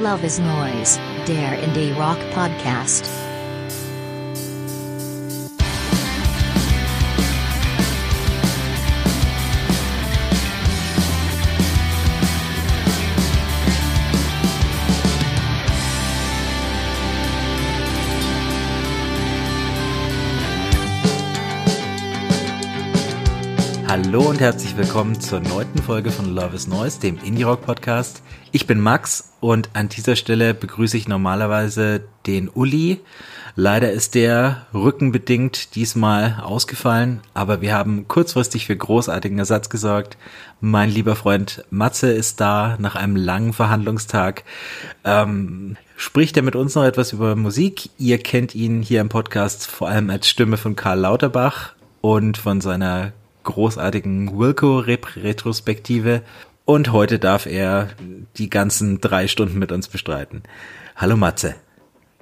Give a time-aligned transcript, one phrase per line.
[0.00, 3.10] Love is Noise, der Indie Rock Podcast.
[23.88, 28.22] Hallo und herzlich willkommen zur neunten Folge von Love is Noise, dem Indie Rock Podcast.
[28.50, 33.00] Ich bin Max und an dieser Stelle begrüße ich normalerweise den Uli.
[33.56, 40.16] Leider ist der rückenbedingt diesmal ausgefallen, aber wir haben kurzfristig für großartigen Ersatz gesorgt.
[40.62, 44.44] Mein lieber Freund Matze ist da nach einem langen Verhandlungstag.
[45.04, 47.90] Ähm, spricht er mit uns noch etwas über Musik?
[47.98, 52.62] Ihr kennt ihn hier im Podcast vor allem als Stimme von Karl Lauterbach und von
[52.62, 53.12] seiner
[53.48, 56.22] großartigen Wilco-Retrospektive.
[56.68, 57.88] Und heute darf er
[58.36, 60.42] die ganzen drei Stunden mit uns bestreiten.
[60.96, 61.54] Hallo Matze.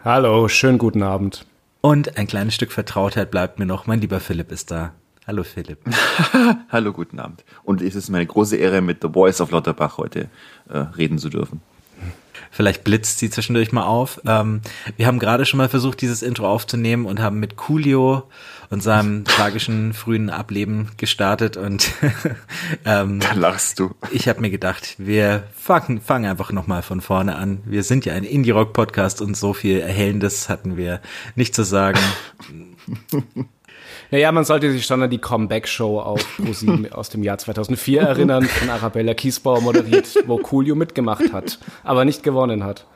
[0.05, 1.47] Hallo, schönen guten Abend.
[1.81, 3.89] Und ein kleines Stück Vertrautheit bleibt mir noch.
[3.89, 4.93] Mein lieber Philipp ist da.
[5.27, 5.81] Hallo Philipp.
[6.71, 7.45] Hallo, guten Abend.
[7.65, 10.29] Und es ist meine große Ehre, mit The Voice of Lauterbach heute
[10.69, 11.61] äh, reden zu dürfen.
[12.53, 14.21] Vielleicht blitzt sie zwischendurch mal auf.
[14.27, 14.61] Ähm,
[14.97, 18.29] wir haben gerade schon mal versucht, dieses Intro aufzunehmen und haben mit Coolio
[18.71, 21.91] und seinem tragischen frühen Ableben gestartet und
[22.85, 23.95] ähm, da lachst du.
[24.11, 27.61] Ich habe mir gedacht, wir fangen, fangen einfach nochmal von vorne an.
[27.65, 31.01] Wir sind ja ein Indie-Rock-Podcast und so viel Erhellendes hatten wir
[31.35, 31.99] nicht zu sagen.
[34.11, 38.45] Naja, man sollte sich schon an die Comeback-Show auf ProSieben aus dem Jahr 2004 erinnern,
[38.45, 42.87] von Arabella Kiesbauer moderiert, wo Coolio mitgemacht hat, aber nicht gewonnen hat.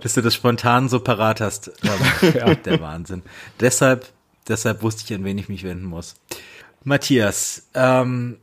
[0.00, 1.70] Dass du das spontan so parat hast,
[2.34, 2.54] ja.
[2.54, 3.22] der Wahnsinn.
[3.60, 4.06] Deshalb,
[4.48, 6.14] deshalb wusste ich, an wen ich mich wenden muss.
[6.84, 8.36] Matthias, ähm,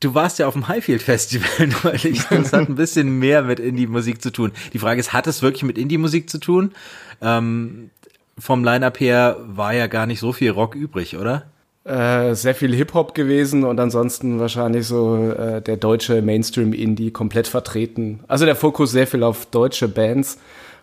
[0.00, 2.22] Du warst ja auf dem Highfield Festival neulich.
[2.30, 4.52] Das hat ein bisschen mehr mit Indie-Musik zu tun.
[4.72, 6.72] Die Frage ist, hat es wirklich mit Indie-Musik zu tun?
[7.20, 7.90] Ähm,
[8.38, 11.50] vom Line-Up her war ja gar nicht so viel Rock übrig, oder?
[11.84, 18.20] Äh, sehr viel Hip-Hop gewesen und ansonsten wahrscheinlich so äh, der deutsche Mainstream-Indie komplett vertreten.
[18.26, 20.38] Also der Fokus sehr viel auf deutsche Bands.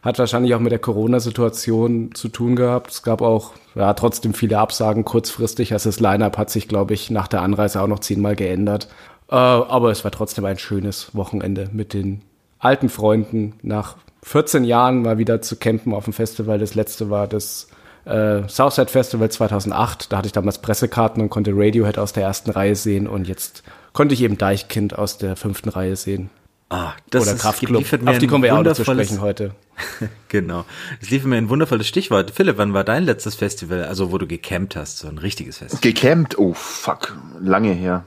[0.07, 2.91] Hat wahrscheinlich auch mit der Corona-Situation zu tun gehabt.
[2.91, 5.73] Es gab auch ja, trotzdem viele Absagen kurzfristig.
[5.73, 8.87] Also das Line-Up hat sich, glaube ich, nach der Anreise auch noch zehnmal geändert.
[9.29, 12.21] Äh, aber es war trotzdem ein schönes Wochenende mit den
[12.57, 16.57] alten Freunden nach 14 Jahren mal wieder zu campen auf dem Festival.
[16.57, 17.67] Das letzte war das
[18.05, 20.13] äh, Southside Festival 2008.
[20.13, 23.61] Da hatte ich damals Pressekarten und konnte Radiohead aus der ersten Reihe sehen und jetzt
[23.91, 26.29] konnte ich eben Deichkind aus der fünften Reihe sehen.
[26.69, 27.85] Ah, das Oder Kraftclub.
[28.05, 29.55] Auf die kommen wir auch noch zu sprechen heute.
[30.27, 30.65] genau.
[31.01, 32.31] Es lief mir ein wundervolles Stichwort.
[32.31, 35.81] Philipp, wann war dein letztes Festival, also wo du gecampt hast, so ein richtiges Festival?
[35.81, 36.37] Gecampt?
[36.37, 37.17] Oh, fuck.
[37.39, 38.03] Lange her.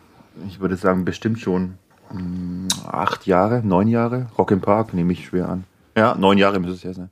[0.47, 1.78] Ich würde sagen, bestimmt schon
[2.12, 4.26] mh, hm, acht Jahre, neun Jahre.
[4.37, 5.65] Rock im Park nehme ich schwer an.
[5.97, 7.10] Ja, neun Jahre müsste es ja sein.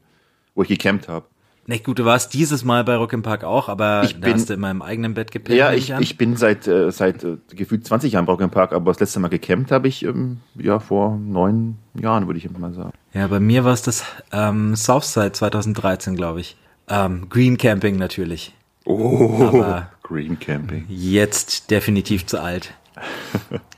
[0.54, 1.24] Wo ich gecampt habe.
[1.68, 4.32] Nicht gut, du warst dieses Mal bei Rock im Park auch, aber ich da bin,
[4.32, 5.58] hast du in meinem eigenen Bett gepennt.
[5.58, 8.72] Ja, ich, ich bin seit, äh, seit äh, gefühlt 20 Jahren bei Rock im Park,
[8.72, 12.72] aber das letzte Mal gecampt habe ich ähm, ja vor neun Jahren, würde ich mal
[12.72, 12.92] sagen.
[13.12, 14.02] Ja, bei mir war es das
[14.32, 16.56] ähm, Southside 2013, glaube ich.
[16.88, 18.54] Ähm, Green Camping natürlich.
[18.86, 20.86] Oh, aber Green Camping.
[20.88, 22.72] Jetzt definitiv zu alt.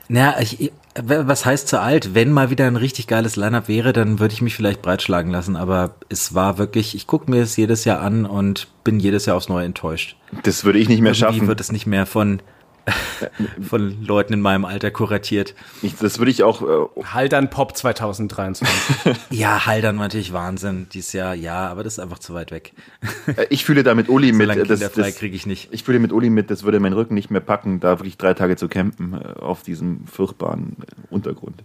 [0.07, 2.13] naja, ich, was heißt zu alt?
[2.13, 5.55] Wenn mal wieder ein richtig geiles Lineup wäre, dann würde ich mich vielleicht breitschlagen lassen.
[5.55, 9.37] Aber es war wirklich, ich gucke mir es jedes Jahr an und bin jedes Jahr
[9.37, 10.17] aufs Neue enttäuscht.
[10.43, 11.47] Das würde ich nicht mehr Irgendwie schaffen.
[11.47, 12.41] wird es nicht mehr von
[13.61, 15.55] von Leuten in meinem Alter kuratiert.
[15.81, 16.61] Ich, das würde ich auch.
[16.61, 18.67] Äh, Haldern Pop 2023.
[19.29, 22.73] ja, Haldern war natürlich Wahnsinn dieses Jahr, ja, aber das ist einfach zu weit weg.
[23.27, 24.51] Äh, ich fühle da mit Uli mit.
[24.53, 25.69] So das, das kriege ich nicht.
[25.71, 28.33] Ich fühle mit Uli mit, das würde meinen Rücken nicht mehr packen, da wirklich drei
[28.33, 30.77] Tage zu campen äh, auf diesem furchtbaren
[31.09, 31.63] Untergrund.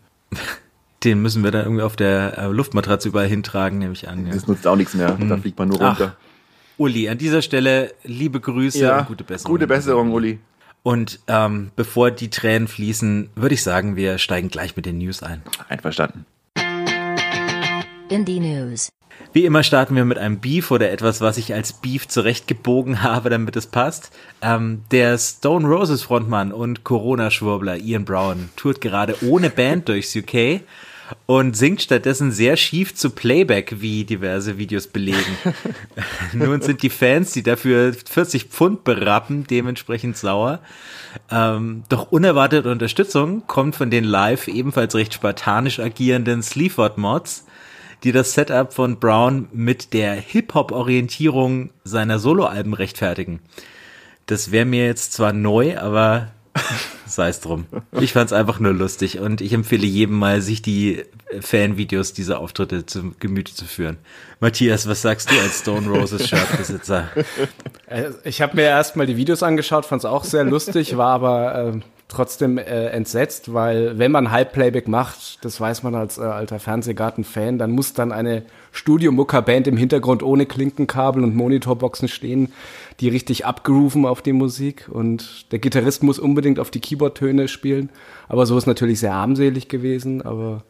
[1.05, 4.27] Den müssen wir dann irgendwie auf der Luftmatratze überall hintragen, nehme ich an.
[4.27, 4.33] Ja.
[4.33, 5.29] Das nutzt auch nichts mehr, hm.
[5.29, 6.15] da fliegt man nur runter.
[6.17, 6.27] Ach.
[6.79, 9.55] Uli, an dieser Stelle liebe Grüße ja, und gute Besserung.
[9.55, 10.39] Gute Besserung, Uli.
[10.87, 15.21] Und ähm, bevor die Tränen fließen, würde ich sagen, wir steigen gleich mit den News
[15.21, 15.43] ein.
[15.69, 16.27] Einverstanden.
[18.09, 18.89] Indie News.
[19.33, 23.31] Wie immer starten wir mit einem Beef oder etwas, was ich als Beef zurechtgebogen habe,
[23.31, 24.13] damit es passt.
[24.41, 30.61] Ähm, der Stone Roses Frontmann und Corona-Schwurbler Ian Brown tourt gerade ohne Band durchs UK
[31.27, 35.37] und singt stattdessen sehr schief zu Playback, wie diverse Videos belegen.
[36.33, 40.61] Nun sind die Fans, die dafür 40 Pfund berappen, dementsprechend sauer.
[41.31, 47.47] Ähm, doch unerwartete Unterstützung kommt von den live ebenfalls recht spartanisch agierenden Sleaford-Mods,
[48.05, 53.41] die das Setup von Brown mit der Hip-Hop-Orientierung seiner Soloalben rechtfertigen.
[54.27, 56.33] Das wäre mir jetzt zwar neu, aber
[57.07, 57.67] sei es drum.
[57.93, 61.03] Ich fand es einfach nur lustig und ich empfehle jedem mal, sich die
[61.41, 63.99] Fanvideos diese Auftritte zu Gemüte zu führen.
[64.41, 67.09] Matthias, was sagst du als Stone Roses Shirtbesitzer?
[67.87, 71.55] Äh, Ich habe mir erstmal die Videos angeschaut, fand es auch sehr lustig, war aber
[71.75, 76.61] äh, trotzdem äh, entsetzt, weil wenn man Halbplayback macht, das weiß man als äh, alter
[76.61, 82.53] Fernsehgarten-Fan, dann muss dann eine Studio-Mucker-Band im Hintergrund ohne Klinkenkabel und Monitorboxen stehen,
[83.01, 87.91] die richtig abgrooven auf die Musik und der Gitarrist muss unbedingt auf die Keyboard-Töne spielen,
[88.29, 90.65] aber so ist natürlich sehr armselig gewesen, aber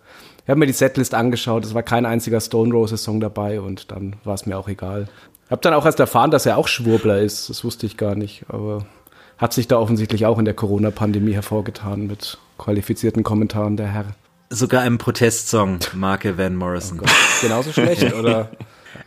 [0.44, 3.90] ich habe mir die Setlist angeschaut, es war kein einziger Stone Roses Song dabei und
[3.90, 5.08] dann war es mir auch egal.
[5.50, 7.48] Hab dann auch erst erfahren, dass er auch Schwurbler ist.
[7.50, 8.84] Das wusste ich gar nicht, aber
[9.38, 14.06] hat sich da offensichtlich auch in der Corona-Pandemie hervorgetan mit qualifizierten Kommentaren der Herr.
[14.50, 17.00] Sogar einem Protestsong, Marke Van Morrison.
[17.42, 18.50] Genauso schlecht, oder?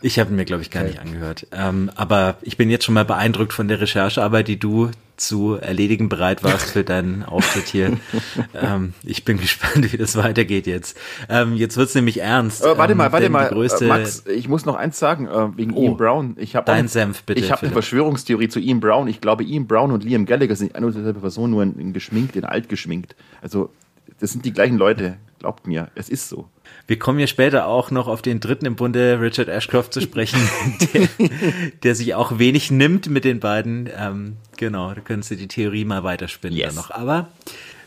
[0.02, 1.46] Ich habe mir, glaube ich, gar nicht angehört.
[1.52, 4.90] Ähm, aber ich bin jetzt schon mal beeindruckt von der Recherchearbeit, die du
[5.20, 7.98] zu erledigen bereit warst für deinen Auftritt hier.
[8.54, 10.96] ähm, ich bin gespannt, wie das weitergeht jetzt.
[11.28, 12.64] Ähm, jetzt wird's nämlich ernst.
[12.64, 15.26] Äh, warte Ähm, mal, warte denn die mal, äh, Max, ich muss noch eins sagen,
[15.28, 16.36] äh, wegen Oh, Ian Brown.
[16.38, 17.72] Ich hab dein auch, Senf bitte, Ich habe eine.
[17.72, 19.08] Verschwörungstheorie zu Ian Brown.
[19.08, 21.92] Ich glaube, Ian Brown und Liam Gallagher sind eine und dieselbe Person, nur in, in
[21.92, 23.14] geschminkt, in alt geschminkt.
[23.42, 23.70] Also,
[24.18, 25.16] das sind die gleichen Leute.
[25.38, 26.48] Glaubt mir, es ist so.
[26.86, 30.38] Wir kommen ja später auch noch auf den dritten im Bunde, Richard Ashcroft, zu sprechen,
[30.94, 31.08] der,
[31.82, 33.88] der sich auch wenig nimmt mit den beiden.
[33.96, 36.74] Ähm, genau, da können Sie die Theorie mal weiterspinnen Yes.
[36.74, 36.90] noch.
[36.90, 37.28] Aber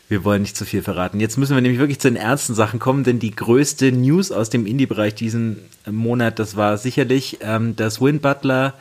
[0.08, 1.20] wir wollen nicht zu viel verraten.
[1.20, 4.50] Jetzt müssen wir nämlich wirklich zu den ernsten Sachen kommen, denn die größte News aus
[4.50, 5.58] dem Indie-Bereich diesen
[5.90, 8.74] Monat, das war sicherlich, ähm, dass Win Butler,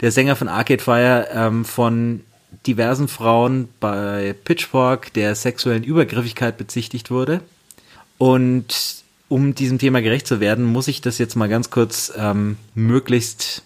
[0.00, 2.20] der Sänger von Arcade Fire, ähm, von
[2.66, 7.40] diversen Frauen bei Pitchfork der sexuellen Übergriffigkeit bezichtigt wurde.
[8.18, 12.56] Und um diesem Thema gerecht zu werden, muss ich das jetzt mal ganz kurz ähm,
[12.74, 13.62] möglichst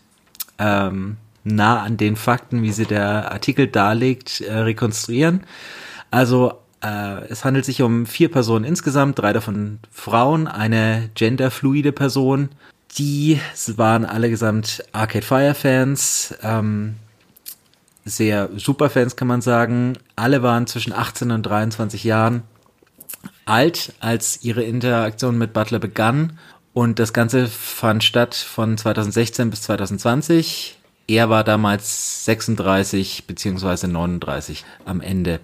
[0.59, 5.45] ähm, nah an den Fakten, wie sie der Artikel darlegt, äh, rekonstruieren.
[6.11, 12.51] Also äh, es handelt sich um vier Personen insgesamt, drei davon Frauen, eine genderfluide Person.
[12.97, 13.39] Die
[13.77, 16.95] waren allesamt Arcade Fire Fans, ähm,
[18.09, 19.95] sehr Superfans kann man sagen.
[20.17, 22.43] Alle waren zwischen 18 und 23 Jahren
[23.47, 26.39] alt, als ihre Interaktion mit Butler begann.
[26.75, 30.79] Und das Ganze fand statt von 2016 bis 2020.
[31.09, 35.41] Er war damals 36 beziehungsweise 39 am Ende.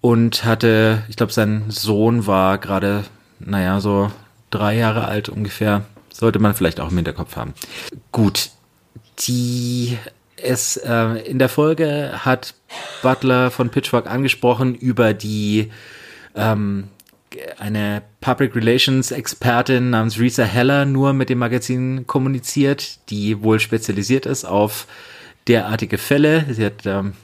[0.00, 3.04] Und hatte, ich glaube, sein Sohn war gerade,
[3.38, 4.10] naja, so
[4.50, 5.84] drei Jahre alt ungefähr.
[6.12, 7.54] Sollte man vielleicht auch im Hinterkopf haben.
[8.10, 8.50] Gut,
[9.20, 9.96] die
[10.42, 12.54] es äh, in der Folge hat
[13.02, 15.70] Butler von Pitchfork angesprochen über die
[16.34, 16.88] ähm,
[17.58, 24.26] eine Public Relations Expertin namens Risa Heller nur mit dem Magazin kommuniziert, die wohl spezialisiert
[24.26, 24.86] ist auf
[25.48, 26.46] derartige Fälle.
[26.50, 27.14] Sie hat ähm,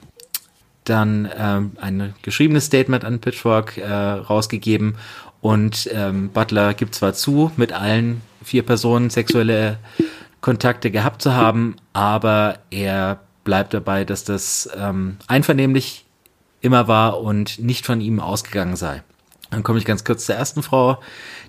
[0.85, 4.97] dann ähm, ein geschriebenes Statement an Pitchfork äh, rausgegeben
[5.41, 9.79] und ähm, Butler gibt zwar zu, mit allen vier Personen sexuelle
[10.40, 16.05] Kontakte gehabt zu haben, aber er bleibt dabei, dass das ähm, einvernehmlich
[16.61, 19.02] immer war und nicht von ihm ausgegangen sei.
[19.50, 20.99] Dann komme ich ganz kurz zur ersten Frau.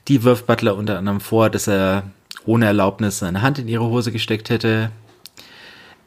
[0.08, 2.04] Die wirft Butler unter anderem vor, dass er
[2.46, 4.92] ohne Erlaubnis seine Hand in ihre Hose gesteckt hätte.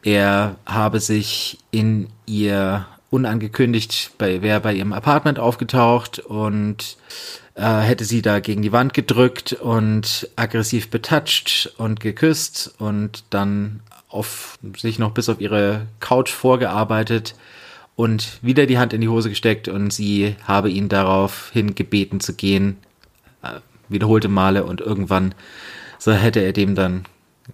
[0.01, 6.97] Er habe sich in ihr unangekündigt bei, wäre bei ihrem Apartment aufgetaucht und
[7.55, 13.81] äh, hätte sie da gegen die Wand gedrückt und aggressiv betatscht und geküsst und dann
[14.09, 17.35] auf sich noch bis auf ihre Couch vorgearbeitet
[17.95, 22.33] und wieder die Hand in die Hose gesteckt und sie habe ihn daraufhin gebeten zu
[22.33, 22.77] gehen,
[23.41, 25.35] äh, wiederholte Male und irgendwann
[25.99, 27.05] so hätte er dem dann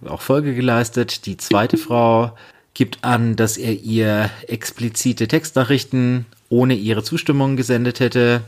[0.06, 1.26] auch Folge geleistet.
[1.26, 2.36] Die zweite Frau
[2.74, 8.42] gibt an, dass er ihr explizite Textnachrichten ohne ihre Zustimmung gesendet hätte,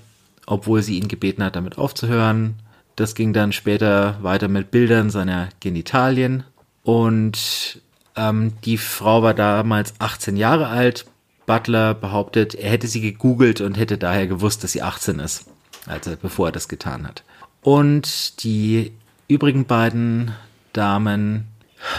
[0.47, 2.57] obwohl sie ihn gebeten hat, damit aufzuhören.
[2.97, 6.45] Das ging dann später weiter mit Bildern seiner Genitalien
[6.83, 7.81] und
[8.17, 11.07] ähm, die Frau war damals 18 Jahre alt.
[11.47, 15.47] Butler behauptet, er hätte sie gegoogelt und hätte daher gewusst, dass sie 18 ist,
[15.87, 17.25] also bevor er das getan hat.
[17.63, 18.93] Und die
[19.29, 20.33] übrigen beiden
[20.73, 21.49] Damen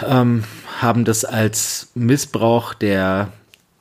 [0.06, 0.44] ähm,
[0.80, 3.32] haben das als Missbrauch der,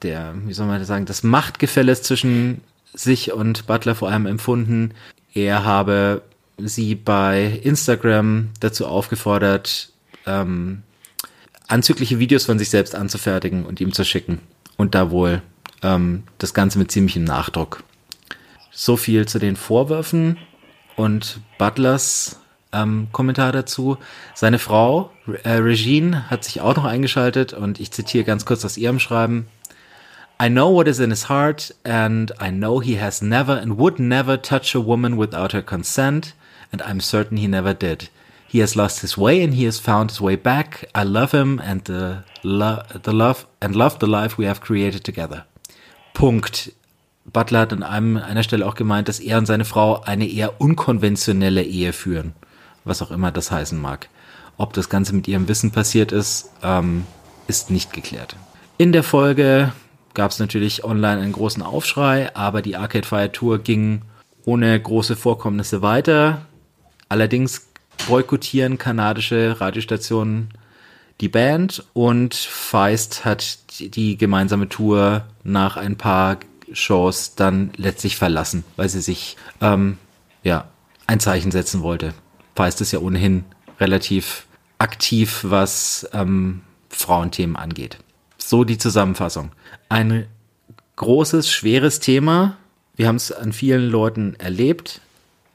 [0.02, 2.62] der, wie soll man das sagen, des Machtgefälles zwischen
[2.94, 4.94] sich und Butler vor allem empfunden.
[5.34, 6.22] Er habe
[6.58, 9.92] sie bei Instagram dazu aufgefordert,
[10.26, 10.84] ähm,
[11.68, 14.40] anzügliche Videos von sich selbst anzufertigen und ihm zu schicken.
[14.78, 15.42] Und da wohl
[15.82, 17.84] ähm, das Ganze mit ziemlichem Nachdruck.
[18.72, 20.38] So viel zu den Vorwürfen
[20.96, 22.40] und Butlers
[22.74, 23.98] ähm, Kommentar dazu.
[24.34, 25.12] Seine Frau,
[25.44, 29.48] äh, Regine, hat sich auch noch eingeschaltet und ich zitiere ganz kurz aus ihrem Schreiben.
[30.44, 33.98] I know what is in his heart and I know he has never and would
[33.98, 36.34] never touch a woman without her consent
[36.70, 38.10] and I'm certain he never did.
[38.46, 40.90] He has lost his way and he has found his way back.
[40.94, 45.06] I love him and the, lo the love and love the life we have created
[45.06, 45.46] together.
[46.14, 46.74] Punkt.
[47.26, 50.60] Butler hat an einem, einer Stelle auch gemeint, dass er und seine Frau eine eher
[50.60, 52.34] unkonventionelle Ehe führen.
[52.84, 54.10] Was auch immer das heißen mag.
[54.58, 57.06] Ob das Ganze mit ihrem Wissen passiert ist, ähm,
[57.48, 58.36] ist nicht geklärt.
[58.78, 59.72] In der Folge
[60.14, 64.04] gab es natürlich online einen großen Aufschrei, aber die Arcade Fire Tour ging
[64.46, 66.46] ohne große Vorkommnisse weiter.
[67.10, 67.68] Allerdings
[68.08, 70.50] boykottieren kanadische Radiostationen
[71.22, 76.38] die Band und Feist hat die gemeinsame Tour nach ein paar
[76.72, 79.98] Shows dann letztlich verlassen, weil sie sich ähm,
[80.44, 80.68] ja
[81.08, 82.14] ein Zeichen setzen wollte.
[82.56, 83.46] Feist ist ja ohnehin
[83.80, 84.48] relativ
[84.80, 88.00] aktiv, was ähm, Frauenthemen angeht.
[88.38, 89.52] So die Zusammenfassung.
[89.90, 90.28] Ein
[90.96, 92.58] großes, schweres Thema.
[92.96, 95.02] Wir haben es an vielen Leuten erlebt.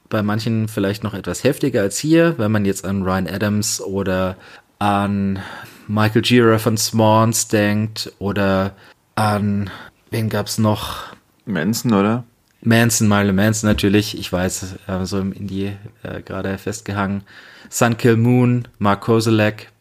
[0.09, 4.37] Bei manchen vielleicht noch etwas heftiger als hier, wenn man jetzt an Ryan Adams oder
[4.79, 5.39] an
[5.87, 8.75] Michael Gira von Smons denkt oder
[9.15, 9.69] an,
[10.09, 11.13] wen gab's noch?
[11.45, 12.23] Manson, oder?
[12.61, 17.23] Manson, Marilyn Manson natürlich, ich weiß, so im Indie äh, gerade festgehangen.
[17.69, 19.71] Sun Kill Moon, Mark Kozelek,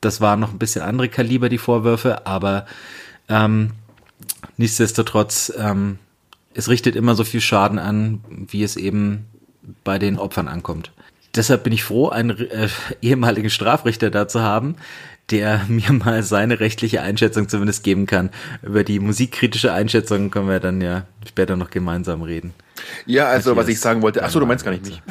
[0.00, 2.66] das waren noch ein bisschen andere Kaliber, die Vorwürfe, aber
[3.28, 3.72] ähm,
[4.56, 5.98] nichtsdestotrotz, ähm,
[6.54, 9.26] es richtet immer so viel Schaden an, wie es eben
[9.84, 10.92] bei den Opfern ankommt.
[11.34, 12.68] Deshalb bin ich froh, einen äh,
[13.02, 14.76] ehemaligen Strafrichter da zu haben,
[15.30, 18.30] der mir mal seine rechtliche Einschätzung zumindest geben kann.
[18.62, 22.54] Über die musikkritische Einschätzung können wir dann ja später noch gemeinsam reden.
[23.06, 25.02] Ja, also was ich sagen wollte, ach so, du meinst gar nicht mich.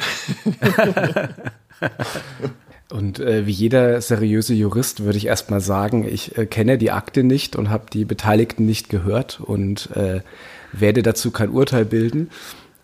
[2.90, 7.22] Und äh, wie jeder seriöse Jurist würde ich erstmal sagen, ich äh, kenne die Akte
[7.22, 10.20] nicht und habe die Beteiligten nicht gehört und äh,
[10.72, 12.30] werde dazu kein Urteil bilden,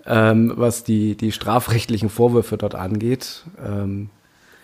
[0.07, 3.45] ähm, was die, die strafrechtlichen Vorwürfe dort angeht.
[3.65, 4.11] Ähm,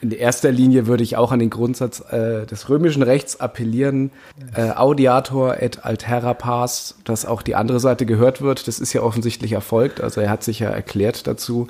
[0.02, 4.10] in erster Linie würde ich auch an den Grundsatz äh, des römischen Rechts appellieren,
[4.54, 8.66] äh, Audiator et altera pars, dass auch die andere Seite gehört wird.
[8.66, 11.68] Das ist ja offensichtlich erfolgt, also er hat sich ja erklärt dazu.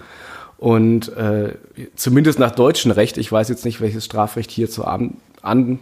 [0.60, 1.54] Und äh,
[1.96, 5.78] zumindest nach deutschem Recht, ich weiß jetzt nicht, welches Strafrecht hier zu an, an,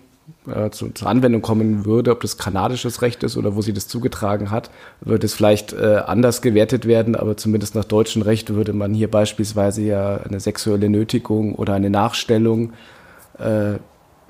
[0.47, 3.88] äh, zu, zur Anwendung kommen würde, ob das kanadisches Recht ist oder wo sie das
[3.88, 4.70] zugetragen hat,
[5.00, 9.11] würde es vielleicht äh, anders gewertet werden, aber zumindest nach deutschem Recht würde man hier
[9.11, 12.73] beispielsweise ja eine sexuelle Nötigung oder eine Nachstellung
[13.40, 13.80] äh,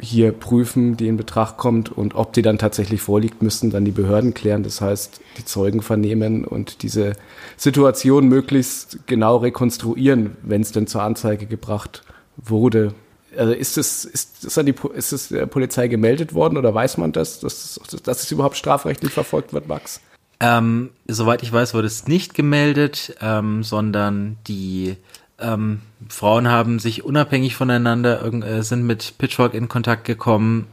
[0.00, 3.90] hier prüfen, die in Betracht kommt und ob die dann tatsächlich vorliegt, müssen dann die
[3.90, 4.62] Behörden klären.
[4.62, 7.14] Das heißt, die Zeugen vernehmen und diese
[7.56, 12.02] Situation möglichst genau rekonstruieren, wenn es denn zur Anzeige gebracht
[12.36, 12.94] wurde.
[13.36, 16.96] Also ist es, ist es an die, ist es der Polizei gemeldet worden oder weiß
[16.98, 20.00] man das, dass, dass es überhaupt strafrechtlich verfolgt wird, Max?
[20.40, 24.96] Ähm, soweit ich weiß, wurde es nicht gemeldet, ähm, sondern die
[25.40, 30.66] ähm, Frauen haben sich unabhängig voneinander äh, sind mit Pitchfork in Kontakt gekommen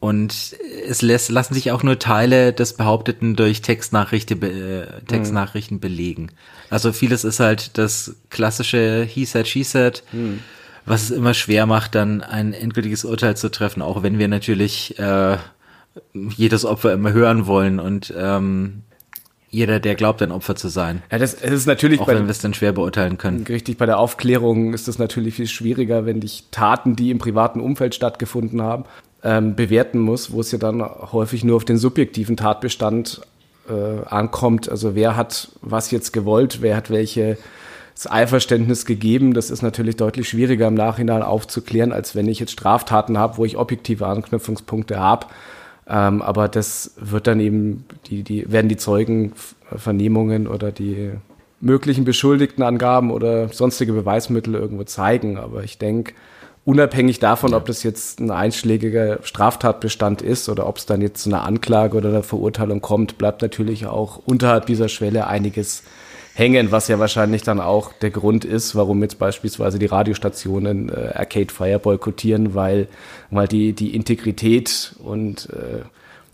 [0.00, 5.80] und es lässt, lassen sich auch nur Teile des Behaupteten durch Textnachrichten, äh, Textnachrichten mhm.
[5.80, 6.30] belegen.
[6.70, 10.40] Also vieles ist halt das klassische He said, she said, mhm.
[10.86, 14.98] was es immer schwer macht, dann ein endgültiges Urteil zu treffen, auch wenn wir natürlich
[14.98, 15.36] äh,
[16.14, 18.84] jedes Opfer immer hören wollen und ähm,
[19.50, 21.02] jeder, der glaubt, ein Opfer zu sein.
[21.10, 23.44] Ja, das, das ist natürlich auch bei, wenn wir es dann schwer beurteilen können.
[23.48, 27.60] Richtig, bei der Aufklärung ist es natürlich viel schwieriger, wenn dich Taten, die im privaten
[27.60, 28.84] Umfeld stattgefunden haben,
[29.24, 33.22] ähm, bewerten muss, wo es ja dann häufig nur auf den subjektiven Tatbestand
[33.68, 34.68] äh, ankommt.
[34.68, 37.38] Also wer hat was jetzt gewollt, wer hat welche
[37.94, 39.34] das Einverständnis gegeben.
[39.34, 43.44] Das ist natürlich deutlich schwieriger im Nachhinein aufzuklären, als wenn ich jetzt Straftaten habe, wo
[43.44, 45.26] ich objektive Anknüpfungspunkte habe
[45.88, 51.12] ähm, aber das wird dann eben, die, die, werden die Zeugenvernehmungen oder die
[51.60, 55.38] möglichen Beschuldigtenangaben oder sonstige Beweismittel irgendwo zeigen.
[55.38, 56.12] Aber ich denke,
[56.64, 61.30] unabhängig davon, ob das jetzt ein einschlägiger Straftatbestand ist oder ob es dann jetzt zu
[61.30, 65.82] einer Anklage oder einer Verurteilung kommt, bleibt natürlich auch unterhalb dieser Schwelle einiges
[66.38, 71.12] hängen, was ja wahrscheinlich dann auch der Grund ist, warum jetzt beispielsweise die Radiostationen äh,
[71.14, 72.86] Arcade Fire boykottieren, weil,
[73.30, 75.82] weil die, die Integrität und äh,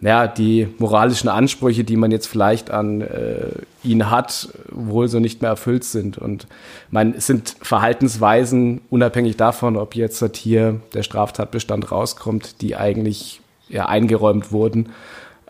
[0.07, 5.41] ja, die moralischen Ansprüche, die man jetzt vielleicht an äh, ihn hat, wohl so nicht
[5.41, 6.19] mehr erfüllt sind.
[6.19, 6.47] Und
[6.91, 13.87] man es sind Verhaltensweisen, unabhängig davon, ob jetzt hier der Straftatbestand rauskommt, die eigentlich ja,
[13.87, 14.91] eingeräumt wurden,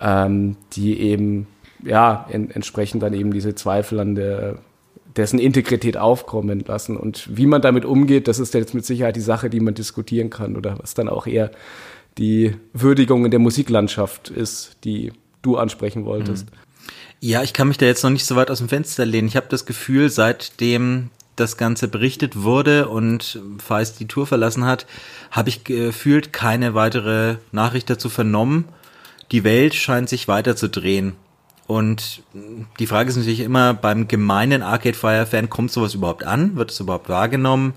[0.00, 1.48] ähm, die eben
[1.84, 4.58] ja, in, entsprechend dann eben diese Zweifel an der
[5.16, 6.96] dessen Integrität aufkommen lassen.
[6.96, 10.30] Und wie man damit umgeht, das ist jetzt mit Sicherheit die Sache, die man diskutieren
[10.30, 11.50] kann oder was dann auch eher
[12.18, 15.12] die Würdigung in der Musiklandschaft ist, die
[15.42, 16.48] du ansprechen wolltest.
[17.20, 19.28] Ja, ich kann mich da jetzt noch nicht so weit aus dem Fenster lehnen.
[19.28, 24.86] Ich habe das Gefühl, seitdem das Ganze berichtet wurde und Feist die Tour verlassen hat,
[25.30, 28.66] habe ich gefühlt keine weitere Nachricht dazu vernommen.
[29.32, 31.14] Die Welt scheint sich weiter zu drehen.
[31.66, 32.22] Und
[32.78, 36.56] die Frage ist natürlich immer, beim gemeinen Arcade Fire Fan kommt sowas überhaupt an?
[36.56, 37.74] Wird es überhaupt wahrgenommen?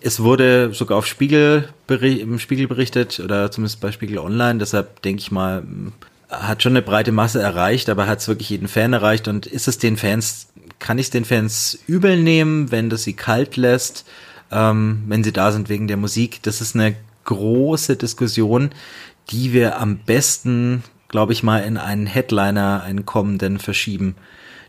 [0.00, 4.58] Es wurde sogar auf Spiegel im Spiegel berichtet oder zumindest bei Spiegel Online.
[4.58, 5.62] Deshalb denke ich mal,
[6.30, 9.28] hat schon eine breite Masse erreicht, aber hat es wirklich jeden Fan erreicht.
[9.28, 10.48] Und ist es den Fans,
[10.78, 14.06] kann ich es den Fans übel nehmen, wenn das sie kalt lässt,
[14.50, 16.42] ähm, wenn sie da sind wegen der Musik?
[16.42, 18.70] Das ist eine große Diskussion,
[19.28, 24.16] die wir am besten, glaube ich mal, in einen Headliner, einen kommenden verschieben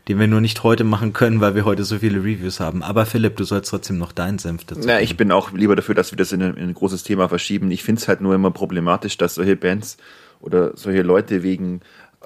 [0.08, 2.82] den wir nur nicht heute machen können, weil wir heute so viele Reviews haben.
[2.82, 4.82] Aber Philipp, du sollst trotzdem noch deinen Senf dazu.
[4.84, 7.28] Na, ich bin auch lieber dafür, dass wir das in ein, in ein großes Thema
[7.28, 7.70] verschieben.
[7.70, 9.98] Ich finde es halt nur immer problematisch, dass solche Bands
[10.40, 11.82] oder solche Leute wegen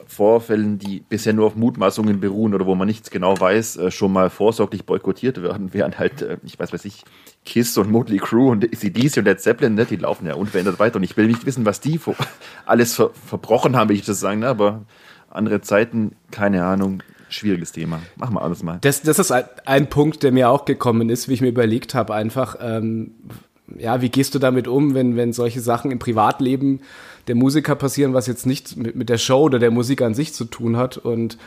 [0.07, 4.13] Vorfällen, die bisher nur auf Mutmaßungen beruhen oder wo man nichts genau weiß, äh, schon
[4.13, 7.05] mal vorsorglich boykottiert werden, während halt, äh, ich weiß, weiß ich,
[7.45, 10.97] Kiss und Motley Crue und ACDC und Led Zeppelin, ne, die laufen ja unverändert weiter
[10.97, 12.01] und ich will nicht wissen, was die
[12.67, 14.85] alles ver verbrochen haben, will ich das sagen, ne, aber
[15.31, 18.01] andere Zeiten, keine Ahnung, schwieriges Thema.
[18.17, 18.79] Machen wir alles mal.
[18.81, 22.15] Das, das ist ein, Punkt, der mir auch gekommen ist, wie ich mir überlegt habe,
[22.15, 23.13] einfach, ähm,
[23.77, 26.81] ja, wie gehst du damit um, wenn, wenn solche Sachen im Privatleben
[27.27, 30.33] der Musiker passieren, was jetzt nichts mit, mit der Show oder der Musik an sich
[30.33, 31.39] zu tun hat und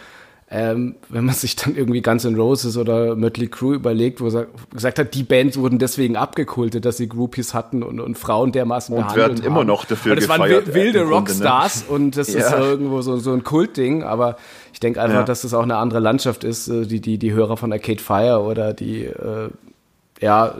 [0.51, 4.47] ähm, wenn man sich dann irgendwie Guns N' Roses oder Mötley Crue überlegt, wo er
[4.71, 8.95] gesagt hat, die Bands wurden deswegen abgekultet, dass sie Groupies hatten und, und Frauen dermaßen
[8.95, 10.65] und behandelt werden immer noch dafür und das gefeiert.
[10.65, 11.95] waren wilde Rockstars ne?
[11.95, 12.39] und das ja.
[12.39, 14.37] ist irgendwo so, so ein Kultding, aber
[14.73, 15.23] ich denke einfach, ja.
[15.23, 18.41] dass das auch eine andere Landschaft ist, äh, die, die, die Hörer von Arcade Fire
[18.41, 19.49] oder die äh,
[20.19, 20.53] ja,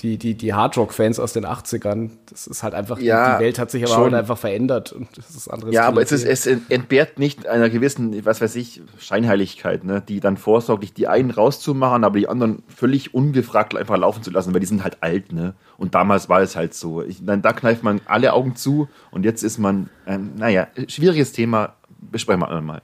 [0.00, 3.70] die, die, die Hardrock-Fans aus den 80ern, das ist halt einfach, ja, die Welt hat
[3.70, 4.14] sich aber schon.
[4.14, 5.74] einfach verändert und das ist anderes.
[5.74, 10.20] Ja, aber es, ist, es entbehrt nicht einer gewissen, was weiß ich, Scheinheiligkeit, ne, die
[10.20, 14.60] dann vorsorglich die einen rauszumachen, aber die anderen völlig ungefragt einfach laufen zu lassen, weil
[14.60, 15.54] die sind halt alt, ne.
[15.76, 17.02] Und damals war es halt so.
[17.02, 21.32] Ich, dann, da kneift man alle Augen zu und jetzt ist man, ähm, naja, schwieriges
[21.32, 22.80] Thema, besprechen wir einmal.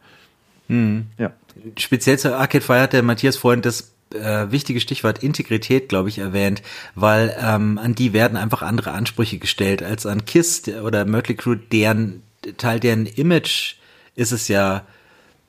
[0.68, 1.06] Hm.
[1.16, 1.32] Ja.
[1.78, 6.18] Speziell zur Arcade Fire hat der Matthias vorhin das äh, wichtige Stichwort Integrität, glaube ich,
[6.18, 6.62] erwähnt,
[6.94, 11.56] weil ähm, an die werden einfach andere Ansprüche gestellt als an KISS oder Mötley Crue,
[11.56, 12.22] deren
[12.56, 13.74] Teil deren Image
[14.14, 14.84] ist es ja,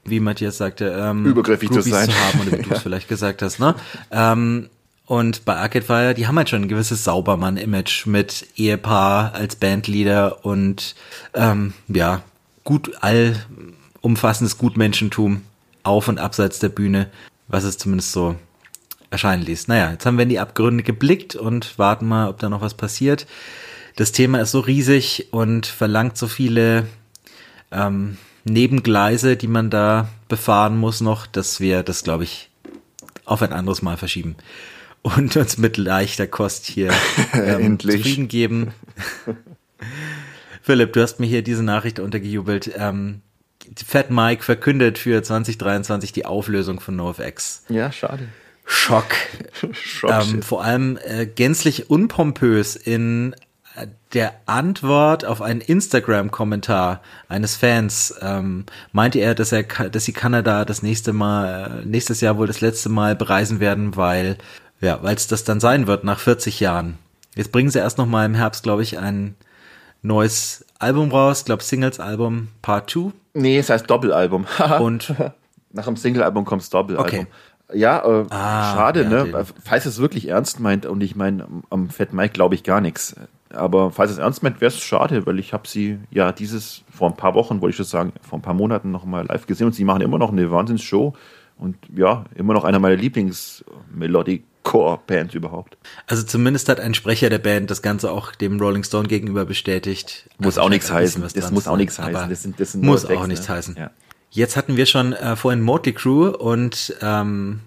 [0.06, 3.42] wie Matthias sagte, ähm, übergriffig zu sein, zu haben, oder wie du es vielleicht gesagt
[3.42, 3.76] hast, ne?
[4.12, 4.70] Ähm,
[5.06, 10.46] und bei Arcade Fire, die haben halt schon ein gewisses Saubermann-Image mit Ehepaar als Bandleader
[10.46, 10.94] und
[11.34, 12.22] ähm, ja,
[12.64, 15.42] gut allumfassendes Gutmenschentum
[15.82, 17.10] auf und abseits der Bühne,
[17.48, 18.36] was es zumindest so
[19.12, 19.68] erscheinen ließ.
[19.68, 22.74] Naja, jetzt haben wir in die Abgründe geblickt und warten mal, ob da noch was
[22.74, 23.28] passiert.
[23.96, 26.88] Das Thema ist so riesig und verlangt so viele
[27.72, 32.50] ähm, Nebengleise, die man da befahren muss noch, dass wir das, glaube ich,
[33.26, 34.36] auf ein anderes Mal verschieben
[35.02, 36.92] und uns mit leichter Kost hier
[37.34, 38.74] ähm, zufrieden geben.
[40.62, 42.72] Philipp, du hast mir hier diese Nachricht untergejubelt.
[42.78, 43.22] Ähm,
[43.86, 47.64] Fat Mike verkündet für 2023 die Auflösung von NoFX.
[47.70, 48.28] Ja, schade.
[48.72, 49.16] Schock.
[49.74, 53.36] Schock ähm, vor allem äh, gänzlich unpompös in
[53.76, 60.14] äh, der Antwort auf einen Instagram-Kommentar eines Fans ähm, meinte er, dass er, dass sie
[60.14, 64.38] Kanada das nächste Mal, äh, nächstes Jahr wohl das letzte Mal bereisen werden, weil,
[64.82, 67.00] ja, weil es das dann sein wird nach 40 Jahren.
[67.36, 69.36] Jetzt bringen sie erst noch mal im Herbst, glaube ich, ein
[70.04, 73.14] neues Album raus, glaube Singles-Album Part 2.
[73.34, 74.46] Nee, es heißt Doppelalbum.
[74.80, 75.12] Und
[75.72, 77.08] nach dem Single-Album kommt das Doppelalbum.
[77.08, 77.28] Okay.
[77.74, 79.46] Ja, äh, ah, schade, ja, ne?
[79.64, 83.16] Falls es wirklich ernst meint, und ich meine, am Fat Mike glaube ich gar nichts.
[83.52, 87.10] Aber falls es ernst meint, wäre es schade, weil ich habe sie ja dieses vor
[87.10, 89.66] ein paar Wochen, wollte ich schon sagen, vor ein paar Monaten noch mal live gesehen
[89.68, 91.14] und sie machen immer noch eine Wahnsinnsshow
[91.58, 95.78] und ja, immer noch einer meiner Lieblings-Melodic-Core-Bands überhaupt.
[96.08, 100.30] Also zumindest hat ein Sprecher der Band das Ganze auch dem Rolling Stone gegenüber bestätigt.
[100.38, 101.22] Muss also auch nichts heißen.
[101.22, 102.30] Das muss auch nichts heißen.
[102.30, 103.56] Das sind, das sind muss auch nichts ne?
[103.56, 103.76] heißen.
[103.78, 103.90] Ja.
[104.32, 107.62] Jetzt hatten wir schon äh, vorhin Motley Crue und ähm,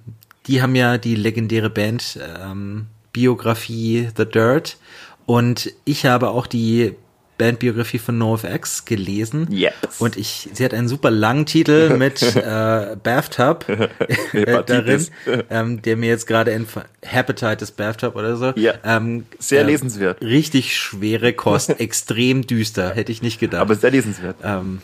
[0.47, 4.79] die haben ja die legendäre Band ähm, Biografie The Dirt
[5.27, 6.95] und ich habe auch die
[7.39, 9.49] Bandbiografie von NoFX gelesen.
[9.51, 9.73] Yes.
[9.99, 13.67] Und ich, sie hat einen super langen Titel mit äh, Bathtub
[14.33, 15.07] äh, darin,
[15.51, 16.67] ähm, der mir jetzt gerade in
[17.03, 18.53] Hepatitis Bathtub oder so.
[18.55, 18.75] Ja.
[18.85, 20.21] Ähm, sehr äh, lesenswert.
[20.23, 23.63] Richtig schwere Kost, extrem düster, hätte ich nicht gedacht.
[23.63, 24.37] Aber sehr lesenswert.
[24.45, 24.81] Ähm,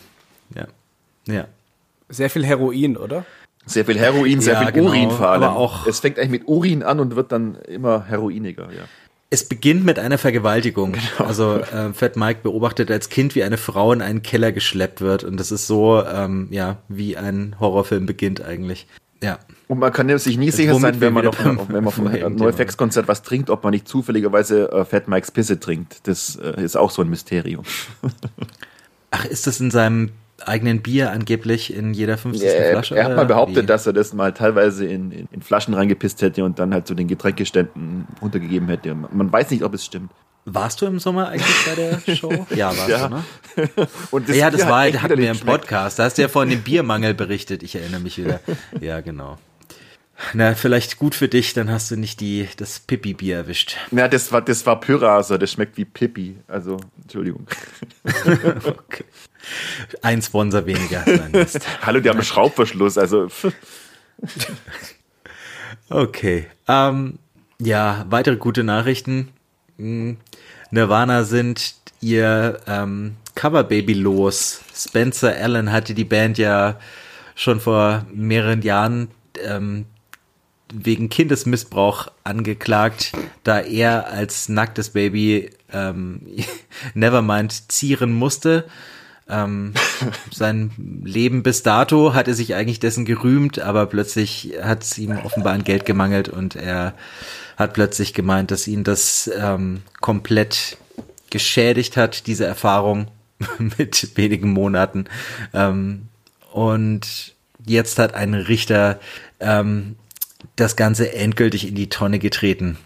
[0.53, 0.67] ja.
[1.27, 1.47] Ja.
[2.09, 3.25] Sehr viel Heroin, oder?
[3.65, 5.43] Sehr viel Heroin, sehr ja, viel genau, Urin vor allem.
[5.43, 8.83] Aber auch es fängt eigentlich mit Urin an und wird dann immer heroiniger, ja.
[9.31, 10.93] Es beginnt mit einer Vergewaltigung.
[10.93, 11.27] Genau.
[11.29, 15.23] Also äh, Fat Mike beobachtet als Kind, wie eine Frau in einen Keller geschleppt wird
[15.23, 18.87] und das ist so, ähm, ja, wie ein Horrorfilm beginnt eigentlich.
[19.21, 19.37] Ja.
[19.67, 22.37] Und man kann sich nie sicher sein, wenn man, auf, beim- wenn man auf einem
[22.37, 26.07] Thema NoFX-Konzert was trinkt, ob man nicht zufälligerweise äh, Fat Mike's Pisse trinkt.
[26.07, 27.65] Das äh, ist auch so ein Mysterium.
[29.11, 32.47] Ach, ist das in seinem eigenen Bier angeblich in jeder 50.
[32.47, 32.95] er, Flasche?
[32.97, 33.67] er hat mal behauptet, wie?
[33.67, 36.95] dass er das mal teilweise in, in, in Flaschen reingepisst hätte und dann halt zu
[36.95, 38.93] den Getränkeständen runtergegeben hätte.
[38.95, 40.11] Man weiß nicht, ob es stimmt.
[40.45, 42.45] Warst du im Sommer eigentlich bei der Show?
[42.55, 43.07] Ja, warst Ja.
[43.07, 43.23] du, ne?
[44.11, 45.39] Und ja, das Bier hat war, hatten wir im.
[45.39, 45.99] Podcast.
[45.99, 47.61] Da hast du ja von dem Biermangel berichtet.
[47.61, 48.39] Ich erinnere mich wieder.
[48.79, 49.37] Ja, genau.
[50.33, 53.77] Na, vielleicht gut für dich, dann hast du nicht die, das Pipi-Bier erwischt.
[53.91, 56.37] Ja, das war, das war Pyrrhaser, das schmeckt wie Pippi.
[56.47, 57.47] Also, Entschuldigung.
[58.05, 59.05] Okay.
[60.01, 61.05] Ein Sponsor weniger.
[61.81, 63.27] Hallo, die haben einen Schraubverschluss, also.
[65.89, 66.45] Okay.
[66.67, 67.17] Ähm,
[67.59, 69.29] ja, weitere gute Nachrichten.
[69.77, 70.17] Hm,
[70.71, 74.61] Nirvana sind ihr ähm, Coverbaby los.
[74.75, 76.79] Spencer Allen hatte die Band ja
[77.33, 79.09] schon vor mehreren Jahren
[79.43, 79.85] ähm,
[80.73, 86.21] wegen Kindesmissbrauch angeklagt, da er als nacktes Baby ähm,
[86.93, 88.65] Nevermind zieren musste.
[89.27, 89.73] Ähm,
[90.31, 90.71] sein
[91.03, 95.53] Leben bis dato hat er sich eigentlich dessen gerühmt, aber plötzlich hat es ihm offenbar
[95.53, 96.93] an Geld gemangelt und er
[97.57, 100.77] hat plötzlich gemeint, dass ihn das ähm, komplett
[101.29, 103.07] geschädigt hat, diese Erfahrung
[103.77, 105.05] mit wenigen Monaten.
[105.53, 106.07] Ähm,
[106.51, 108.99] und jetzt hat ein Richter
[109.39, 109.95] ähm,
[110.55, 112.77] das Ganze endgültig in die Tonne getreten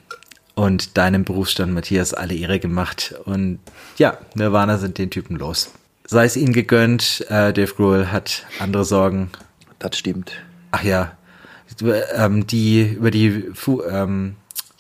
[0.56, 3.16] und deinem Berufsstand, Matthias, alle Ehre gemacht.
[3.26, 3.60] Und
[3.98, 5.72] ja, Nirvana sind den Typen los.
[6.06, 9.30] Sei es ihnen gegönnt, äh, Dave Grohl hat andere Sorgen.
[9.80, 10.34] das stimmt.
[10.72, 11.18] Ach ja,
[12.16, 14.36] ähm, die über die Fu, ähm,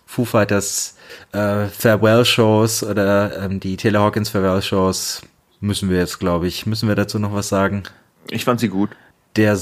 [0.05, 0.95] Foo Fighters
[1.31, 5.21] äh, Farewell-Shows oder ähm, die Taylor Hawkins Farewell-Shows
[5.59, 7.83] müssen wir jetzt, glaube ich, müssen wir dazu noch was sagen?
[8.29, 8.91] Ich fand sie gut.
[9.35, 9.57] Der,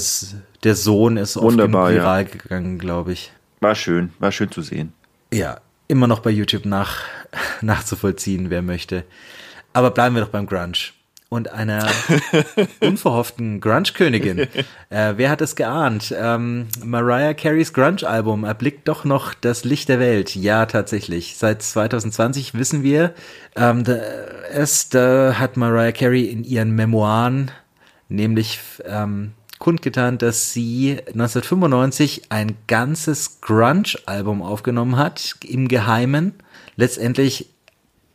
[0.64, 2.02] der Sohn ist oft Wunderbar, ja.
[2.02, 3.32] viral gegangen, glaube ich.
[3.60, 4.92] War schön, war schön zu sehen.
[5.32, 6.98] Ja, immer noch bei YouTube nach,
[7.62, 9.04] nachzuvollziehen, wer möchte.
[9.72, 10.92] Aber bleiben wir doch beim Grunge.
[11.28, 11.88] Und einer
[12.80, 14.48] unverhofften Grunge-Königin.
[14.90, 16.14] Äh, wer hat es geahnt?
[16.14, 20.36] Ähm, Mariah Careys Grunge-Album erblickt doch noch das Licht der Welt.
[20.36, 21.38] Ja, tatsächlich.
[21.38, 23.14] Seit 2020 wissen wir,
[23.56, 23.94] ähm, da,
[24.52, 27.50] es, da hat Mariah Carey in ihren Memoiren
[28.12, 29.32] nämlich ähm,
[29.62, 36.34] kundgetan, dass sie 1995 ein ganzes Grunge-Album aufgenommen hat, im Geheimen.
[36.74, 37.48] Letztendlich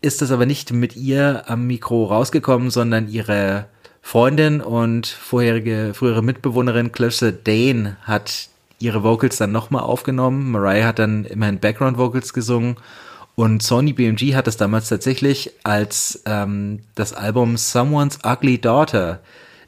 [0.02, 3.68] ist das aber nicht mit ihr am Mikro rausgekommen, sondern ihre
[4.02, 10.52] Freundin und vorherige, frühere Mitbewohnerin Clarissa Dane hat ihre Vocals dann nochmal aufgenommen.
[10.52, 12.76] Mariah hat dann immerhin Background Vocals gesungen
[13.36, 19.22] und Sony BMG hat das damals tatsächlich als ähm, das Album Someone's Ugly Daughter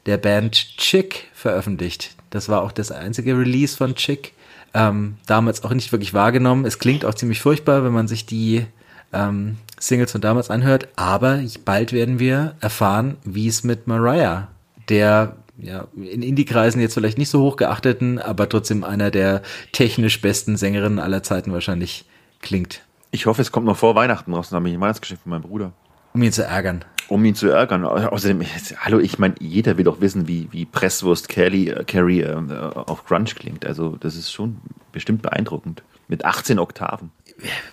[0.09, 2.15] der Band Chick veröffentlicht.
[2.31, 4.33] Das war auch das einzige Release von Chick.
[4.73, 6.65] Ähm, damals auch nicht wirklich wahrgenommen.
[6.65, 8.65] Es klingt auch ziemlich furchtbar, wenn man sich die
[9.13, 14.47] ähm, Singles von damals anhört, aber bald werden wir erfahren, wie es mit Mariah,
[14.89, 19.41] der ja in Indie-Kreisen jetzt vielleicht nicht so hoch geachteten, aber trotzdem einer der
[19.71, 22.05] technisch besten Sängerinnen aller Zeiten wahrscheinlich
[22.41, 25.31] klingt, Ich hoffe, es kommt noch vor Weihnachten raus, dann habe ich ein Weihnachtsgeschenk von
[25.31, 25.71] meinem Bruder.
[26.13, 26.85] Um ihn zu ärgern.
[27.07, 27.85] Um ihn zu ärgern.
[27.85, 28.41] Außerdem,
[28.77, 32.35] hallo, ich meine, jeder will doch wissen, wie, wie Presswurst Kelly, äh, Carrie äh,
[32.75, 33.65] auf Grunge klingt.
[33.65, 34.57] Also, das ist schon
[34.91, 35.83] bestimmt beeindruckend.
[36.07, 37.11] Mit 18 Oktaven.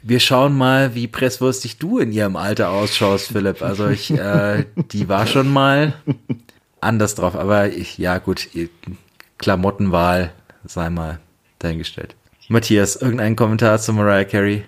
[0.03, 3.63] Wir schauen mal, wie presswurstig du in ihrem Alter ausschaust, Philipp.
[3.63, 5.95] Also ich, äh, die war schon mal
[6.81, 8.49] anders drauf, aber ich, ja gut,
[9.39, 10.33] Klamottenwahl
[10.65, 11.19] sei mal
[11.59, 12.15] dahingestellt.
[12.49, 14.65] Matthias, irgendein Kommentar zu Mariah Carey?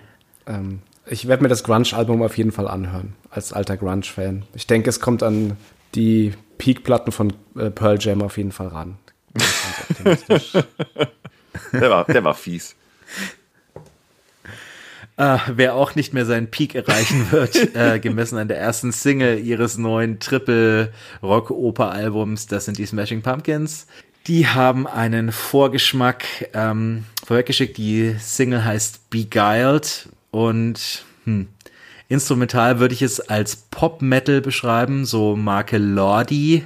[0.47, 4.43] Ähm, ich werde mir das Grunge-Album auf jeden Fall anhören, als alter Grunge-Fan.
[4.53, 5.55] Ich denke, es kommt an
[5.95, 8.97] die Peak-Platten von äh, Pearl Jam auf jeden Fall ran.
[11.73, 12.75] Der war, der war fies.
[15.17, 19.37] Ah, wer auch nicht mehr seinen Peak erreichen wird, äh, gemessen an der ersten Single
[19.39, 23.87] ihres neuen Triple-Rock-Oper-Albums, das sind die Smashing Pumpkins.
[24.27, 27.77] Die haben einen Vorgeschmack ähm, vorweggeschickt.
[27.77, 31.47] Die Single heißt Beguiled und hm,
[32.07, 36.63] instrumental würde ich es als Pop-Metal beschreiben, so Marke Lordi.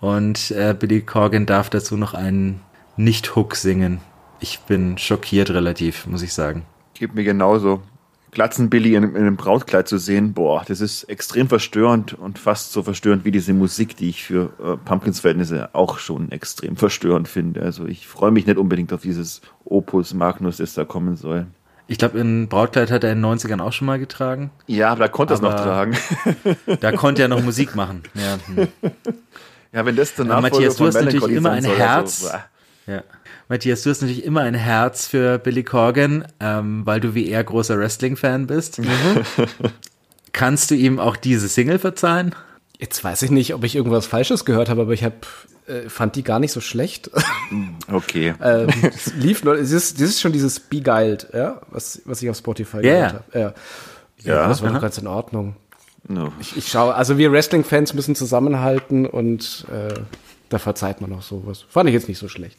[0.00, 2.60] Und äh, Billy Corgan darf dazu noch einen
[2.96, 4.00] Nicht-Hook singen.
[4.40, 6.66] Ich bin schockiert relativ, muss ich sagen.
[6.94, 7.82] Geht mir genauso.
[8.32, 12.82] Glatzenbilly in, in einem Brautkleid zu sehen, boah, das ist extrem verstörend und fast so
[12.82, 17.62] verstörend wie diese Musik, die ich für äh, Pumpkins Verhältnisse auch schon extrem verstörend finde.
[17.62, 21.46] Also ich freue mich nicht unbedingt auf dieses Opus Magnus, das da kommen soll.
[21.88, 24.50] Ich glaube, in Brautkleid hat er in den 90ern auch schon mal getragen.
[24.66, 25.96] Ja, aber da konnte er es noch tragen.
[26.80, 28.02] Da konnte er noch Musik machen.
[28.14, 28.68] Ja, hm.
[29.72, 32.24] Ja, wenn das Ja, Nachfolger Matthias, du hast natürlich immer ein soll, Herz.
[32.24, 32.44] Also, boah.
[32.94, 33.02] ja.
[33.48, 37.44] Matthias, du hast natürlich immer ein Herz für Billy Corgan, ähm, weil du wie er
[37.44, 38.80] großer Wrestling-Fan bist.
[38.80, 38.88] Mhm.
[40.32, 42.34] Kannst du ihm auch diese Single verzeihen?
[42.78, 45.26] Jetzt weiß ich nicht, ob ich irgendwas Falsches gehört habe, aber ich hab,
[45.66, 47.10] äh, fand die gar nicht so schlecht.
[47.90, 48.34] Okay.
[48.42, 52.28] ähm, es lief nur, es ist, das ist schon dieses Beguiled, ja, was, was ich
[52.28, 53.24] auf Spotify Ja, gehört habe.
[53.38, 53.54] Ja.
[54.22, 54.76] Ja, ja, das war aha.
[54.76, 55.56] doch ganz in Ordnung.
[56.08, 56.32] No.
[56.40, 59.94] Ich, ich schaue, also wir Wrestling-Fans müssen zusammenhalten und äh,
[60.48, 61.64] da verzeiht man auch sowas.
[61.68, 62.58] Fand ich jetzt nicht so schlecht.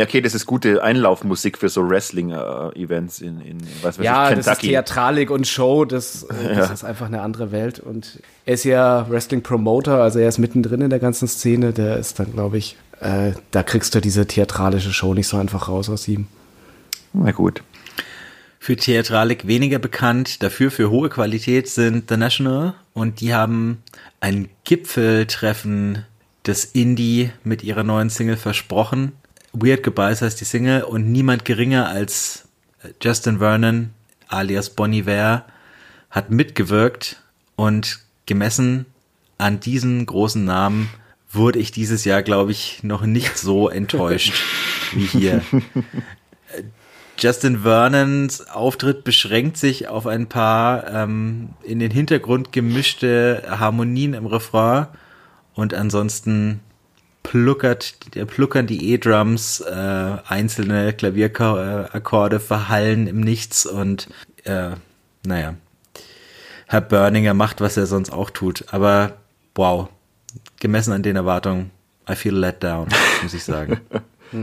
[0.00, 4.36] Ja, okay, das ist gute Einlaufmusik für so Wrestling-Events in, in was weiß ja, ich,
[4.36, 4.68] das ist Kentucky.
[4.68, 6.72] Theatralik und Show, das, äh, das Ja.
[6.72, 7.80] ist einfach eine andere Welt.
[7.80, 11.72] Und er ist ja Wrestling-Promoter, also er ist mittendrin in der ganzen Szene.
[11.74, 15.68] Der ist dann, glaube ich, äh, da kriegst du diese theatralische Show nicht so einfach
[15.68, 16.26] raus aus ihm.
[17.12, 17.62] Na gut.
[18.58, 23.82] Für Theatralik weniger bekannt, dafür für hohe Qualität sind The National und die haben
[24.20, 26.04] ein Gipfeltreffen
[26.46, 29.12] des Indie mit ihrer neuen Single versprochen.
[29.52, 32.48] Weird Goodbyes heißt die Single und niemand geringer als
[33.02, 33.90] Justin Vernon
[34.28, 35.44] alias Bon Iver
[36.10, 37.22] hat mitgewirkt
[37.56, 38.86] und gemessen
[39.38, 40.90] an diesen großen Namen
[41.30, 44.34] wurde ich dieses Jahr, glaube ich, noch nicht so enttäuscht
[44.92, 45.42] wie hier.
[47.18, 54.26] Justin Vernons Auftritt beschränkt sich auf ein paar ähm, in den Hintergrund gemischte Harmonien im
[54.26, 54.86] Refrain
[55.54, 56.60] und ansonsten
[57.22, 57.94] pluckert,
[58.26, 64.08] pluckern die E-Drums, äh, einzelne Klavierakkorde verhallen im Nichts und
[64.44, 64.70] äh,
[65.26, 65.54] naja,
[66.66, 68.64] Herr Berninger macht, was er sonst auch tut.
[68.70, 69.16] Aber
[69.54, 69.88] wow,
[70.60, 71.70] gemessen an den Erwartungen,
[72.08, 72.88] I feel let down,
[73.22, 73.80] muss ich sagen.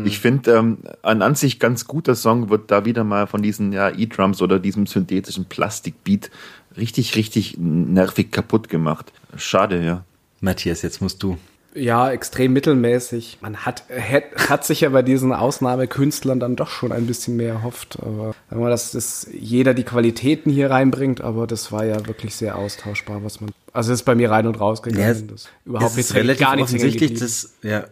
[0.04, 3.72] Ich finde, ähm, ein an sich ganz guter Song wird da wieder mal von diesen
[3.72, 6.30] ja, E-Drums oder diesem synthetischen Plastikbeat
[6.76, 9.14] richtig, richtig nervig kaputt gemacht.
[9.38, 10.04] Schade, ja.
[10.42, 11.38] Matthias, jetzt musst du.
[11.78, 13.38] Ja, extrem mittelmäßig.
[13.42, 17.54] Man hat, hat, hat sich ja bei diesen Ausnahmekünstlern dann doch schon ein bisschen mehr
[17.54, 17.98] erhofft.
[18.02, 22.36] Aber sagen wir, dass das jeder die Qualitäten hier reinbringt, aber das war ja wirklich
[22.36, 23.52] sehr austauschbar, was man.
[23.74, 25.04] Also ist bei mir rein und raus gegangen.
[25.04, 27.86] Ja, das überhaupt es ist relativ gar nichts offensichtlich, dass ja,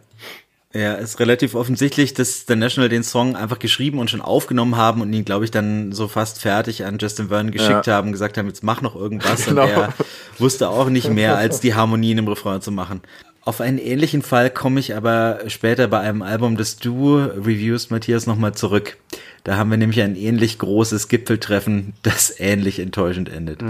[0.76, 4.76] ja, es ist relativ offensichtlich, dass The National den Song einfach geschrieben und schon aufgenommen
[4.76, 7.94] haben und ihn, glaube ich, dann so fast fertig an Justin Vernon geschickt Ja.
[7.94, 9.46] haben, gesagt haben, jetzt mach noch irgendwas.
[9.46, 9.62] Genau.
[9.62, 9.94] Und er
[10.38, 13.00] wusste auch nicht mehr, als die Harmonien im Refrain zu machen.
[13.46, 18.26] Auf einen ähnlichen Fall komme ich aber später bei einem Album, das du reviewst, Matthias,
[18.26, 18.96] nochmal zurück.
[19.44, 23.62] Da haben wir nämlich ein ähnlich großes Gipfeltreffen, das ähnlich enttäuschend endet.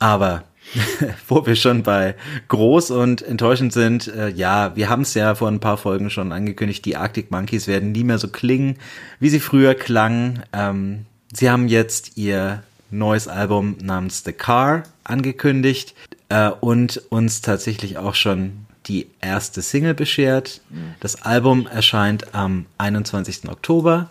[0.00, 0.42] Aber
[1.28, 2.16] wo wir schon bei
[2.48, 6.32] groß und enttäuschend sind, äh, ja, wir haben es ja vor ein paar Folgen schon
[6.32, 8.78] angekündigt, die Arctic Monkeys werden nie mehr so klingen,
[9.20, 10.42] wie sie früher klangen.
[10.52, 15.94] Ähm, sie haben jetzt ihr neues Album namens The Car angekündigt
[16.30, 20.60] äh, und uns tatsächlich auch schon die erste Single beschert.
[21.00, 23.48] Das Album erscheint am 21.
[23.48, 24.10] Oktober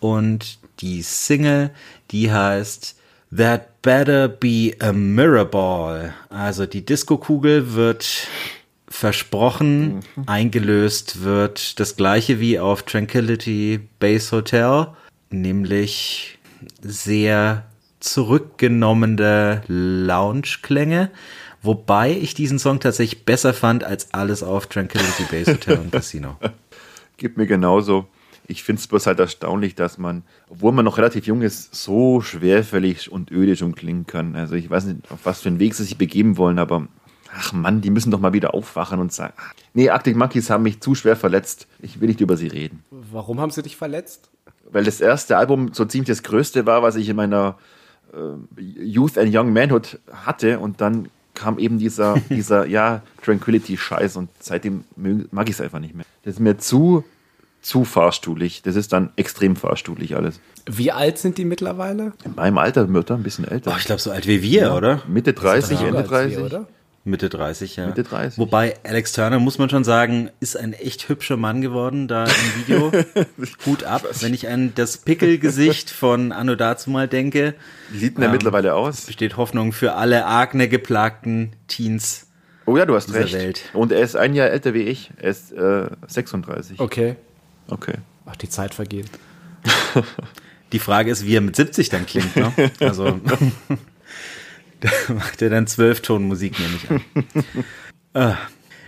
[0.00, 1.70] und die Single,
[2.10, 2.96] die heißt
[3.34, 6.14] That Better Be a Mirror Ball.
[6.28, 8.28] Also die Disco-Kugel wird
[8.88, 14.88] versprochen, eingelöst wird das gleiche wie auf Tranquility Base Hotel,
[15.30, 16.38] nämlich
[16.82, 17.64] sehr
[18.00, 21.10] zurückgenommene Lounge-Klänge,
[21.66, 26.36] wobei ich diesen Song tatsächlich besser fand als alles auf Tranquility Base Hotel und Casino.
[27.16, 28.06] Geht mir genauso.
[28.48, 32.20] Ich finde es bloß halt erstaunlich, dass man, obwohl man noch relativ jung ist, so
[32.20, 34.36] schwerfällig und öde schon klingen kann.
[34.36, 36.86] Also ich weiß nicht, auf was für einen Weg sie sich begeben wollen, aber
[37.34, 40.62] ach Mann, die müssen doch mal wieder aufwachen und sagen, ach, nee, Arctic Monkeys haben
[40.62, 41.66] mich zu schwer verletzt.
[41.80, 42.84] Ich will nicht über sie reden.
[42.90, 44.30] Warum haben sie dich verletzt?
[44.70, 47.56] Weil das erste Album so ziemlich das größte war, was ich in meiner
[48.12, 54.28] äh, Youth and Young Manhood hatte und dann kam eben dieser, dieser, ja, Tranquility-Scheiß und
[54.40, 54.82] seitdem
[55.30, 56.04] mag ich es einfach nicht mehr.
[56.24, 57.04] Das ist mir zu,
[57.62, 58.62] zu fahrstuhlig.
[58.62, 60.40] Das ist dann extrem fahrstuhlig alles.
[60.68, 62.12] Wie alt sind die mittlerweile?
[62.24, 63.72] In meinem Alter, Mütter, ein bisschen älter.
[63.72, 65.02] Oh, ich glaube so alt wie wir, oder?
[65.06, 66.38] Mitte 30, Jünger Ende als wir, 30.
[66.38, 66.68] oder?
[67.06, 67.86] Mitte 30, ja.
[67.86, 68.36] Mitte 30.
[68.38, 72.60] Wobei Alex Turner, muss man schon sagen, ist ein echt hübscher Mann geworden da im
[72.66, 72.92] Video.
[73.66, 77.54] Hut ab, wenn ich an das Pickelgesicht von Anno dazu mal denke,
[77.90, 79.02] Wie sieht denn der Ähm, mittlerweile aus?
[79.02, 82.26] besteht Hoffnung für alle Akne geplagten Teens.
[82.66, 83.34] Oh ja, du hast recht.
[83.34, 83.62] Welt.
[83.72, 85.12] Und er ist ein Jahr älter wie ich.
[85.16, 86.80] Er ist äh, 36.
[86.80, 87.14] Okay.
[87.68, 87.94] Okay.
[88.26, 89.06] Ach, die Zeit vergeht.
[90.72, 92.52] Die Frage ist, wie er mit 70 dann klingt, ne?
[92.80, 93.20] Also,
[95.08, 97.24] macht er dann Zwölftonmusik, nehme ich an.
[98.14, 98.38] Ah,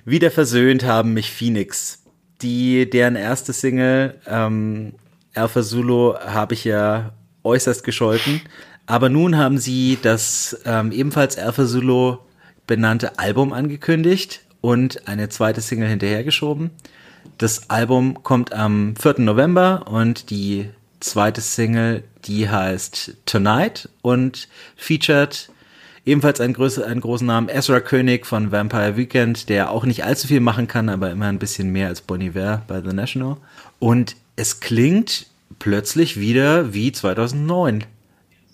[0.06, 2.02] wieder versöhnt haben mich Phoenix.
[2.40, 4.94] Die, deren erste Single, ähm,
[5.34, 7.12] Alpha Zulu, habe ich ja
[7.44, 8.40] äußerst gescholten.
[8.86, 12.16] Aber nun haben sie das ähm, ebenfalls Alpha Zulu
[12.66, 16.70] benannte Album angekündigt und eine zweite Single hinterhergeschoben.
[17.36, 19.16] Das Album kommt am 4.
[19.18, 25.50] November und die zweite Single, die heißt Tonight und featured
[26.08, 30.26] ebenfalls einen, größer, einen großen Namen, Ezra König von Vampire Weekend, der auch nicht allzu
[30.26, 33.36] viel machen kann, aber immer ein bisschen mehr als Bon Iver bei The National.
[33.78, 35.26] Und es klingt
[35.58, 37.84] plötzlich wieder wie 2009.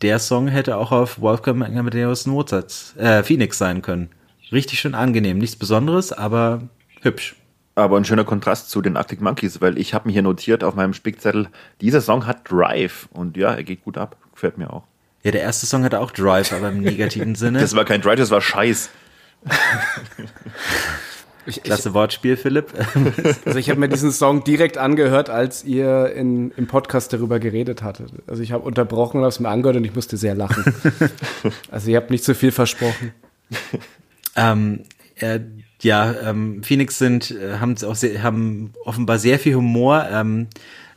[0.03, 4.11] Der Song hätte auch auf Wolfgang Amadeus Mozart, äh, Phoenix sein können.
[4.51, 5.38] Richtig schön angenehm.
[5.38, 6.62] Nichts Besonderes, aber
[7.03, 7.37] hübsch.
[7.77, 10.75] Aber ein schöner Kontrast zu den Arctic Monkeys, weil ich habe mir hier notiert auf
[10.75, 11.49] meinem Spickzettel,
[11.81, 14.85] dieser Song hat Drive und ja, er geht gut ab, gefällt mir auch.
[15.25, 17.59] Ja, der erste Song hatte auch Drive, aber im negativen Sinne.
[17.61, 18.91] Das war kein Drive, das war Scheiß.
[21.47, 22.73] Ich, Klasse ich, Wortspiel, Philipp.
[23.45, 27.83] Also ich habe mir diesen Song direkt angehört, als ihr in, im Podcast darüber geredet
[27.83, 28.13] hattet.
[28.27, 30.65] Also ich habe unterbrochen und habe es mir angehört und ich musste sehr lachen.
[31.71, 33.13] Also ihr habt nicht so viel versprochen.
[34.37, 34.85] ähm,
[35.17, 35.41] äh,
[35.83, 40.07] ja, ähm, Phoenix sind, äh, haben, auch sehr, haben offenbar sehr viel Humor.
[40.11, 40.47] Ähm,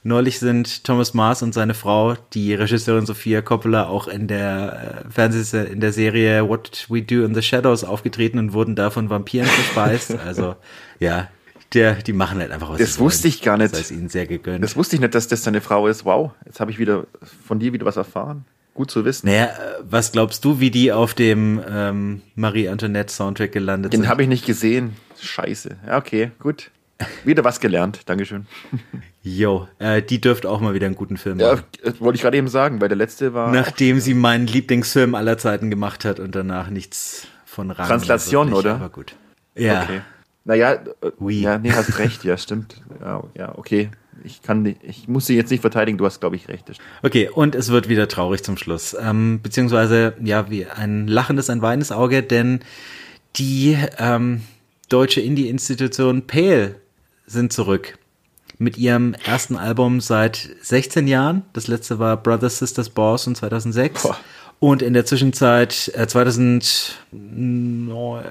[0.08, 5.12] Neulich sind Thomas Mars und seine Frau, die Regisseurin Sophia Coppola, auch in der äh,
[5.12, 9.10] Fernseh in der Serie What We Do in the Shadows aufgetreten und wurden da von
[9.10, 10.16] Vampiren verspeist.
[10.26, 10.56] Also
[11.02, 11.28] ja,
[11.74, 12.78] der, die machen halt einfach was.
[12.78, 13.74] Das wusste ich gar nicht.
[13.74, 14.64] Das ist ihnen sehr gegönnt.
[14.64, 16.06] Das wusste ich nicht, dass das seine Frau ist.
[16.06, 17.06] Wow, jetzt habe ich wieder
[17.46, 18.46] von dir wieder was erfahren.
[18.76, 19.28] Gut zu wissen.
[19.28, 19.50] Naja,
[19.82, 24.06] was glaubst du, wie die auf dem ähm, Marie Antoinette Soundtrack gelandet Den sind?
[24.06, 24.96] Den habe ich nicht gesehen.
[25.20, 25.76] Scheiße.
[25.86, 26.72] Ja, okay, gut.
[27.24, 28.02] Wieder was gelernt.
[28.06, 28.48] Dankeschön.
[29.22, 31.66] Jo, äh, die dürfte auch mal wieder einen guten Film ja, machen.
[31.84, 33.52] Ja, wollte ich gerade eben sagen, weil der letzte war.
[33.52, 37.88] Nachdem sie meinen Lieblingsfilm aller Zeiten gemacht hat und danach nichts von Rang.
[37.88, 38.76] Translation, oder?
[38.76, 39.16] Aber gut.
[39.56, 39.84] Ja.
[39.84, 40.02] Okay.
[40.46, 41.42] Naja, äh, oui.
[41.42, 42.82] ja, nee, hast recht, ja, stimmt.
[43.02, 43.90] Ja, ja, okay.
[44.24, 46.72] Ich kann nicht, ich muss sie jetzt nicht verteidigen, du hast, glaube ich, recht.
[47.04, 48.96] Okay, und es wird wieder traurig zum Schluss.
[49.00, 52.62] Ähm, beziehungsweise, ja, wie ein lachendes, ein weinendes Auge, denn
[53.36, 54.42] die ähm,
[54.90, 56.76] deutsche Indie-Institution Pale
[57.28, 58.00] sind zurück
[58.58, 61.44] mit ihrem ersten Album seit 16 Jahren.
[61.54, 64.02] Das letzte war Brothers, Sisters, Boss und 2006.
[64.02, 64.18] Boah.
[64.60, 66.98] Und in der Zwischenzeit, äh, 2009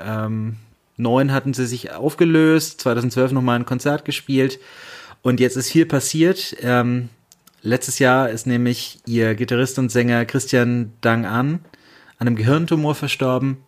[0.05, 4.59] ähm, hatten sie sich aufgelöst, 2012 nochmal ein Konzert gespielt.
[5.23, 6.57] Und jetzt ist viel passiert.
[6.61, 7.11] Ähm,
[7.63, 11.61] letztes Jahr ist nämlich ihr Gitarrist und Sänger Christian Dang An
[12.19, 13.59] an einem Gehirntumor verstorben.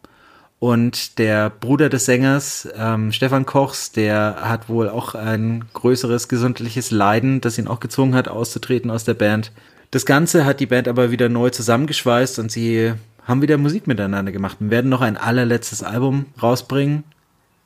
[0.60, 6.90] Und der Bruder des Sängers, ähm, Stefan Kochs, der hat wohl auch ein größeres gesundheitliches
[6.90, 9.52] Leiden, das ihn auch gezwungen hat, auszutreten aus der Band.
[9.92, 12.92] Das Ganze hat die Band aber wieder neu zusammengeschweißt und sie
[13.24, 17.04] haben wieder Musik miteinander gemacht Wir werden noch ein allerletztes Album rausbringen,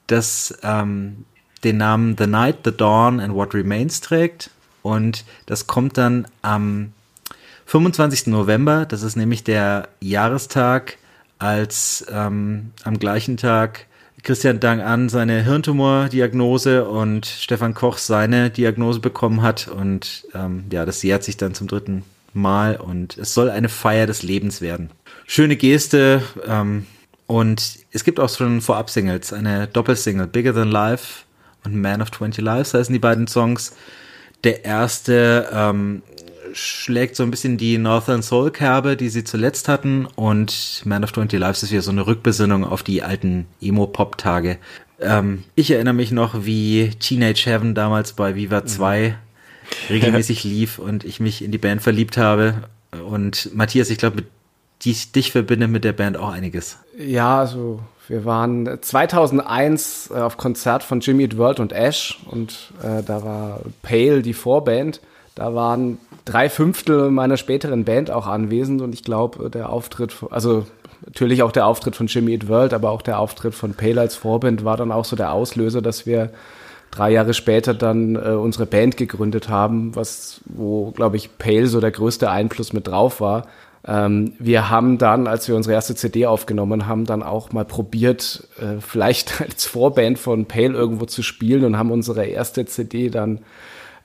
[0.06, 1.24] das ähm,
[1.64, 4.50] den Namen The Night, The Dawn and What Remains trägt.
[4.82, 6.92] Und das kommt dann am
[7.66, 8.26] 25.
[8.26, 10.98] November, das ist nämlich der Jahrestag
[11.42, 13.86] als ähm, am gleichen Tag
[14.22, 19.66] Christian Dang an seine Hirntumordiagnose und Stefan Koch seine Diagnose bekommen hat.
[19.66, 24.06] Und ähm, ja, das jährt sich dann zum dritten Mal und es soll eine Feier
[24.06, 24.90] des Lebens werden.
[25.26, 26.86] Schöne Geste ähm,
[27.26, 31.24] und es gibt auch schon Vorab-Singles, eine Doppelsingle, Bigger Than Life
[31.64, 33.74] und Man of 20 Lives heißen die beiden Songs.
[34.44, 36.02] Der erste ähm,
[36.54, 41.12] schlägt so ein bisschen die Northern Soul Kerbe, die sie zuletzt hatten und Man of
[41.12, 44.58] 20 Lives ist wieder so eine Rückbesinnung auf die alten Emo-Pop-Tage.
[45.00, 49.14] Ähm, ich erinnere mich noch, wie Teenage Heaven damals bei Viva 2 mhm.
[49.90, 52.54] regelmäßig lief und ich mich in die Band verliebt habe.
[53.08, 54.24] Und Matthias, ich glaube,
[54.84, 56.78] dich, dich verbindet mit der Band auch einiges.
[56.98, 62.72] Ja, also wir waren 2001 äh, auf Konzert von Jimmy Eat World und Ash und
[62.82, 65.00] äh, da war Pale die Vorband.
[65.34, 70.66] Da waren drei Fünftel meiner späteren Band auch anwesend und ich glaube, der Auftritt, also
[71.06, 74.14] natürlich auch der Auftritt von Jimmy Eat World, aber auch der Auftritt von Pale als
[74.14, 76.30] Vorband war dann auch so der Auslöser, dass wir
[76.90, 81.80] drei Jahre später dann äh, unsere Band gegründet haben, was, wo, glaube ich, Pale so
[81.80, 83.46] der größte Einfluss mit drauf war.
[83.84, 88.46] Ähm, wir haben dann, als wir unsere erste CD aufgenommen haben, dann auch mal probiert,
[88.60, 93.40] äh, vielleicht als Vorband von Pale irgendwo zu spielen und haben unsere erste CD dann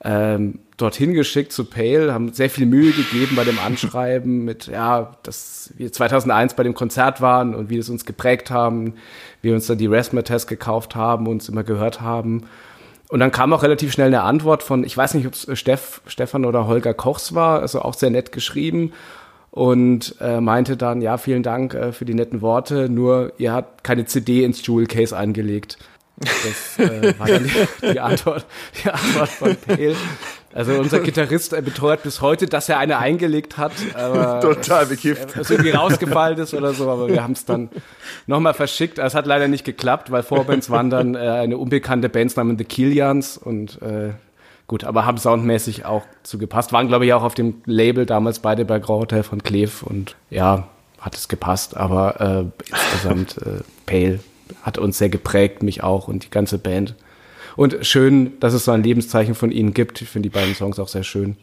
[0.02, 5.16] ähm, dorthin geschickt zu Pale, haben sehr viel Mühe gegeben bei dem Anschreiben mit, ja,
[5.22, 8.94] dass wir 2001 bei dem Konzert waren und wie es uns geprägt haben,
[9.42, 12.44] wir uns dann die Rasmus gekauft haben, uns immer gehört haben.
[13.10, 16.00] Und dann kam auch relativ schnell eine Antwort von, ich weiß nicht, ob es Steff,
[16.06, 18.92] Stefan oder Holger Kochs war, also auch sehr nett geschrieben
[19.50, 23.82] und äh, meinte dann, ja, vielen Dank äh, für die netten Worte, nur ihr habt
[23.82, 25.78] keine CD ins Jewel Case eingelegt.
[26.20, 28.44] Das äh, war dann die, die, Antwort,
[28.82, 29.96] die Antwort von Pale.
[30.54, 35.36] Also unser Gitarrist beteuert bis heute, dass er eine eingelegt hat, aber Total bekifft.
[35.36, 37.68] es irgendwie rausgefallen ist oder so, aber wir haben es dann
[38.26, 38.98] nochmal verschickt.
[38.98, 42.64] Es hat leider nicht geklappt, weil Vorbands waren dann äh, eine unbekannte Band namens The
[42.64, 44.12] Killians und äh,
[44.66, 46.72] gut, aber haben soundmäßig auch zugepasst.
[46.72, 50.16] Waren, glaube ich, auch auf dem Label damals beide bei Grand Hotel von Kleef und
[50.30, 50.68] ja,
[50.98, 54.20] hat es gepasst, aber äh, insgesamt äh, Pale
[54.62, 56.94] hat uns sehr geprägt, mich auch und die ganze Band.
[57.58, 60.00] Und schön, dass es so ein Lebenszeichen von ihnen gibt.
[60.00, 61.36] Ich finde die beiden Songs auch sehr schön.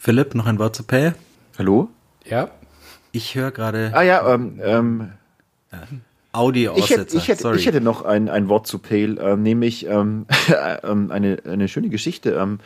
[0.00, 1.12] Philipp, noch ein Wort zu Pay?
[1.56, 1.88] Hallo?
[2.24, 2.50] Ja.
[3.12, 5.12] Ich höre gerade Ah ja, ähm, ähm,
[5.70, 6.00] ich, hätte,
[6.32, 7.16] Audi-Aussetzer.
[7.16, 7.56] ich, hätte, Sorry.
[7.58, 10.26] ich hätte noch ein, ein Wort zu Pale, ähm, nämlich ähm,
[10.82, 12.32] ähm, eine, eine schöne Geschichte.
[12.32, 12.58] Ähm,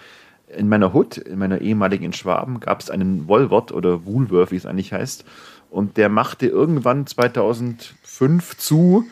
[0.49, 4.57] in meiner Hood, in meiner ehemaligen in Schwaben, gab es einen Wolwort oder Woolworth, wie
[4.57, 5.27] es eigentlich heißt.
[5.69, 9.05] Und der machte irgendwann 2005 zu.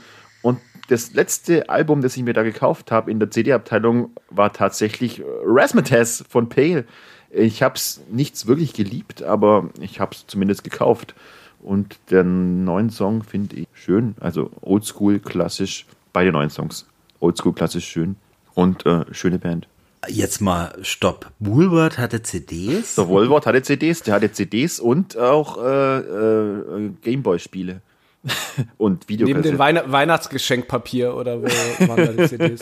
[0.89, 5.25] Das letzte Album, das ich mir da gekauft habe in der CD-Abteilung, war tatsächlich äh,
[5.45, 6.85] Razzmatazz von Pale.
[7.31, 11.15] Ich habe es nichts wirklich geliebt, aber ich habe es zumindest gekauft.
[11.61, 14.17] Und den neuen Song finde ich schön.
[14.21, 15.87] Also oldschool, klassisch.
[16.13, 16.87] Beide neuen Songs.
[17.21, 18.17] Oldschool, klassisch, schön.
[18.55, 19.69] Und äh, schöne Band.
[20.09, 21.31] Jetzt mal Stopp.
[21.39, 22.97] Woolworth hatte CDs?
[22.97, 27.83] Der Volvort hatte CDs, der hatte CDs und auch äh, äh, Gameboy-Spiele.
[28.79, 29.59] und Neben dem.
[29.59, 31.45] Weihn Weihnachtsgeschenkpapier oder wo
[31.89, 32.61] waren da die CDs?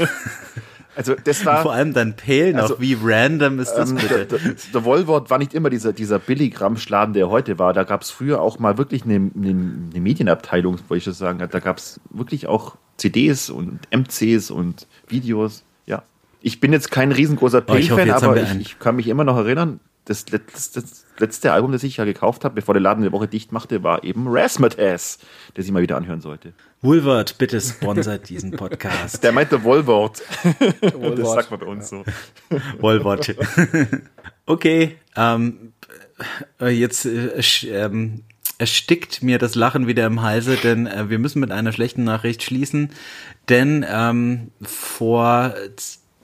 [0.97, 1.63] Also das war...
[1.63, 2.63] Vor allem dann Pale noch.
[2.63, 4.27] Also, Wie random ist das Ähm, bitte?
[4.27, 7.73] der, der, der Volvort war nicht immer dieser, dieser Billigramschladen, der heute war.
[7.73, 11.39] Da gab es früher auch mal wirklich eine, eine, eine Medienabteilung, wollte ich schon sagen.
[11.39, 15.65] Da gab es wirklich auch CDs und MCs und Videos.
[15.87, 16.03] Ja.
[16.43, 19.81] Ich bin jetzt kein riesengroßer Oh, Pale-Fan, aber ich, ich kann mich immer noch erinnern,
[20.11, 23.29] das letzte, das letzte Album, das ich ja gekauft habe, bevor der Laden eine Woche
[23.29, 25.21] dicht machte, war eben Razzmatazz,
[25.55, 26.53] das ich mal wieder anhören sollte.
[26.83, 29.23] Woolworth, bitte sponsert diesen Podcast.
[29.23, 30.23] Der meinte Volvort.
[30.81, 31.27] das Woolworth.
[31.27, 32.05] sagt man bei uns so.
[32.81, 33.37] Woolworth.
[34.47, 35.75] okay, ähm,
[36.61, 38.25] äh, jetzt äh, ähm,
[38.59, 42.43] erstickt mir das Lachen wieder im Halse, denn äh, wir müssen mit einer schlechten Nachricht
[42.43, 42.91] schließen,
[43.49, 45.55] denn ähm, vor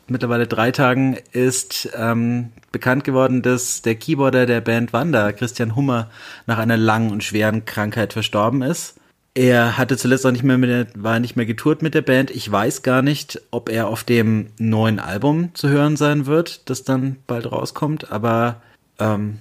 [0.08, 6.10] mittlerweile drei Tagen ist ähm, bekannt geworden, dass der Keyboarder der Band Wanda, Christian Hummer,
[6.46, 8.96] nach einer langen und schweren Krankheit verstorben ist.
[9.34, 12.30] Er hatte zuletzt auch nicht mehr mit der, war nicht mehr getourt mit der Band.
[12.30, 16.84] Ich weiß gar nicht, ob er auf dem neuen Album zu hören sein wird, das
[16.84, 18.10] dann bald rauskommt.
[18.10, 18.62] Aber
[18.98, 19.40] ähm,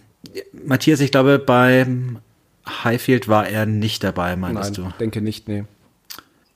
[0.51, 2.19] Matthias, ich glaube, beim
[2.67, 4.93] Highfield war er nicht dabei, meinst Nein, du?
[4.99, 5.63] denke nicht, nee.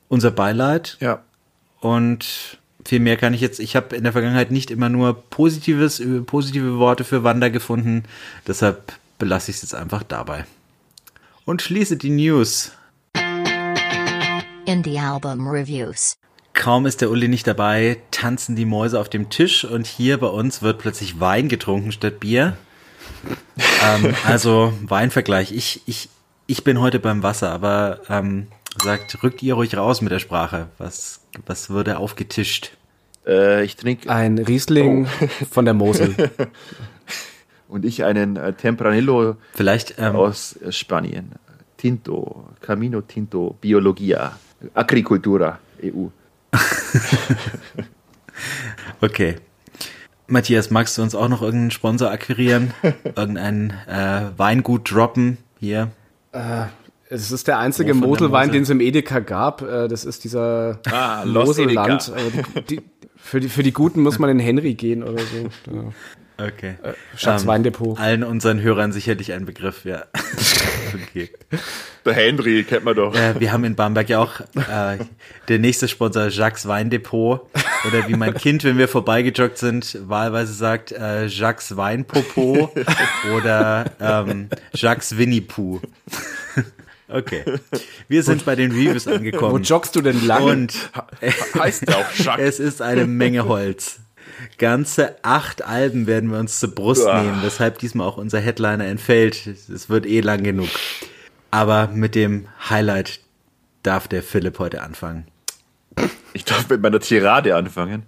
[0.09, 0.97] Unser Beileid.
[0.99, 1.21] Ja.
[1.79, 2.58] Und
[2.89, 3.59] viel mehr kann ich jetzt.
[3.59, 8.03] Ich habe in der Vergangenheit nicht immer nur positives, äh, positive Worte für Wanda gefunden.
[8.47, 10.45] Deshalb belasse ich es jetzt einfach dabei.
[11.45, 12.71] Und schließe die News.
[14.65, 16.15] Indie Album Reviews.
[16.53, 20.27] Kaum ist der Uli nicht dabei, tanzen die Mäuse auf dem Tisch und hier bei
[20.27, 22.57] uns wird plötzlich Wein getrunken statt Bier.
[23.83, 25.51] ähm, also Weinvergleich.
[25.51, 26.09] Ich, ich,
[26.47, 28.47] ich bin heute beim Wasser, aber ähm,
[28.81, 30.69] sagt, rückt ihr ruhig raus mit der Sprache.
[30.79, 32.71] Was, was würde aufgetischt?
[33.29, 35.07] Äh, ich trinke Ein Riesling
[35.51, 36.15] von der Mosel.
[37.67, 41.33] und ich einen äh, Tempranillo Vielleicht, ähm, aus äh, Spanien.
[41.77, 44.37] Tinto, Camino Tinto, Biologia,
[44.73, 46.07] Agricultura, EU.
[49.01, 49.35] okay.
[50.27, 52.73] Matthias, magst du uns auch noch irgendeinen Sponsor akquirieren?
[53.15, 55.89] Irgendeinen äh, Weingut droppen hier?
[57.09, 58.51] Es ist der einzige der Moselwein, Mosel?
[58.51, 59.61] den es im Edeka gab.
[59.61, 62.11] Äh, Das ist dieser Ah, Los Moselland.
[62.69, 62.81] Die, die,
[63.29, 65.49] für, die, für die Guten muss man in Henry gehen oder so.
[65.71, 66.47] Ja.
[66.47, 66.75] Okay.
[67.15, 67.99] Schatz Ähm, Weindepot.
[67.99, 70.05] Allen unseren Hörern sicherlich ein Begriff, ja.
[70.93, 71.29] okay.
[72.05, 73.13] Der Henry kennt man doch.
[73.13, 74.97] Äh, wir haben in Bamberg ja auch äh,
[75.47, 77.41] der nächste Sponsor Jacques Weindepot.
[77.87, 82.71] Oder wie mein Kind, wenn wir vorbeigejoggt sind, wahlweise sagt äh, Jacques Weinpopo
[83.35, 85.81] oder ähm, Jacques Winnie Pooh.
[87.09, 87.43] Okay.
[88.07, 89.63] Wir sind bei den Reviews Wo angekommen.
[89.63, 90.43] joggst du denn lang?
[90.43, 90.91] Und
[91.57, 92.45] Heißt der auch Jacques?
[92.47, 93.99] es ist eine Menge Holz.
[94.57, 97.23] Ganze acht Alben werden wir uns zur Brust Uah.
[97.23, 99.47] nehmen, weshalb diesmal auch unser Headliner entfällt.
[99.47, 100.69] Es wird eh lang genug.
[101.51, 103.19] Aber mit dem Highlight
[103.83, 105.25] darf der Philipp heute anfangen.
[106.33, 108.03] Ich darf mit meiner Tirade anfangen.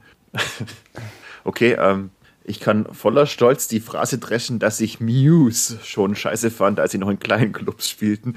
[1.44, 2.12] okay, ähm,
[2.44, 6.98] ich kann voller Stolz die Phrase dreschen, dass ich Muse schon scheiße fand, als sie
[6.98, 8.36] noch in kleinen Clubs spielten.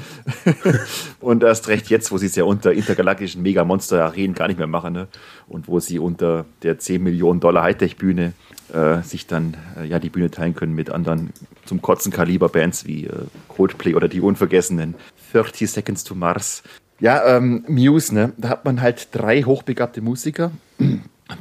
[1.20, 4.92] und erst recht jetzt, wo sie es ja unter intergalaktischen Mega-Monster-Arenen gar nicht mehr machen.
[4.92, 5.08] Ne?
[5.48, 8.34] Und wo sie unter der 10 Millionen Dollar Hightech-Bühne
[8.72, 11.30] äh, sich dann äh, ja die Bühne teilen können mit anderen
[11.64, 13.12] zum Kotzen Kaliber-Bands wie äh,
[13.48, 14.96] Coldplay oder die unvergessenen
[15.32, 16.62] 30 Seconds to Mars.
[17.00, 18.32] Ja, ähm, Muse, ne?
[18.36, 20.52] Da hat man halt drei hochbegabte Musiker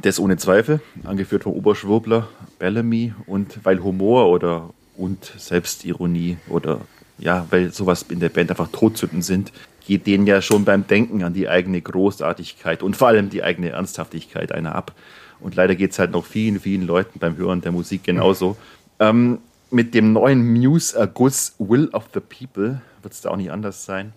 [0.02, 2.28] Das ohne Zweifel, angeführt vom Oberschwurbler
[2.58, 6.80] Bellamy und weil Humor oder und Selbstironie oder
[7.18, 9.52] ja, weil sowas in der Band einfach Todsünden sind,
[9.86, 13.70] geht denen ja schon beim Denken an die eigene Großartigkeit und vor allem die eigene
[13.70, 14.92] Ernsthaftigkeit einer ab.
[15.40, 18.56] Und leider geht es halt noch vielen, vielen Leuten beim Hören der Musik genauso.
[18.98, 19.38] Ähm,
[19.70, 24.12] mit dem neuen Muse-Erguss Will of the People wird es da auch nicht anders sein.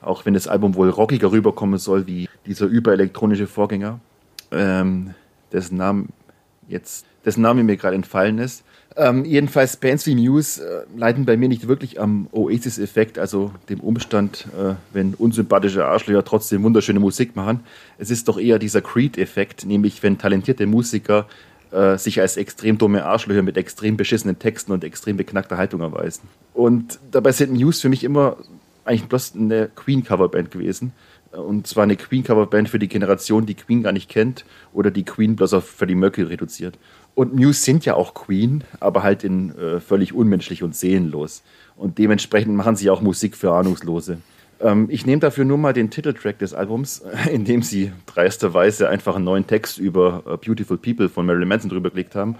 [0.00, 4.00] Auch wenn das Album wohl rockiger rüberkommen soll wie dieser überelektronische Vorgänger,
[4.52, 5.14] ähm,
[5.52, 6.06] dessen Name
[6.68, 8.64] jetzt, dessen Name mir gerade entfallen ist.
[8.96, 13.80] Ähm, jedenfalls Bands wie Muse äh, leiden bei mir nicht wirklich am Oasis-Effekt, also dem
[13.80, 17.60] Umstand, äh, wenn unsympathische Arschlöcher trotzdem wunderschöne Musik machen.
[17.98, 21.26] Es ist doch eher dieser Creed-Effekt, nämlich wenn talentierte Musiker
[21.70, 26.28] äh, sich als extrem dumme Arschlöcher mit extrem beschissenen Texten und extrem beknackter Haltung erweisen.
[26.52, 28.38] Und dabei sind Muse für mich immer
[28.84, 30.92] eigentlich bloß eine Queen-Coverband gewesen.
[31.32, 35.36] Und zwar eine Queen-Coverband für die Generation, die Queen gar nicht kennt oder die Queen
[35.36, 36.78] bloß auf Freddie Mercury reduziert.
[37.14, 41.42] Und Muse sind ja auch Queen, aber halt in äh, völlig unmenschlich und seelenlos.
[41.76, 44.18] Und dementsprechend machen sie auch Musik für Ahnungslose.
[44.60, 47.02] Ähm, ich nehme dafür nur mal den Titeltrack des Albums,
[47.32, 51.70] in dem sie dreisterweise einfach einen neuen Text über uh, Beautiful People von Marilyn Manson
[51.70, 52.36] drüber gelegt haben.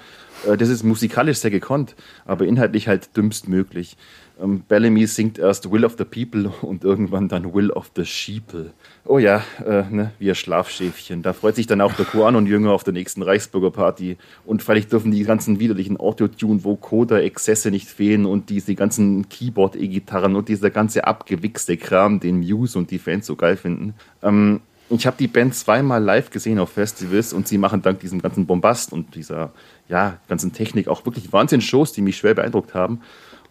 [0.47, 3.97] Äh, das ist musikalisch sehr gekonnt, aber inhaltlich halt dümmst möglich.
[4.43, 8.72] Ähm, Bellamy singt erst Will of the People und irgendwann dann Will of the Sheeple.
[9.05, 11.22] Oh ja, äh, ne, wie ein Schlafschäfchen.
[11.22, 14.16] Da freut sich dann auch der Kuanon-Jünger auf der nächsten Reichsbürgerparty.
[14.45, 20.70] Und vielleicht dürfen die ganzen widerlichen Autotune-Vocoder-Exzesse nicht fehlen und diese ganzen Keyboard-E-Gitarren und dieser
[20.70, 23.95] ganze abgewichste Kram, den Muse und die Fans so geil finden.
[24.22, 24.61] Ähm,
[24.93, 28.47] ich habe die Band zweimal live gesehen auf Festivals und sie machen dank diesem ganzen
[28.47, 29.53] Bombast und dieser
[29.88, 33.01] ja, ganzen Technik auch wirklich Wahnsinn-Shows, die mich schwer beeindruckt haben.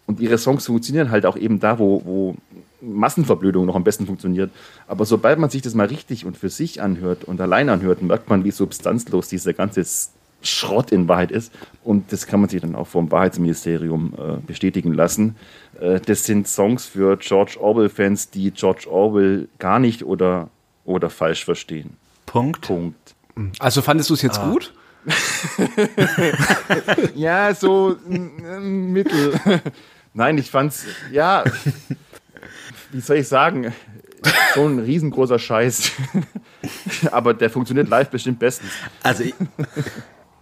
[0.09, 2.35] Und ihre Songs funktionieren halt auch eben da, wo, wo
[2.81, 4.49] Massenverblödung noch am besten funktioniert.
[4.87, 8.27] Aber sobald man sich das mal richtig und für sich anhört und allein anhört, merkt
[8.27, 9.85] man, wie substanzlos dieser ganze
[10.41, 11.53] Schrott in Wahrheit ist.
[11.83, 15.35] Und das kann man sich dann auch vom Wahrheitsministerium äh, bestätigen lassen.
[15.79, 20.49] Äh, das sind Songs für George Orwell-Fans, die George Orwell gar nicht oder,
[20.85, 21.97] oder falsch verstehen.
[22.25, 22.61] Punkt.
[22.61, 23.13] Punkt.
[23.59, 24.49] Also fandest du es jetzt ah.
[24.49, 24.73] gut?
[27.13, 29.39] ja, so mittel.
[30.13, 31.43] Nein, ich fand's, ja,
[32.91, 33.73] wie soll ich sagen,
[34.55, 35.91] so ein riesengroßer Scheiß.
[37.11, 38.71] Aber der funktioniert live bestimmt bestens.
[39.03, 39.33] Also ich,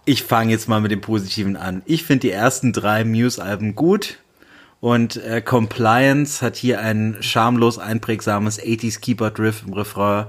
[0.04, 1.82] ich fange jetzt mal mit dem Positiven an.
[1.84, 4.18] Ich finde die ersten drei Muse-Alben gut.
[4.80, 10.26] Und äh, Compliance hat hier ein schamlos einprägsames 80s Keyboard-Riff im Refrain.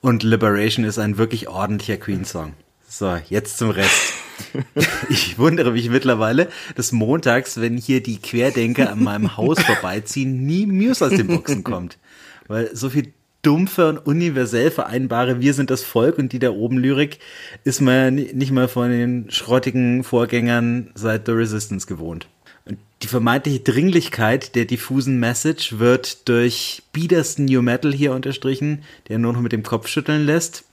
[0.00, 2.54] Und Liberation ist ein wirklich ordentlicher Queen-Song.
[2.88, 4.14] So, jetzt zum Rest.
[5.08, 10.66] Ich wundere mich mittlerweile, dass montags, wenn hier die Querdenker an meinem Haus vorbeiziehen, nie
[10.66, 11.98] Muse aus den Boxen kommt.
[12.46, 13.12] Weil so viel
[13.42, 17.18] dumpfe und universell vereinbare Wir sind das Volk und die da oben Lyrik
[17.62, 22.26] ist man nicht mal von den schrottigen Vorgängern seit The Resistance gewohnt.
[22.64, 29.18] Und die vermeintliche Dringlichkeit der diffusen Message wird durch biedersten New Metal hier unterstrichen, der
[29.18, 30.64] nur noch mit dem Kopf schütteln lässt.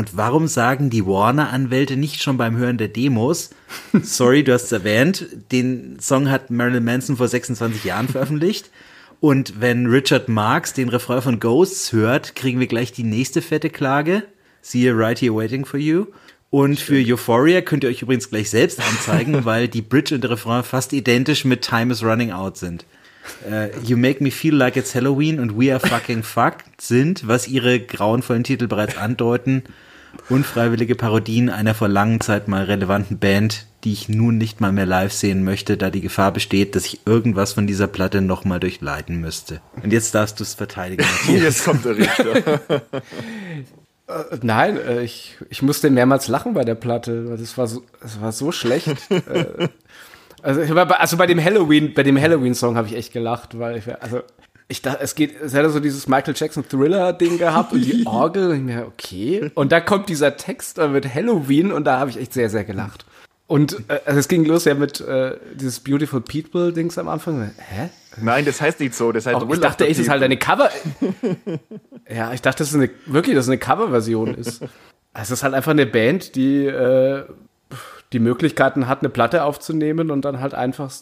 [0.00, 3.50] Und warum sagen die Warner-Anwälte nicht schon beim Hören der Demos,
[4.02, 8.70] sorry, du hast es erwähnt, den Song hat Marilyn Manson vor 26 Jahren veröffentlicht.
[9.20, 13.68] Und wenn Richard Marx den Refrain von Ghosts hört, kriegen wir gleich die nächste fette
[13.68, 14.22] Klage.
[14.62, 16.06] Siehe Right Here Waiting for You.
[16.48, 20.30] Und für Euphoria könnt ihr euch übrigens gleich selbst anzeigen, weil die Bridge und der
[20.30, 22.86] Refrain fast identisch mit Time is Running Out sind.
[23.46, 27.48] Uh, you Make Me Feel Like It's Halloween und We Are Fucking Fucked sind, was
[27.48, 29.64] ihre grauenvollen Titel bereits andeuten,
[30.30, 34.86] unfreiwillige Parodien einer vor langen Zeit mal relevanten Band, die ich nun nicht mal mehr
[34.86, 39.20] live sehen möchte, da die Gefahr besteht, dass ich irgendwas von dieser Platte nochmal durchleiten
[39.20, 39.60] müsste.
[39.82, 41.04] Und jetzt darfst du es verteidigen.
[41.28, 42.60] jetzt kommt der Richter.
[44.10, 47.36] Äh, nein, äh, ich, ich musste mehrmals lachen bei der Platte.
[47.38, 48.88] Das war so, das war so schlecht.
[50.42, 53.84] Äh, also, also bei dem Halloween, bei dem Halloween-Song habe ich echt gelacht, weil ich,
[54.02, 54.22] also
[54.70, 58.50] ich dachte, es geht, es hätte so dieses Michael Jackson Thriller-Ding gehabt und die Orgel.
[58.50, 59.50] Und ich mir, okay.
[59.54, 63.04] Und da kommt dieser Text mit Halloween und da habe ich echt sehr, sehr gelacht.
[63.48, 67.50] Und äh, also es ging los ja mit äh, dieses Beautiful People-Dings am Anfang.
[67.58, 67.90] Hä?
[68.22, 69.10] Nein, das heißt nicht so.
[69.10, 70.70] Das heißt ich dachte echt, das ist halt eine Cover.
[72.08, 74.62] ja, ich dachte, das ist eine, wirklich, dass es eine Coverversion ist.
[75.14, 77.24] Es ist halt einfach eine Band, die äh,
[78.12, 80.92] die Möglichkeiten hat, eine Platte aufzunehmen und dann halt einfach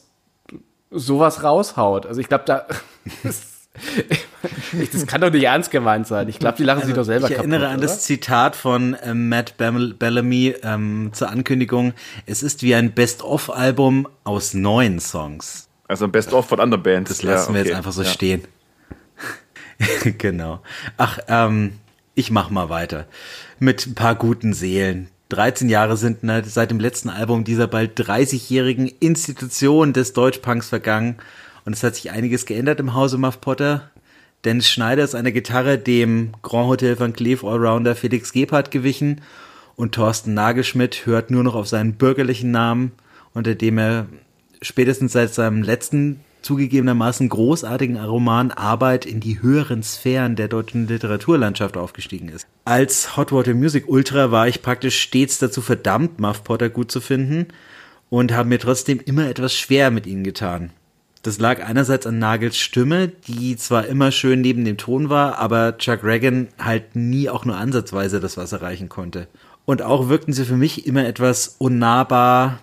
[0.91, 2.07] sowas raushaut.
[2.07, 2.67] Also ich glaube, da
[4.93, 6.29] das kann doch nicht ernst gemeint sein.
[6.29, 7.33] Ich glaube, die lachen also, sich doch selber kaputt.
[7.33, 7.87] Ich erinnere an oder?
[7.87, 11.95] das Zitat von äh, Matt Bellamy ähm, zur Ankündigung.
[12.27, 15.69] Es ist wie ein Best-of-Album aus neun Songs.
[15.87, 17.09] Also ein Best-of von anderen Bands.
[17.09, 17.65] Das lassen ja, okay.
[17.65, 18.09] wir jetzt einfach so ja.
[18.09, 18.45] stehen.
[20.19, 20.61] genau.
[20.97, 21.73] Ach, ähm,
[22.15, 23.07] ich mach mal weiter.
[23.59, 27.99] Mit ein paar guten Seelen, 13 Jahre sind ne, seit dem letzten Album dieser bald
[27.99, 31.17] 30-jährigen Institution des Deutschpunks vergangen
[31.69, 33.91] und es hat sich einiges geändert im Hause Muff Potter.
[34.47, 39.21] Dennis Schneider ist eine Gitarre dem Grand Hotel van Cleef Allrounder Felix Gebhardt gewichen
[39.77, 42.93] und Thorsten Nagelschmidt hört nur noch auf seinen bürgerlichen Namen,
[43.35, 44.07] unter dem er
[44.63, 51.77] spätestens seit seinem letzten zugegebenermaßen großartigen Roman Arbeit in die höheren Sphären der deutschen Literaturlandschaft
[51.77, 52.47] aufgestiegen ist.
[52.65, 57.03] Als Hot Water Music Ultra war ich praktisch stets dazu verdammt, Muff Potter gut zu
[57.03, 57.49] finden
[58.09, 60.71] und habe mir trotzdem immer etwas schwer mit ihnen getan.
[61.23, 65.77] Das lag einerseits an Nagels Stimme, die zwar immer schön neben dem Ton war, aber
[65.79, 69.27] Chuck Reagan halt nie auch nur ansatzweise das Wasser reichen konnte.
[69.65, 72.61] Und auch wirkten sie für mich immer etwas unnahbar,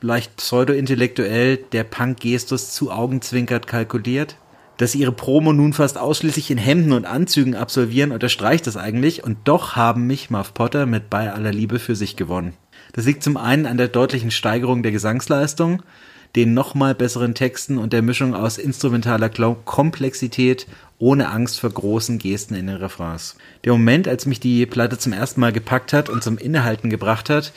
[0.00, 4.36] leicht pseudo-intellektuell, der Punk-Gestus zu augenzwinkert kalkuliert.
[4.76, 9.24] Dass sie ihre Promo nun fast ausschließlich in Hemden und Anzügen absolvieren, unterstreicht das eigentlich,
[9.24, 12.52] und doch haben mich Muff Potter mit bei aller Liebe für sich gewonnen.
[12.92, 15.82] Das liegt zum einen an der deutlichen Steigerung der Gesangsleistung,
[16.36, 20.66] den nochmal besseren Texten und der Mischung aus instrumentaler Komplexität
[20.98, 23.36] ohne Angst vor großen Gesten in den Refrains.
[23.64, 27.30] Der Moment, als mich die Platte zum ersten Mal gepackt hat und zum Innehalten gebracht
[27.30, 27.52] hat,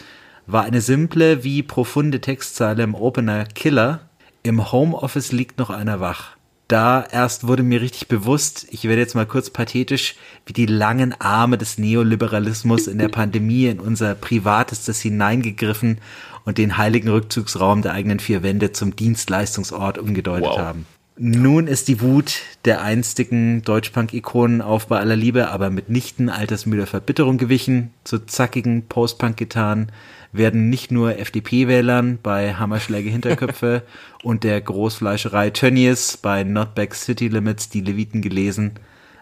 [0.48, 4.02] war eine simple wie profunde Textzeile im Opener Killer.
[4.44, 6.38] Im Homeoffice liegt noch einer wach.
[6.70, 10.16] Da erst wurde mir richtig bewusst, ich werde jetzt mal kurz pathetisch,
[10.46, 15.98] wie die langen Arme des Neoliberalismus in der Pandemie in unser Privatestes hineingegriffen
[16.46, 20.60] und den heiligen Rückzugsraum der eigenen vier Wände zum Dienstleistungsort umgedeutet wow.
[20.60, 20.86] haben.
[21.22, 27.38] Nun ist die Wut der einstigen Deutschpunk-Ikonen auf bei aller Liebe aber mitnichten altersmüder Verbitterung
[27.38, 27.92] gewichen.
[28.06, 29.92] Zu zackigen Post-Punk-Gitarren
[30.32, 33.84] werden nicht nur FDP-Wählern bei Hammerschläge Hinterköpfe
[34.24, 38.76] und der Großfleischerei Tönnies bei Notback City Limits die Leviten gelesen.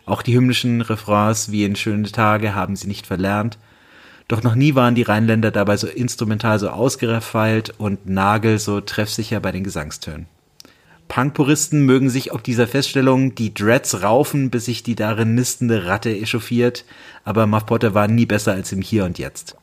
[0.05, 3.57] Auch die hymnischen Refrains wie in Schöne Tage haben sie nicht verlernt.
[4.27, 9.39] Doch noch nie waren die Rheinländer dabei so instrumental so ausgerefeilt und Nagel so treffsicher
[9.39, 10.27] bei den Gesangstönen.
[11.07, 16.09] Punkpuristen mögen sich ob dieser Feststellung die Dreads raufen, bis sich die darin nistende Ratte
[16.09, 16.83] echauffiert,
[17.23, 19.55] aber Muff Potter war nie besser als im Hier und Jetzt.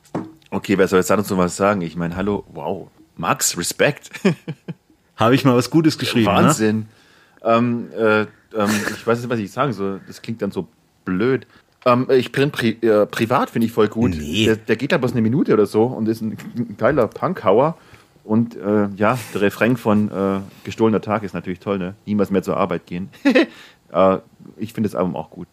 [0.49, 1.81] Okay, wer soll jetzt dazu was sagen?
[1.81, 2.87] Ich meine, hallo, wow,
[3.17, 4.09] Max, Respekt.
[5.15, 6.43] Habe ich mal was Gutes geschrieben, ne?
[6.43, 6.77] Wahnsinn.
[6.77, 6.85] Ne?
[7.43, 10.01] Ähm, äh, ähm, ich weiß nicht, was ich sagen soll.
[10.07, 10.67] Das klingt dann so
[11.05, 11.45] blöd.
[11.85, 14.15] Ähm, ich bin pri äh, privat, finde ich voll gut.
[14.17, 14.45] Nee.
[14.45, 17.77] Der, der geht da bloß eine Minute oder so und ist ein, ein geiler Punkhauer.
[18.23, 21.93] Und äh, ja, der Refrain von äh, Gestohlener Tag ist natürlich toll, ne?
[22.07, 23.09] Niemals mehr zur Arbeit gehen.
[23.93, 24.17] äh,
[24.57, 25.47] ich finde das Album auch gut.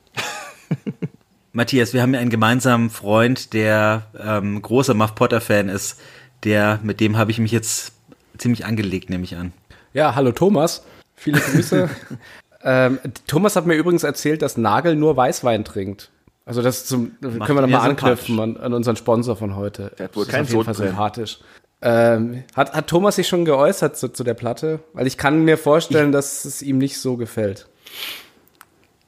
[1.52, 6.00] Matthias, wir haben ja einen gemeinsamen Freund, der ähm, großer Muff Potter-Fan ist.
[6.44, 7.92] Der, mit dem habe ich mich jetzt
[8.38, 9.52] ziemlich angelegt, nehme ich an.
[9.92, 10.86] Ja, hallo Thomas.
[11.14, 11.90] Viele Grüße.
[12.64, 16.10] ähm, Thomas hat mir übrigens erzählt, dass Nagel nur Weißwein trinkt.
[16.44, 19.92] Also das zum, können wir nochmal anknüpfen an, an, unseren Sponsor von heute.
[19.98, 21.38] Der hat wohl kein auf jeden Fall sympathisch.
[21.80, 24.80] Ähm, hat, hat Thomas sich schon geäußert zu, zu der Platte?
[24.92, 27.68] Weil ich kann mir vorstellen, ich, dass es ihm nicht so gefällt.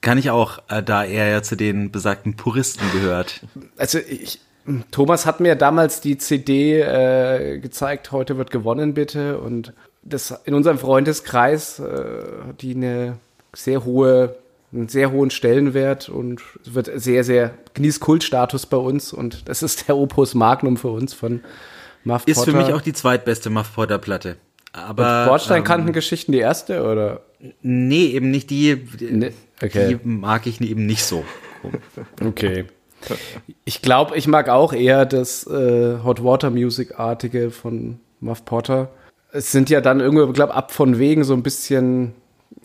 [0.00, 3.42] Kann ich auch, äh, da er ja zu den besagten Puristen gehört.
[3.76, 4.40] Also ich,
[4.90, 9.38] Thomas hat mir damals die CD äh, gezeigt, heute wird gewonnen bitte.
[9.38, 9.72] Und
[10.02, 12.24] das in unserem Freundeskreis äh,
[12.60, 13.18] die eine
[13.54, 14.36] sehr hohe,
[14.74, 19.12] einen sehr hohen Stellenwert und wird sehr, sehr genießt Kultstatus bei uns.
[19.12, 21.40] Und das ist der Opus Magnum für uns von
[22.04, 24.36] Muff Ist für mich auch die zweitbeste Muff Potter Platte.
[24.72, 27.20] Aber Bordsteinkantengeschichten ähm, die erste oder?
[27.62, 28.86] Nee, eben nicht die.
[28.98, 29.88] Nee, okay.
[29.88, 31.24] Die mag ich eben nicht so.
[32.24, 32.64] okay.
[33.64, 38.90] Ich glaube, ich mag auch eher das äh, Hot Water Music artige von Muff Potter.
[39.30, 42.14] Es sind ja dann irgendwie, glaube ab von wegen so ein bisschen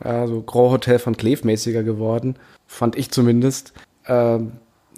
[0.04, 2.36] ja, so Grand Hotel von Cleve mäßiger geworden,
[2.68, 3.74] fand ich zumindest.
[4.06, 4.54] Ähm,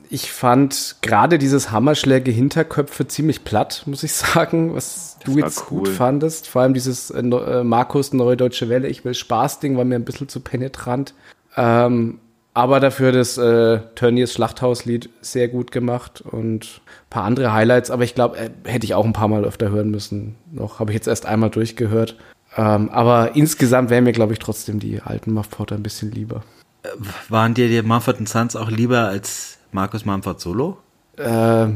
[0.09, 5.71] ich fand gerade dieses Hammerschläge Hinterköpfe ziemlich platt, muss ich sagen, was das du jetzt
[5.71, 5.79] cool.
[5.79, 6.47] gut fandest.
[6.47, 10.05] Vor allem dieses äh, äh, Markus Neue Deutsche Welle, ich will Spaß-Ding, war mir ein
[10.05, 11.13] bisschen zu penetrant.
[11.55, 12.19] Ähm,
[12.53, 17.89] aber dafür das äh, Tönnies Schlachthauslied sehr gut gemacht und ein paar andere Highlights.
[17.89, 20.35] Aber ich glaube, äh, hätte ich auch ein paar Mal öfter hören müssen.
[20.51, 22.17] Noch habe ich jetzt erst einmal durchgehört.
[22.57, 26.43] Ähm, aber insgesamt wären mir, glaube ich, trotzdem die alten Muff Potter ein bisschen lieber.
[26.83, 26.89] Äh,
[27.29, 30.77] waren dir die Mumford Sons auch lieber als Markus Mumford Solo?
[31.17, 31.67] Äh,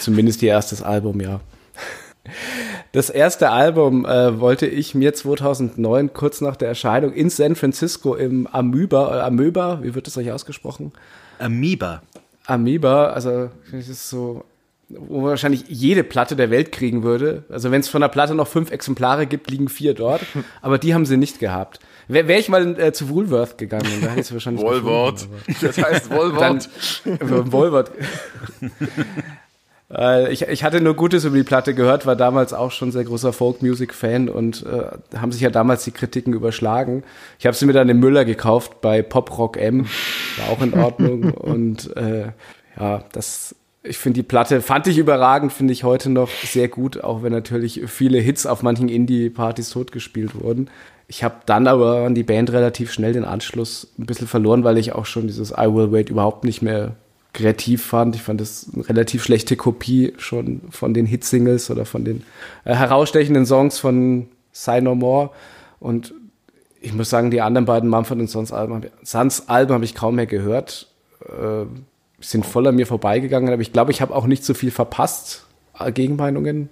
[0.00, 1.40] zumindest ihr erstes Album, ja.
[2.92, 8.14] Das erste Album äh, wollte ich mir 2009 kurz nach der Erscheinung in San Francisco
[8.14, 10.92] im Amoeba, äh, Amöba, wie wird das euch ausgesprochen?
[11.38, 12.02] Amoeba.
[12.46, 14.44] Amoeba, also das ist so,
[14.88, 17.44] wo man wahrscheinlich jede Platte der Welt kriegen würde.
[17.48, 20.22] Also wenn es von der Platte noch fünf Exemplare gibt, liegen vier dort,
[20.62, 21.80] aber die haben sie nicht gehabt.
[22.06, 25.28] Wäre wär ich mal äh, zu Woolworth gegangen, da hätte ich wahrscheinlich Woolworth.
[25.60, 26.68] Das heißt Woolworth.
[27.04, 27.90] Dann, äh, Woolworth.
[28.60, 28.68] äh,
[29.90, 33.04] Äh, ich, ich hatte nur Gutes über die Platte gehört, war damals auch schon sehr
[33.04, 37.04] großer Folk-Music-Fan und äh, haben sich ja damals die Kritiken überschlagen.
[37.38, 39.86] Ich habe sie mir dann im Müller gekauft bei Pop Rock M,
[40.36, 42.32] war auch in Ordnung und äh,
[42.78, 47.02] ja, das ich finde die Platte, fand ich überragend, finde ich heute noch sehr gut,
[47.02, 50.68] auch wenn natürlich viele Hits auf manchen Indie-Partys totgespielt wurden.
[51.06, 54.78] Ich habe dann aber an die Band relativ schnell den Anschluss ein bisschen verloren, weil
[54.78, 56.96] ich auch schon dieses I Will Wait überhaupt nicht mehr
[57.32, 58.14] kreativ fand.
[58.14, 62.24] Ich fand das eine relativ schlechte Kopie schon von den Hitsingles oder von den
[62.64, 65.30] äh, herausstechenden Songs von Say No More.
[65.80, 66.12] Und
[66.80, 70.26] ich muss sagen, die anderen beiden Mumford Sons Alben, Sons Alben habe ich kaum mehr
[70.26, 70.88] gehört.
[71.24, 71.64] Äh,
[72.20, 75.46] sind voll an mir vorbeigegangen, aber ich glaube, ich habe auch nicht so viel verpasst.
[75.78, 76.68] Äh, Gegenmeinungen?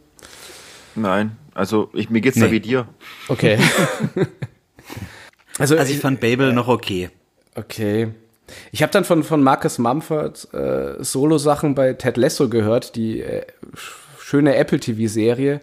[0.95, 2.47] Nein, also ich, mir geht's nee.
[2.47, 2.89] da wie dir.
[3.29, 3.59] Okay.
[5.59, 7.11] also, also ich fand Babel noch okay.
[7.55, 8.09] Okay.
[8.71, 13.45] Ich habe dann von, von Marcus Mumford äh, Solo-Sachen bei Ted Lasso gehört, die äh,
[14.19, 15.61] schöne Apple TV-Serie.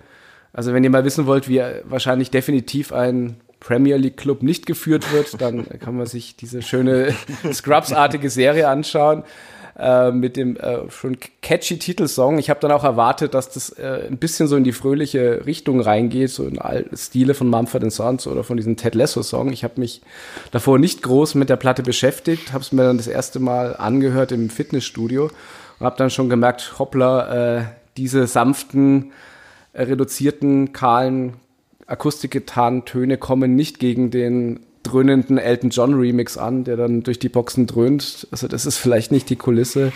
[0.52, 5.12] Also wenn ihr mal wissen wollt, wie wahrscheinlich definitiv ein Premier League Club nicht geführt
[5.14, 7.16] wird, dann kann man sich diese schöne
[7.54, 9.24] Scrubs-artige Serie anschauen
[9.78, 12.38] äh, mit dem äh, schon catchy Titelsong.
[12.38, 15.82] Ich habe dann auch erwartet, dass das äh, ein bisschen so in die fröhliche Richtung
[15.82, 16.60] reingeht, so in
[16.96, 19.52] Stile von Mumford Sons oder von diesem Ted Lasso Song.
[19.52, 20.02] Ich habe mich
[20.52, 24.32] davor nicht groß mit der Platte beschäftigt, habe es mir dann das erste Mal angehört
[24.32, 25.32] im Fitnessstudio
[25.80, 27.64] und habe dann schon gemerkt, hoppla, äh,
[27.98, 29.12] diese sanften,
[29.74, 31.34] äh, reduzierten, kahlen
[31.88, 34.62] Akustikgitarrentöne kommen nicht gegen den
[34.94, 38.28] dröhnenden Elton John Remix an, der dann durch die Boxen dröhnt.
[38.32, 39.92] Also das ist vielleicht nicht die Kulisse,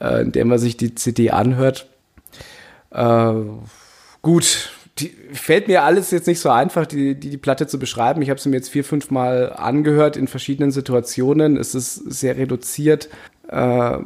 [0.00, 1.86] äh, in der man sich die CD anhört.
[2.90, 3.32] Äh,
[4.22, 8.22] gut, die, fällt mir alles jetzt nicht so einfach, die, die, die Platte zu beschreiben.
[8.22, 11.56] Ich habe sie mir jetzt vier, fünf Mal angehört in verschiedenen Situationen.
[11.56, 13.08] Es ist sehr reduziert.
[13.48, 13.98] Äh,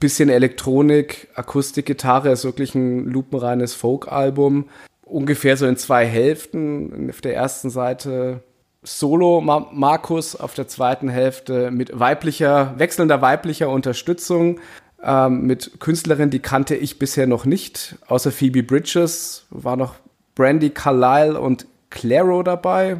[0.00, 4.68] bisschen Elektronik, Akustikgitarre, ist wirklich ein lupenreines Folk-Album
[5.08, 7.10] ungefähr so in zwei Hälften.
[7.10, 8.40] Auf der ersten Seite
[8.82, 14.60] Solo Markus, auf der zweiten Hälfte mit weiblicher, wechselnder weiblicher Unterstützung.
[15.02, 17.96] Ähm, mit Künstlerinnen, die kannte ich bisher noch nicht.
[18.08, 19.94] Außer Phoebe Bridges war noch
[20.34, 22.98] Brandy Carlyle und Claro dabei.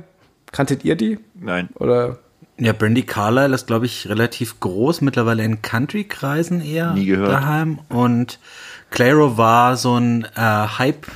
[0.53, 1.19] Kanntet ihr die?
[1.35, 1.69] Nein.
[1.75, 2.19] Oder?
[2.59, 7.31] Ja, Brandy Carlyle ist, glaube ich, relativ groß, mittlerweile in Country-Kreisen eher Nie gehört.
[7.33, 7.79] daheim.
[7.89, 8.41] Und
[8.91, 11.07] Claro war so ein äh, Hype-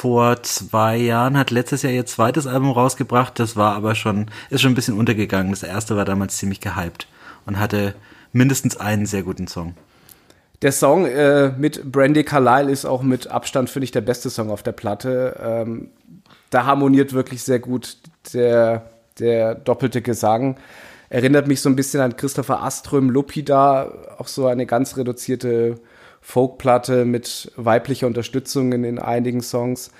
[0.00, 3.38] vor zwei Jahren, hat letztes Jahr ihr zweites Album rausgebracht.
[3.38, 5.52] Das war aber schon, ist schon ein bisschen untergegangen.
[5.52, 7.06] Das erste war damals ziemlich gehypt
[7.44, 7.94] und hatte
[8.32, 9.74] mindestens einen sehr guten Song.
[10.62, 14.48] Der Song äh, mit Brandy Carlyle ist auch mit Abstand, finde ich, der beste Song
[14.50, 15.38] auf der Platte.
[15.38, 15.90] Ähm,
[16.48, 17.98] da harmoniert wirklich sehr gut
[18.32, 18.86] der,
[19.18, 20.56] der doppelte Gesang.
[21.10, 25.74] Erinnert mich so ein bisschen an Christopher Aström, Lupida, auch so eine ganz reduzierte
[26.20, 29.90] Folkplatte mit weiblicher Unterstützung in, in einigen Songs.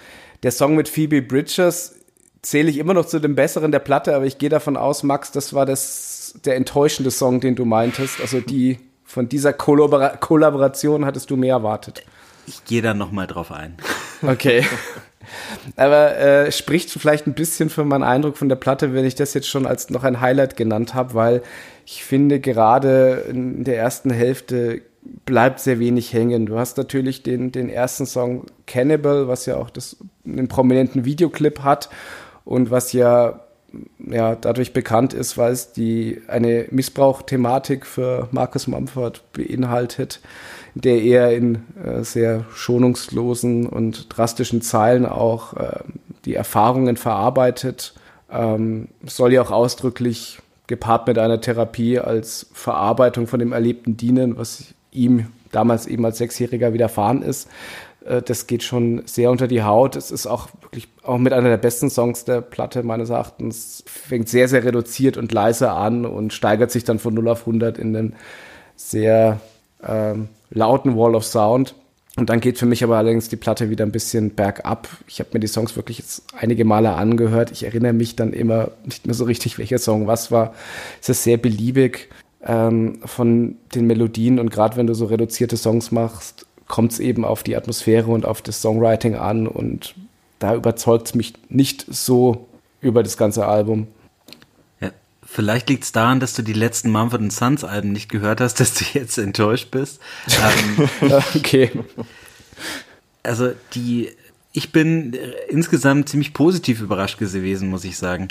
[0.42, 1.96] Der Song mit Phoebe Bridges
[2.42, 5.32] zähle ich immer noch zu dem besseren der Platte, aber ich gehe davon aus, Max,
[5.32, 8.20] das war das, der enttäuschende Song, den du meintest.
[8.20, 12.02] Also die, von dieser Kollabora Kollaboration hattest du mehr erwartet.
[12.46, 13.76] Ich gehe da nochmal drauf ein.
[14.22, 14.64] Okay.
[15.76, 19.34] Aber äh, spricht vielleicht ein bisschen für meinen Eindruck von der Platte, wenn ich das
[19.34, 21.42] jetzt schon als noch ein Highlight genannt habe, weil
[21.86, 26.46] ich finde gerade in der ersten Hälfte bleibt sehr wenig hängen.
[26.46, 31.60] Du hast natürlich den, den ersten Song Cannibal, was ja auch das, einen prominenten Videoclip
[31.60, 31.88] hat
[32.44, 33.40] und was ja,
[33.98, 40.20] ja dadurch bekannt ist, weil es die, eine Missbrauchthematik für Marcus Mumford beinhaltet,
[40.74, 45.80] der eher in äh, sehr schonungslosen und drastischen Zeilen auch äh,
[46.24, 47.94] die Erfahrungen verarbeitet.
[48.30, 54.38] Ähm, soll ja auch ausdrücklich gepaart mit einer Therapie als Verarbeitung von dem Erlebten dienen,
[54.38, 57.48] was ihm damals eben als Sechsjähriger widerfahren ist.
[58.04, 59.96] Äh, das geht schon sehr unter die Haut.
[59.96, 63.84] Es ist auch wirklich auch mit einer der besten Songs der Platte meines Erachtens.
[63.86, 67.78] Fängt sehr, sehr reduziert und leise an und steigert sich dann von 0 auf 100
[67.78, 68.14] in den
[68.76, 69.40] sehr
[69.86, 71.74] ähm, lauten Wall of Sound.
[72.16, 74.88] Und dann geht für mich aber allerdings die Platte wieder ein bisschen bergab.
[75.06, 77.52] Ich habe mir die Songs wirklich jetzt einige Male angehört.
[77.52, 80.52] Ich erinnere mich dann immer nicht mehr so richtig, welcher Song was war.
[81.00, 82.08] Es ist sehr beliebig
[82.44, 87.24] ähm, von den Melodien und gerade wenn du so reduzierte Songs machst, kommt es eben
[87.24, 89.94] auf die Atmosphäre und auf das Songwriting an und
[90.38, 92.48] da überzeugt es mich nicht so
[92.80, 93.88] über das ganze Album.
[94.80, 94.90] Ja,
[95.22, 98.74] vielleicht liegt es daran, dass du die letzten Mumford Sons Alben nicht gehört hast, dass
[98.74, 100.00] du jetzt enttäuscht bist.
[100.28, 100.88] ähm,
[101.34, 101.70] okay.
[103.22, 104.08] Also die,
[104.52, 105.14] ich bin
[105.48, 108.28] insgesamt ziemlich positiv überrascht gewesen, muss ich sagen.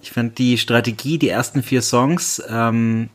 [0.00, 3.10] Ich fand die Strategie, die ersten vier Songs ähm,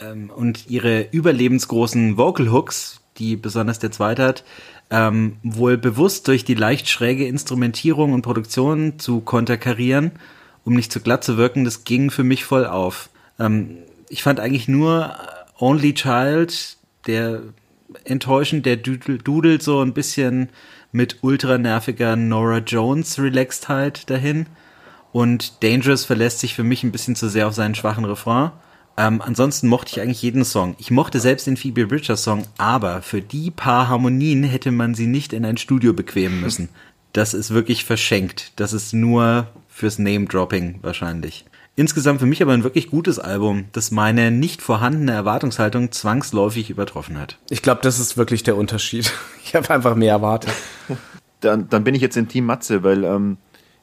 [0.00, 4.44] ähm, und ihre überlebensgroßen Vocal Hooks, die besonders der zweite hat,
[4.90, 10.12] ähm, wohl bewusst durch die leicht schräge Instrumentierung und Produktion zu konterkarieren,
[10.64, 13.10] um nicht zu glatt zu wirken, das ging für mich voll auf.
[13.38, 13.78] Ähm,
[14.08, 15.14] ich fand eigentlich nur
[15.58, 16.76] Only Child,
[17.06, 17.42] der
[18.04, 20.48] enttäuschend, der dudelt so ein bisschen
[20.92, 24.46] mit ultra nerviger Nora Jones Relaxedheit dahin.
[25.12, 28.52] Und Dangerous verlässt sich für mich ein bisschen zu sehr auf seinen schwachen Refrain.
[28.96, 30.74] Ähm, ansonsten mochte ich eigentlich jeden Song.
[30.78, 35.06] Ich mochte selbst den Phoebe Bridgers Song, aber für die paar Harmonien hätte man sie
[35.06, 36.68] nicht in ein Studio bequemen müssen.
[37.12, 38.52] Das ist wirklich verschenkt.
[38.56, 41.44] Das ist nur fürs Name-Dropping wahrscheinlich.
[41.74, 47.18] Insgesamt für mich aber ein wirklich gutes Album, das meine nicht vorhandene Erwartungshaltung zwangsläufig übertroffen
[47.18, 47.38] hat.
[47.48, 49.12] Ich glaube, das ist wirklich der Unterschied.
[49.44, 50.54] Ich habe einfach mehr erwartet.
[51.40, 53.36] Dann, dann bin ich jetzt im Team Matze, weil ähm,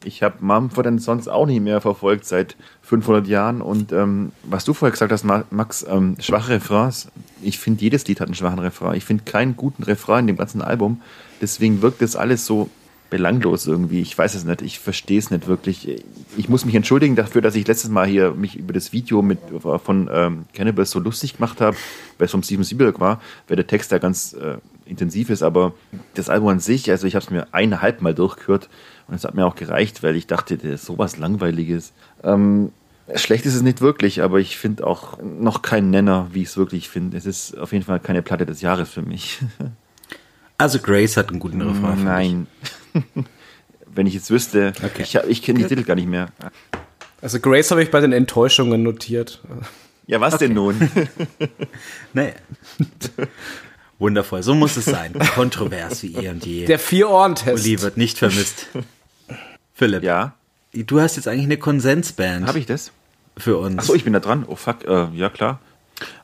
[0.04, 3.62] ich habe Mumford sonst auch nicht mehr verfolgt seit 500 Jahren.
[3.62, 7.10] Und ähm, was du vorher gesagt hast, Max, ähm, schwache Refrains.
[7.42, 8.96] Ich finde, jedes Lied hat einen schwachen Refrain.
[8.96, 11.02] Ich finde keinen guten Refrain in dem ganzen Album.
[11.42, 12.70] Deswegen wirkt das alles so
[13.10, 14.02] belanglos irgendwie.
[14.02, 14.62] Ich weiß es nicht.
[14.62, 16.04] Ich verstehe es nicht wirklich.
[16.38, 19.40] Ich muss mich entschuldigen dafür, dass ich letztes Mal hier mich über das Video mit,
[19.84, 21.76] von ähm, Cannibals so lustig gemacht habe,
[22.18, 25.44] weil es vom Steven Spielberg war, weil der Text da ganz äh, intensiv ist.
[25.44, 25.74] Aber
[26.14, 28.70] das Album an sich, also ich habe es mir eineinhalb Mal durchgehört
[29.10, 31.94] und es hat mir auch gereicht, weil ich dachte, das ist sowas Langweiliges.
[32.24, 32.72] Ähm,
[33.16, 36.58] schlecht ist es nicht wirklich, aber ich finde auch noch keinen Nenner, wie ich es
[36.58, 37.18] wirklich finde.
[37.18, 39.40] Es ist auf jeden Fall keine Platte des Jahres für mich.
[40.62, 42.04] Also Grace hat einen guten Refrain.
[42.04, 42.48] Nein.
[43.88, 45.04] Wenn ich jetzt wüsste, okay.
[45.04, 46.28] ich, ich kenne die Titel gar nicht mehr.
[47.22, 49.42] Also Grace habe ich bei den Enttäuschungen notiert.
[50.06, 50.48] Ja, was okay.
[50.48, 50.92] denn nun?
[52.14, 52.34] naja.
[54.00, 55.14] Wundervoll, so muss es sein.
[55.34, 56.66] Kontrovers wie eh und je.
[56.66, 57.66] Der Vier-Ohren-Test.
[57.66, 58.68] Uli wird nicht vermisst.
[59.80, 60.04] Philipp.
[60.04, 60.34] Ja?
[60.74, 62.46] Du hast jetzt eigentlich eine Konsensband.
[62.46, 62.92] Habe ich das?
[63.38, 63.80] Für uns.
[63.80, 64.44] Achso, ich bin da dran.
[64.46, 65.60] Oh fuck, äh, ja klar.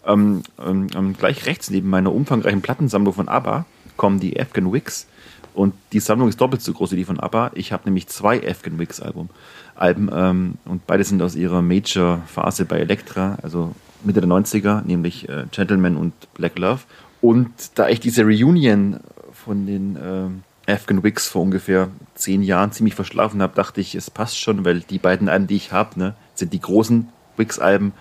[0.06, 5.08] Ähm, ähm, ähm, gleich rechts neben meiner umfangreichen Plattensammlung von ABBA kommen die Afghan Wigs.
[5.54, 7.52] Und die Sammlung ist doppelt so groß wie die von ABBA.
[7.56, 9.30] Ich habe nämlich zwei Afghan Wigs Album,
[9.74, 15.30] Alben ähm, und beide sind aus ihrer Major-Phase bei Elektra, also Mitte der 90er, nämlich
[15.30, 16.82] äh, Gentleman und Black Love.
[17.22, 19.00] Und da ich diese Reunion
[19.32, 20.30] von den äh,
[20.68, 24.80] Afghan Wigs vor ungefähr zehn Jahren ziemlich verschlafen habe, dachte ich, es passt schon, weil
[24.80, 27.94] die beiden Alben, die ich habe, ne, sind die großen Wigs-Alben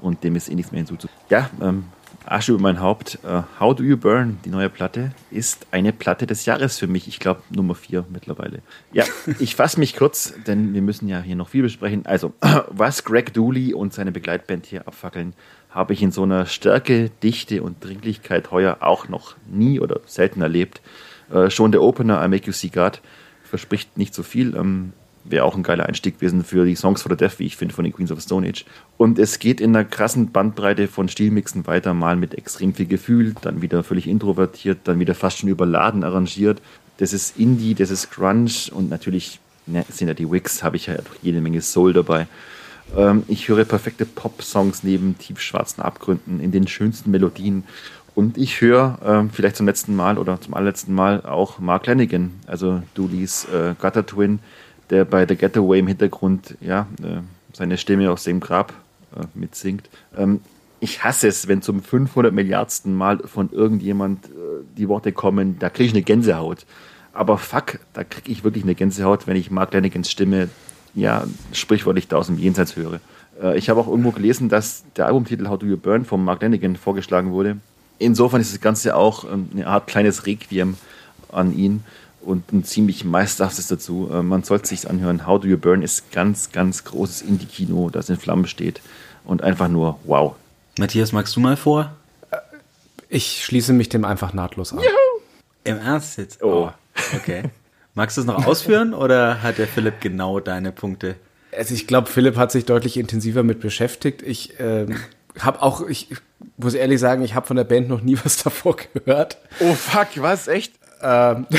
[0.00, 1.20] und dem ist eh nichts mehr hinzuzufügen.
[1.30, 1.84] Ja, ähm,
[2.26, 3.18] Asche über mein Haupt.
[3.24, 7.08] Uh, How Do You Burn, die neue Platte, ist eine Platte des Jahres für mich.
[7.08, 8.60] Ich glaube Nummer vier mittlerweile.
[8.92, 9.04] Ja,
[9.38, 12.06] ich fasse mich kurz, denn wir müssen ja hier noch viel besprechen.
[12.06, 12.32] Also,
[12.68, 15.34] was Greg Dooley und seine Begleitband hier abfackeln,
[15.70, 20.42] habe ich in so einer Stärke, Dichte und Dringlichkeit heuer auch noch nie oder selten
[20.42, 20.80] erlebt.
[21.32, 23.00] Äh, schon der Opener I Make You See God
[23.44, 24.54] verspricht nicht so viel.
[24.56, 24.92] Ähm,
[25.24, 27.74] Wäre auch ein geiler Einstieg gewesen für die Songs for the Deaf, wie ich finde,
[27.74, 28.64] von den Queens of Stone Age.
[28.96, 33.34] Und es geht in einer krassen Bandbreite von Stilmixen weiter, mal mit extrem viel Gefühl,
[33.42, 36.62] dann wieder völlig introvertiert, dann wieder fast schon überladen arrangiert.
[36.96, 40.86] Das ist Indie, das ist Grunge und natürlich ne, sind ja die Wigs, habe ich
[40.86, 42.26] ja jede Menge Soul dabei.
[42.96, 47.64] Ähm, ich höre perfekte Pop-Songs neben tiefschwarzen Abgründen in den schönsten Melodien.
[48.20, 52.32] Und ich höre ähm, vielleicht zum letzten Mal oder zum allerletzten Mal auch Mark Lanigan,
[52.46, 54.40] also Dooleys äh, Gutter Twin,
[54.90, 57.22] der bei The Getaway im Hintergrund ja, äh,
[57.54, 58.74] seine Stimme aus dem Grab
[59.16, 59.88] äh, mitsingt.
[60.14, 60.42] Ähm,
[60.80, 64.28] ich hasse es, wenn zum 500 Milliardsten Mal von irgendjemand äh,
[64.76, 66.66] die Worte kommen, da kriege ich eine Gänsehaut.
[67.14, 70.50] Aber fuck, da kriege ich wirklich eine Gänsehaut, wenn ich Mark Lanigans Stimme
[70.94, 73.00] ja, sprichwörtlich da aus dem Jenseits höre.
[73.42, 76.42] Äh, ich habe auch irgendwo gelesen, dass der Albumtitel How Do You Burn von Mark
[76.42, 77.56] Lanigan vorgeschlagen wurde.
[78.00, 80.76] Insofern ist das Ganze auch ähm, eine Art kleines Requiem
[81.30, 81.84] an ihn
[82.22, 84.08] und ein ziemlich meisterhaftes dazu.
[84.10, 85.26] Äh, man sollte sich anhören.
[85.26, 88.80] How Do You Burn ist ganz, ganz großes Indie-Kino, das in Flammen steht
[89.24, 90.34] und einfach nur wow.
[90.78, 91.94] Matthias, magst du mal vor?
[92.30, 92.38] Äh,
[93.10, 94.78] ich schließe mich dem einfach nahtlos an.
[94.78, 95.22] Juhu!
[95.64, 96.42] Im Ernst jetzt?
[96.42, 96.70] Oh.
[96.70, 97.16] oh.
[97.16, 97.42] Okay.
[97.94, 101.16] Magst du es noch ausführen oder hat der Philipp genau deine Punkte?
[101.54, 104.22] Also ich glaube, Philipp hat sich deutlich intensiver mit beschäftigt.
[104.22, 104.96] Ich ähm,
[105.38, 106.08] habe auch, ich
[106.56, 109.38] muss ehrlich sagen, ich habe von der Band noch nie was davor gehört.
[109.60, 110.74] Oh fuck, was echt?
[111.02, 111.46] Ähm,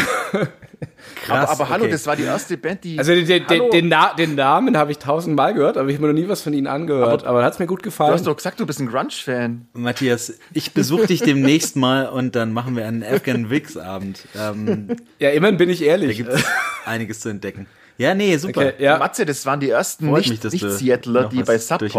[1.24, 2.98] Krass, aber, aber hallo, das war die erste Band, die.
[2.98, 6.14] Also den, den, den, Na den Namen habe ich tausendmal gehört, aber ich habe mir
[6.14, 7.24] noch nie was von ihnen angehört.
[7.24, 8.10] Aber, aber hat es mir gut gefallen.
[8.10, 9.68] Du hast doch gesagt, du bist ein Grunge-Fan.
[9.74, 14.28] Matthias, ich besuche dich demnächst mal und dann machen wir einen Afghan Wix-Abend.
[14.36, 16.18] Ähm, ja, immerhin bin ich ehrlich.
[16.18, 16.46] Da gibt
[16.86, 17.68] einiges zu entdecken.
[18.02, 18.62] Ja, nee, super.
[18.62, 18.97] Okay, ja.
[18.97, 21.89] Matze, das waren die ersten Freut nicht, nicht Seattler, die bei Sub äh,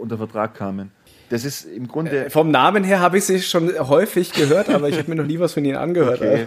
[0.00, 0.92] unter Vertrag kamen.
[1.28, 2.26] Das ist im Grunde.
[2.26, 5.26] Äh, vom Namen her habe ich sie schon häufig gehört, aber ich habe mir noch
[5.26, 6.20] nie was von ihnen angehört.
[6.20, 6.46] Okay.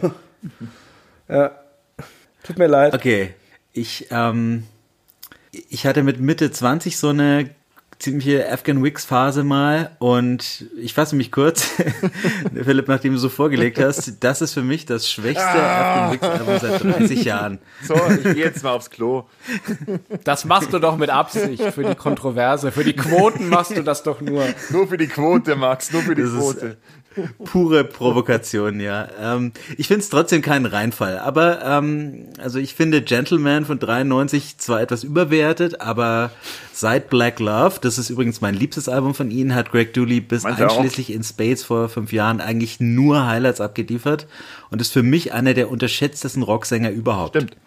[1.27, 1.51] ja.
[2.43, 2.93] Tut mir leid.
[2.93, 3.33] Okay.
[3.73, 4.63] Ich, ähm,
[5.51, 7.49] ich hatte mit Mitte 20 so eine
[7.99, 11.67] ziemliche Afghan Wicks Phase mal und ich fasse mich kurz.
[12.63, 16.05] Philipp, nachdem du so vorgelegt hast, das ist für mich das schwächste ah.
[16.05, 17.59] Afghan Wicks Album seit 30 Jahren.
[17.83, 19.25] So, ich gehe jetzt mal aufs Klo.
[20.23, 22.71] Das machst du doch mit Absicht für die Kontroverse.
[22.71, 24.45] Für die Quoten machst du das doch nur.
[24.69, 26.77] Nur für die Quote, Max, nur für die das Quote.
[27.43, 29.07] Pure Provokation, ja.
[29.20, 31.20] Ähm, ich finde es trotzdem keinen Reinfall.
[31.20, 36.32] Aber ähm, also ich finde Gentleman von 93 zwar etwas überwertet, aber
[36.74, 40.43] seit Black Love, das ist übrigens mein liebstes Album von ihnen, hat Greg Dooley bis
[40.43, 44.28] Meint einschließlich in Spades vor fünf Jahren eigentlich nur Highlights abgeliefert
[44.70, 47.36] und ist für mich einer der unterschätztesten Rocksänger überhaupt.
[47.36, 47.57] Stimmt.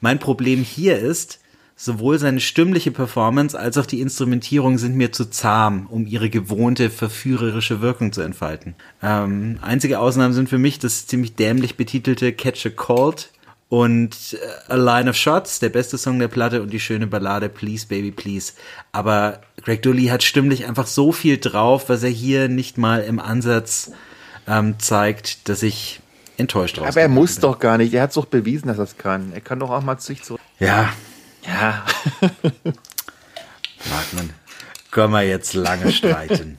[0.00, 1.40] Mein Problem hier ist,
[1.78, 6.88] Sowohl seine stimmliche Performance als auch die Instrumentierung sind mir zu zahm, um ihre gewohnte
[6.88, 8.74] verführerische Wirkung zu entfalten.
[9.02, 13.30] Ähm, einzige Ausnahmen sind für mich das ziemlich dämlich betitelte Catch a Cold
[13.68, 17.50] und äh, A Line of Shots, der beste Song der Platte und die schöne Ballade
[17.50, 18.54] Please Baby Please.
[18.92, 23.18] Aber Greg Dully hat stimmlich einfach so viel drauf, was er hier nicht mal im
[23.18, 23.90] Ansatz
[24.48, 26.00] ähm, zeigt, dass ich
[26.38, 26.78] enttäuscht.
[26.78, 27.42] Aber er muss bin.
[27.42, 27.92] doch gar nicht.
[27.92, 29.32] Er hat doch bewiesen, dass er es kann.
[29.32, 30.40] Er kann doch auch mal sich zurück.
[30.58, 30.90] Ja,
[31.46, 31.84] ja.
[33.90, 34.30] Markmann,
[34.90, 36.58] können wir jetzt lange streiten.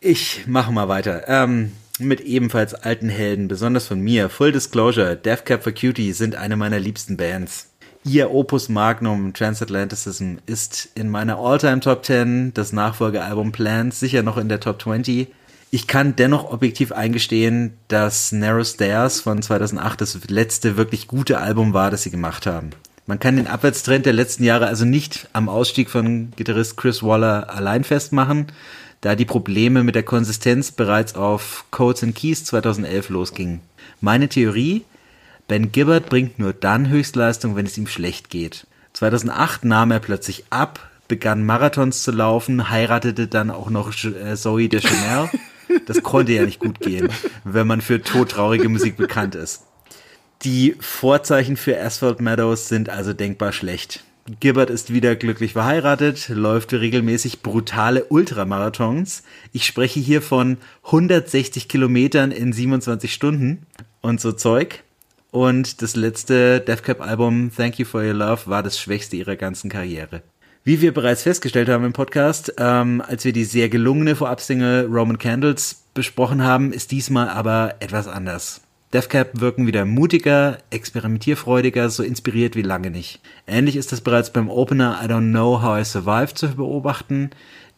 [0.00, 1.24] Ich mache mal weiter.
[1.28, 4.28] Ähm, mit ebenfalls alten Helden, besonders von mir.
[4.28, 7.70] Full Disclosure, Death Cab for Cutie sind eine meiner liebsten Bands.
[8.04, 14.36] Ihr Opus Magnum Transatlanticism ist in meiner All-Time Top 10, das Nachfolgealbum Plans, sicher noch
[14.36, 15.28] in der Top 20.
[15.70, 21.72] Ich kann dennoch objektiv eingestehen, dass Narrow Stairs von 2008 das letzte wirklich gute Album
[21.72, 22.70] war, das sie gemacht haben.
[23.06, 27.50] Man kann den Abwärtstrend der letzten Jahre also nicht am Ausstieg von Gitarrist Chris Waller
[27.50, 28.46] allein festmachen,
[29.02, 33.60] da die Probleme mit der Konsistenz bereits auf Codes and Keys 2011 losgingen.
[34.00, 34.84] Meine Theorie,
[35.48, 38.66] Ben Gibbard bringt nur dann Höchstleistung, wenn es ihm schlecht geht.
[38.94, 44.68] 2008 nahm er plötzlich ab, begann Marathons zu laufen, heiratete dann auch noch äh, Zoe
[44.70, 45.28] de Chanel
[45.86, 47.08] das konnte ja nicht gut gehen,
[47.44, 49.62] wenn man für todtraurige Musik bekannt ist.
[50.42, 54.04] Die Vorzeichen für Asphalt Meadows sind also denkbar schlecht.
[54.40, 59.22] Gibbard ist wieder glücklich verheiratet, läuft regelmäßig brutale Ultramarathons.
[59.52, 63.66] Ich spreche hier von 160 Kilometern in 27 Stunden
[64.00, 64.82] und so Zeug.
[65.30, 69.36] Und das letzte Death Cab Album Thank You for Your Love war das schwächste ihrer
[69.36, 70.22] ganzen Karriere.
[70.62, 75.18] Wie wir bereits festgestellt haben im Podcast, ähm, als wir die sehr gelungene Vorabsingle Roman
[75.18, 78.62] Candles besprochen haben, ist diesmal aber etwas anders.
[78.94, 83.18] Deathcap wirken wieder mutiger, experimentierfreudiger, so inspiriert wie lange nicht.
[83.44, 87.30] Ähnlich ist das bereits beim Opener I Don't Know How I Survived zu beobachten,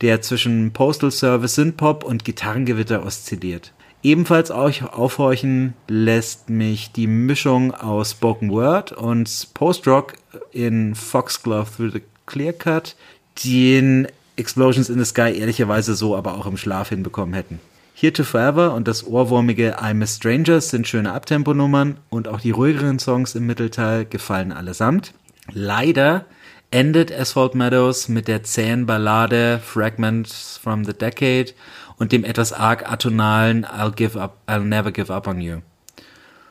[0.03, 3.73] der zwischen Postal Service Synthpop und Gitarrengewitter oszilliert.
[4.03, 10.12] Ebenfalls aufhorchen lässt mich die Mischung aus Spoken Word und Post-Rock
[10.53, 12.95] in Foxglove Through the Clear Cut
[13.43, 14.07] den
[14.37, 17.59] Explosions in the Sky ehrlicherweise so aber auch im Schlaf hinbekommen hätten.
[17.99, 22.51] Here to Forever und das ohrwurmige I'm a Stranger sind schöne Abtemponummern und auch die
[22.51, 25.15] ruhigeren Songs im Mittelteil gefallen allesamt.
[25.51, 26.27] Leider
[26.71, 31.55] endet Asphalt Meadows mit der zähen Ballade Fragments from the Decade
[31.97, 35.61] und dem etwas arg atonalen I'll give up, I'll never give up on you.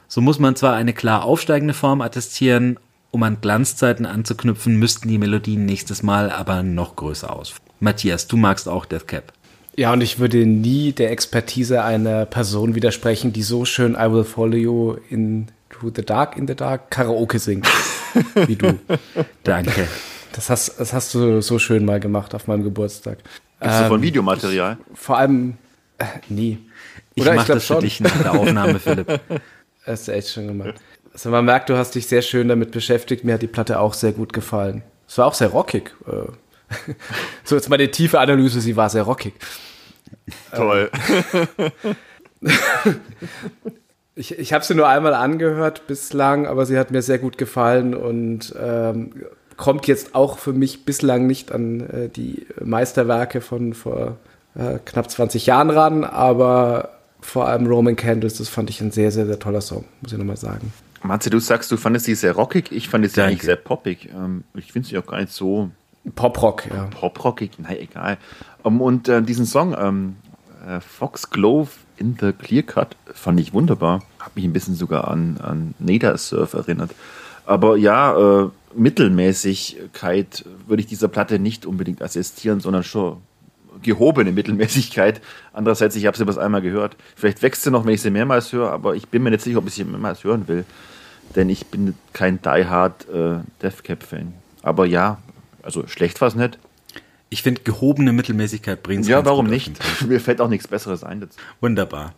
[0.08, 2.80] So muss man zwar eine klar aufsteigende Form attestieren,
[3.12, 7.54] um an Glanzzeiten anzuknüpfen, müssten die Melodien nächstes Mal aber noch größer aus.
[7.80, 9.32] Matthias, du magst auch Death Cap.
[9.78, 14.23] Ja, und ich würde nie der Expertise einer Person widersprechen, die so schön I Will
[14.23, 17.67] Follow You in To the Dark, in the Dark Karaoke singt,
[18.47, 18.80] wie du.
[19.43, 19.88] Danke.
[20.32, 23.17] Das hast, das hast du so schön mal gemacht auf meinem Geburtstag.
[23.59, 24.78] Gibt's ähm, von Videomaterial?
[24.93, 25.57] Vor allem,
[25.97, 26.59] äh, nie.
[27.13, 27.78] Ich Oder mach ich das schon.
[27.78, 29.07] für dich nach der Aufnahme, Philipp.
[29.07, 29.19] Das
[29.88, 30.76] hast du echt schon gemacht.
[31.11, 33.23] Also man merkt, du hast dich sehr schön damit beschäftigt.
[33.23, 34.84] Mir hat die Platte auch sehr gut gefallen.
[35.07, 35.93] Es war auch sehr rockig.
[36.07, 36.32] Äh.
[37.43, 39.34] So jetzt meine tiefe Analyse, sie war sehr rockig.
[40.55, 40.89] Toll.
[44.16, 47.93] ich ich habe sie nur einmal angehört bislang, aber sie hat mir sehr gut gefallen
[47.93, 49.26] und ähm,
[49.57, 54.18] kommt jetzt auch für mich bislang nicht an äh, die Meisterwerke von vor
[54.55, 59.11] äh, knapp 20 Jahren ran, aber vor allem Roman Candles, das fand ich ein sehr,
[59.11, 60.72] sehr, sehr toller Song, muss ich nochmal sagen.
[61.03, 62.72] Matze, du sagst, du fandest sie sehr rockig.
[62.72, 64.09] Ich fand sie eigentlich sehr poppig.
[64.13, 65.70] Ähm, ich finde sie auch gar nicht so.
[66.14, 66.86] Poprock, ja.
[66.86, 68.18] Poprockig, nein, egal.
[68.64, 70.16] Um, ähm, und äh, diesen Song, ähm,
[70.68, 74.03] äh, Fox Glove in the Clear Cut, fand ich wunderbar.
[74.20, 76.91] Hat mich ein bisschen sogar an, an Nader Surf erinnert.
[77.45, 83.18] Aber ja, äh, Mittelmäßigkeit würde ich dieser Platte nicht unbedingt assistieren, sondern schon
[83.82, 85.22] gehobene Mittelmäßigkeit.
[85.53, 86.97] Andererseits, ich habe sie bloß einmal gehört.
[87.16, 89.60] Vielleicht wächst sie noch, wenn ich sie mehrmals höre, aber ich bin mir nicht sicher,
[89.60, 90.66] ob ich sie mehrmals hören will.
[91.36, 94.34] Denn ich bin kein Die Hard äh, Death Cap Fan.
[94.62, 95.20] Aber ja,
[95.66, 96.57] also schlecht war es nicht.
[97.30, 99.74] Ich finde, gehobene Mittelmäßigkeit bringt Ja, warum nicht?
[100.07, 101.38] Mir fällt auch nichts Besseres ein dazu.
[101.59, 102.13] Wunderbar.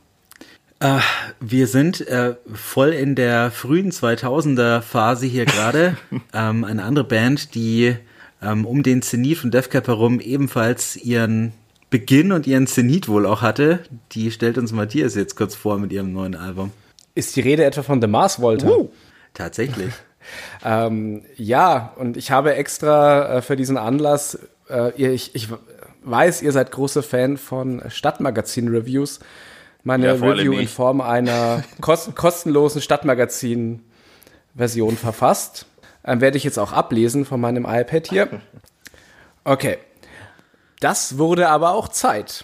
[0.79, 0.99] Äh,
[1.39, 5.97] wir sind äh, voll in der frühen 2000er Phase hier gerade.
[6.33, 7.95] ähm, eine andere Band, die
[8.41, 11.53] ähm, um den Zenit von Death Cap herum ebenfalls ihren
[11.89, 13.79] Beginn und ihren Zenit wohl auch hatte.
[14.11, 16.71] Die stellt uns Matthias jetzt kurz vor mit ihrem neuen Album.
[17.15, 18.67] Ist die Rede etwa von The Mars Volta?
[18.67, 18.89] Uh.
[19.33, 19.93] Tatsächlich.
[20.63, 24.37] Ähm, ja, und ich habe extra äh, für diesen Anlass,
[24.69, 25.49] äh, ich, ich
[26.03, 29.19] weiß, ihr seid große Fan von Stadtmagazin-Reviews.
[29.83, 35.67] Meine ja, Review in Form einer kost kostenlosen Stadtmagazin-Version verfasst.
[36.03, 38.41] Ähm, werde ich jetzt auch ablesen von meinem iPad hier.
[39.43, 39.77] Okay.
[40.81, 42.43] Das wurde aber auch Zeit.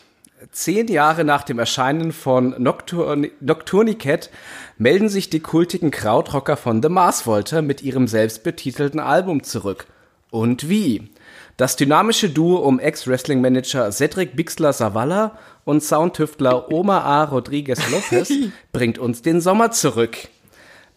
[0.52, 4.30] Zehn Jahre nach dem Erscheinen von Nocturn Nocturnicat
[4.78, 9.86] melden sich die kultigen Krautrocker von The Mars Volta mit ihrem selbstbetitelten Album zurück.
[10.32, 11.10] Und wie?
[11.58, 17.24] Das dynamische Duo um Ex-Wrestling-Manager Cedric Bixler Zavala und Soundtüftler Omar A.
[17.26, 18.32] Rodriguez Lopez
[18.72, 20.18] bringt uns den Sommer zurück.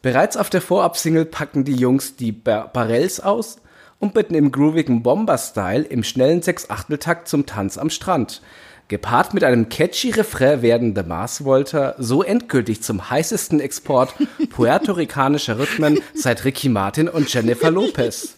[0.00, 3.58] Bereits auf der Vorab-Single packen die Jungs die Bar Barrels aus
[3.98, 8.40] und bitten im groovigen Bomber-Style im schnellen Sechs-Achtel-Takt zum Tanz am Strand.
[8.88, 14.14] Gepaart mit einem catchy Refrain werden The Mars Volta so endgültig zum heißesten Export
[14.50, 18.36] puerto-ricanischer Rhythmen seit Ricky Martin und Jennifer Lopez.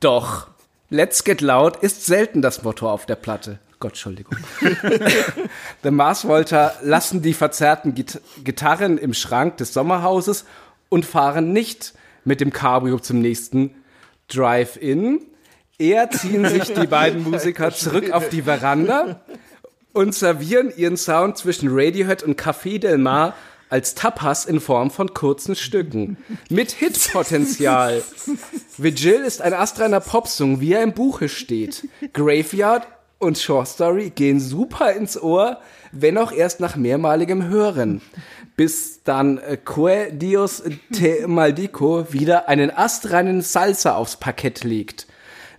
[0.00, 0.48] Doch,
[0.88, 3.58] Let's Get Loud ist selten das Motto auf der Platte.
[3.80, 4.38] Gott, Entschuldigung.
[5.82, 10.46] The Mars Volta lassen die verzerrten Git Gitarren im Schrank des Sommerhauses
[10.88, 11.92] und fahren nicht
[12.24, 13.74] mit dem Cabrio zum nächsten
[14.28, 15.20] Drive-In.
[15.78, 19.20] Eher ziehen sich die beiden Musiker zurück auf die Veranda
[19.92, 23.34] und servieren ihren Sound zwischen Radiohead und Café Del Mar
[23.72, 26.18] als Tapas in Form von kurzen Stücken.
[26.50, 28.02] Mit Hitpotenzial.
[28.76, 31.88] Vigil ist ein astreiner Popsong, wie er im Buche steht.
[32.12, 32.86] Graveyard
[33.18, 38.02] und Short Story gehen super ins Ohr, wenn auch erst nach mehrmaligem Hören.
[38.56, 40.62] Bis dann äh, Que Dios
[40.92, 45.06] Te Maldico wieder einen astreinen Salsa aufs Parkett legt.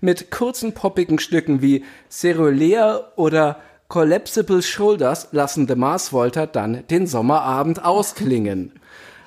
[0.02, 7.08] Mit kurzen poppigen Stücken wie Cerulea oder Collapsible Shoulders lassen The Mars Volta dann den
[7.08, 8.72] Sommerabend ausklingen.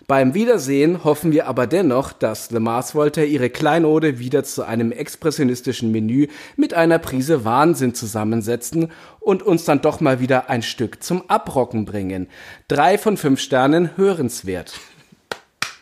[0.09, 4.93] Beim Wiedersehen hoffen wir aber dennoch, dass Le Mars Volta ihre Kleinode wieder zu einem
[4.93, 11.03] expressionistischen Menü mit einer Prise Wahnsinn zusammensetzen und uns dann doch mal wieder ein Stück
[11.03, 12.29] zum Abrocken bringen.
[12.69, 14.75] Drei von fünf Sternen hörenswert.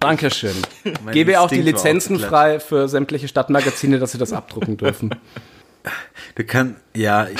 [0.00, 0.56] Dankeschön.
[1.04, 5.14] Mein Gebe auch die Lizenzen frei für sämtliche Stadtmagazine, dass sie das abdrucken dürfen.
[6.34, 7.38] Du kannst, ja, ich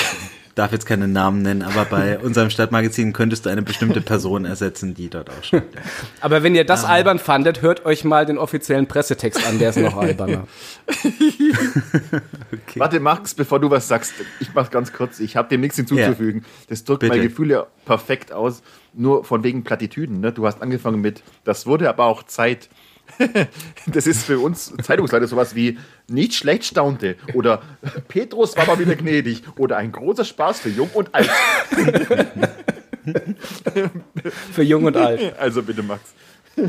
[0.54, 4.94] darf jetzt keine Namen nennen, aber bei unserem Stadtmagazin könntest du eine bestimmte Person ersetzen,
[4.94, 5.76] die dort auch schreibt.
[6.20, 6.88] Aber wenn ihr das ah.
[6.88, 10.46] albern fandet, hört euch mal den offiziellen Pressetext an, der ist noch alberner.
[10.86, 12.78] okay.
[12.78, 16.42] Warte, Max, bevor du was sagst, ich mach's ganz kurz, ich habe dem nichts hinzuzufügen.
[16.42, 16.50] Yeah.
[16.68, 17.14] Das drückt Bitte.
[17.14, 18.62] meine Gefühle perfekt aus,
[18.92, 20.20] nur von wegen Plattitüden.
[20.20, 20.32] Ne?
[20.32, 22.68] Du hast angefangen mit, das wurde aber auch Zeit.
[23.86, 27.62] das ist für uns Zeitungsleiter sowas wie nicht schlecht staunte oder
[28.08, 31.30] Petrus war mal wieder gnädig oder ein großer Spaß für Jung und Alt.
[34.52, 35.38] für Jung und Alt.
[35.38, 36.02] Also bitte, Max.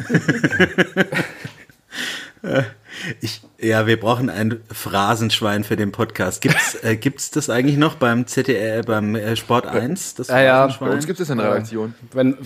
[3.22, 6.42] Ich, ja, wir brauchen ein Phrasenschwein für den Podcast.
[6.42, 10.16] Gibt's, äh, gibt's das eigentlich noch beim ZDR, beim äh, Sport 1?
[10.16, 11.96] Das ja, ja, bei uns gibt es in der Redaktion.
[12.12, 12.38] Wenn,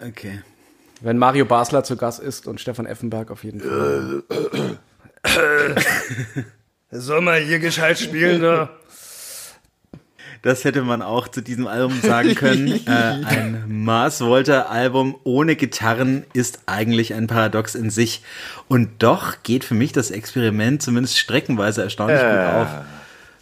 [0.00, 0.40] okay.
[1.00, 4.22] Wenn Mario Basler zu Gast ist und Stefan Effenberg auf jeden Fall.
[6.90, 8.70] Soll mal hier gescheit spielen da?
[10.42, 12.68] Das hätte man auch zu diesem Album sagen können.
[12.86, 18.22] äh, ein Mars Volta Album ohne Gitarren ist eigentlich ein Paradox in sich.
[18.68, 22.30] Und doch geht für mich das Experiment zumindest streckenweise erstaunlich äh.
[22.30, 22.68] gut auf.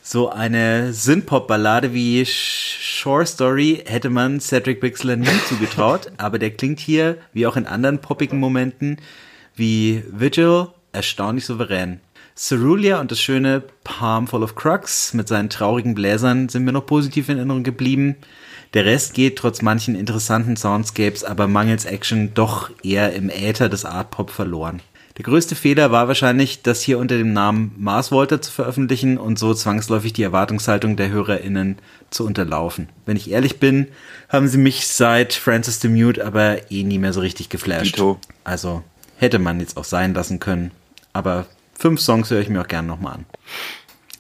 [0.09, 6.79] So eine Synthpop-Ballade wie Shore Story hätte man Cedric Bixler nie zugetraut, aber der klingt
[6.79, 8.99] hier, wie auch in anderen poppigen Momenten,
[9.57, 11.99] wie Vigil, erstaunlich souverän.
[12.37, 16.87] Cerulia und das schöne Palm Full of Crux mit seinen traurigen Bläsern sind mir noch
[16.87, 18.15] positiv in Erinnerung geblieben.
[18.75, 23.85] Der Rest geht trotz manchen interessanten Soundscapes aber mangels Action doch eher im Äther des
[23.85, 24.83] Art Pop verloren.
[25.17, 29.39] Der größte Fehler war wahrscheinlich, das hier unter dem Namen Mars Volta zu veröffentlichen und
[29.39, 31.79] so zwangsläufig die Erwartungshaltung der HörerInnen
[32.11, 32.91] zu unterlaufen.
[33.07, 33.89] Wenn ich ehrlich bin,
[34.29, 37.97] haben sie mich seit Francis the Mute aber eh nie mehr so richtig geflasht.
[37.97, 38.21] Dito.
[38.45, 38.85] Also
[39.17, 40.71] hätte man jetzt auch sein lassen können.
[41.15, 43.27] Aber fünf Songs höre ich mir auch gerne nochmal an.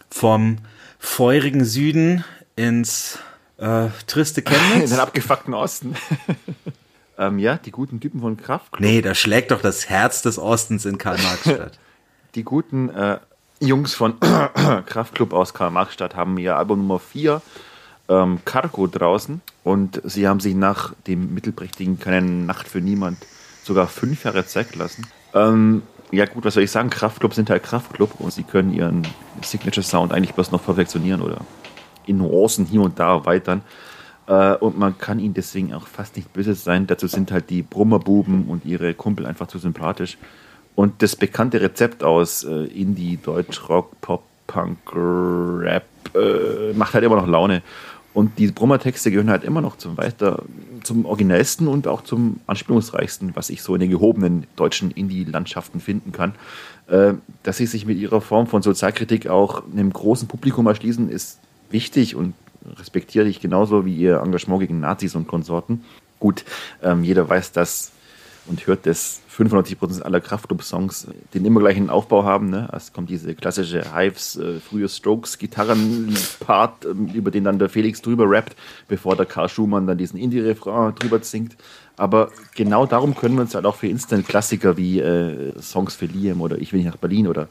[0.09, 0.59] Vom
[0.99, 2.25] feurigen Süden
[2.57, 3.19] ins
[3.59, 4.85] äh, triste Chemnitz.
[4.85, 5.95] In den abgefuckten Osten.
[7.19, 8.81] Ähm, ja, die guten Typen von Kraftklub.
[8.81, 11.79] Nee, da schlägt doch das Herz des Ostens in Karl-Marx-Stadt.
[12.35, 13.19] die guten äh,
[13.61, 14.21] Jungs von
[14.87, 17.41] Kraftklub aus Karl-Marx-Stadt haben ihr Album Nummer 4
[18.09, 23.19] ähm, Cargo draußen und sie haben sich nach dem mittelprächtigen Keine Nacht für niemand
[23.63, 25.07] sogar fünf Jahre Zeit gelassen.
[25.35, 25.83] Ähm,
[26.13, 26.91] ja gut, was soll ich sagen?
[26.91, 29.07] Kraftclub sind halt Kraftclub und sie können ihren
[29.43, 31.41] Signature Sound eigentlich bloß noch perfektionieren oder
[32.07, 33.63] in Nuancen hier und da erweitern.
[34.27, 36.87] Äh, und man kann ihnen deswegen auch fast nicht böse sein.
[36.87, 40.19] Dazu sind halt die Brummerbuben und ihre Kumpel einfach zu sympathisch.
[40.75, 45.85] Und das bekannte Rezept aus äh, Indie, Deutsch, Rock, Pop, Punk, Rap
[46.15, 47.63] äh, macht halt immer noch Laune.
[48.15, 50.43] Und die Brummertexte gehören halt immer noch zum weiter,
[50.85, 56.13] zum originellsten und auch zum anspielungsreichsten, was ich so in den gehobenen deutschen Indie-Landschaften finden
[56.13, 56.35] kann.
[56.89, 61.41] Äh, dass sie sich mit ihrer Form von Sozialkritik auch einem großen Publikum erschließen, ist
[61.71, 62.35] wichtig und
[62.79, 65.85] respektiere ich genauso wie ihr Engagement gegen Nazis und Konsorten.
[66.19, 66.45] Gut,
[66.83, 67.93] ähm, jeder weiß das
[68.47, 72.49] und hört das 95% aller Kraftclub-Songs den immer gleichen Aufbau haben.
[72.49, 72.69] Ne?
[72.73, 78.31] Es kommt diese klassische Hives, äh, frühe Strokes-Gitarren-Part, äh, über den dann der Felix drüber
[78.31, 78.57] rappt,
[78.89, 81.57] bevor der Karl Schumann dann diesen Indie-Refrain drüber singt.
[81.99, 86.41] Aber genau darum können wir uns halt auch für Instant-Klassiker wie äh, Songs für Liam
[86.41, 87.49] oder Ich will nicht nach Berlin oder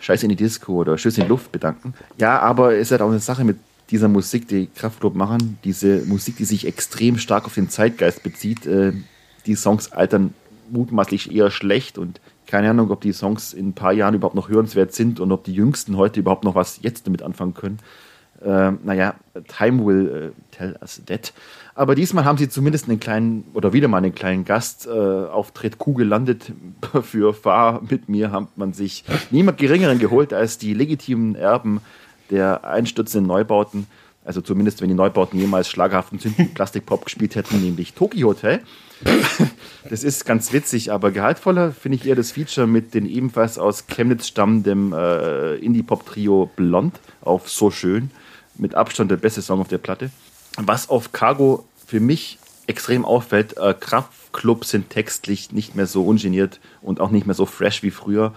[0.00, 1.94] Scheiß in die Disco oder Schüsse in die Luft bedanken.
[2.18, 3.56] Ja, aber es ist halt auch eine Sache mit
[3.94, 8.66] dieser Musik, die Kraftclub machen, diese Musik, die sich extrem stark auf den Zeitgeist bezieht.
[8.66, 8.92] Äh,
[9.46, 10.34] die Songs altern
[10.68, 14.48] mutmaßlich eher schlecht und keine Ahnung, ob die Songs in ein paar Jahren überhaupt noch
[14.48, 17.78] hörenswert sind und ob die Jüngsten heute überhaupt noch was jetzt damit anfangen können.
[18.44, 19.14] Äh, naja,
[19.46, 21.32] Time will äh, tell us that.
[21.76, 25.94] Aber diesmal haben sie zumindest einen kleinen, oder wieder mal einen kleinen Gastauftritt äh, Kuh
[25.94, 26.52] gelandet.
[27.02, 31.80] Für Fahr mit mir hat man sich niemand Geringeren geholt als die legitimen Erben
[32.30, 33.86] der einstürzenden Neubauten.
[34.24, 36.18] Also zumindest, wenn die Neubauten jemals schlaghaften
[36.54, 38.60] Plastikpop gespielt hätten, nämlich Tokyo Hotel.
[39.90, 43.86] Das ist ganz witzig, aber gehaltvoller finde ich eher das Feature mit den ebenfalls aus
[43.86, 48.10] Chemnitz stammendem äh, Indie-Pop-Trio Blond auf So Schön.
[48.56, 50.10] Mit Abstand der beste Song auf der Platte.
[50.56, 56.60] Was auf Cargo für mich extrem auffällt, äh, Kraftclubs sind textlich nicht mehr so ungeniert
[56.80, 58.32] und auch nicht mehr so fresh wie früher.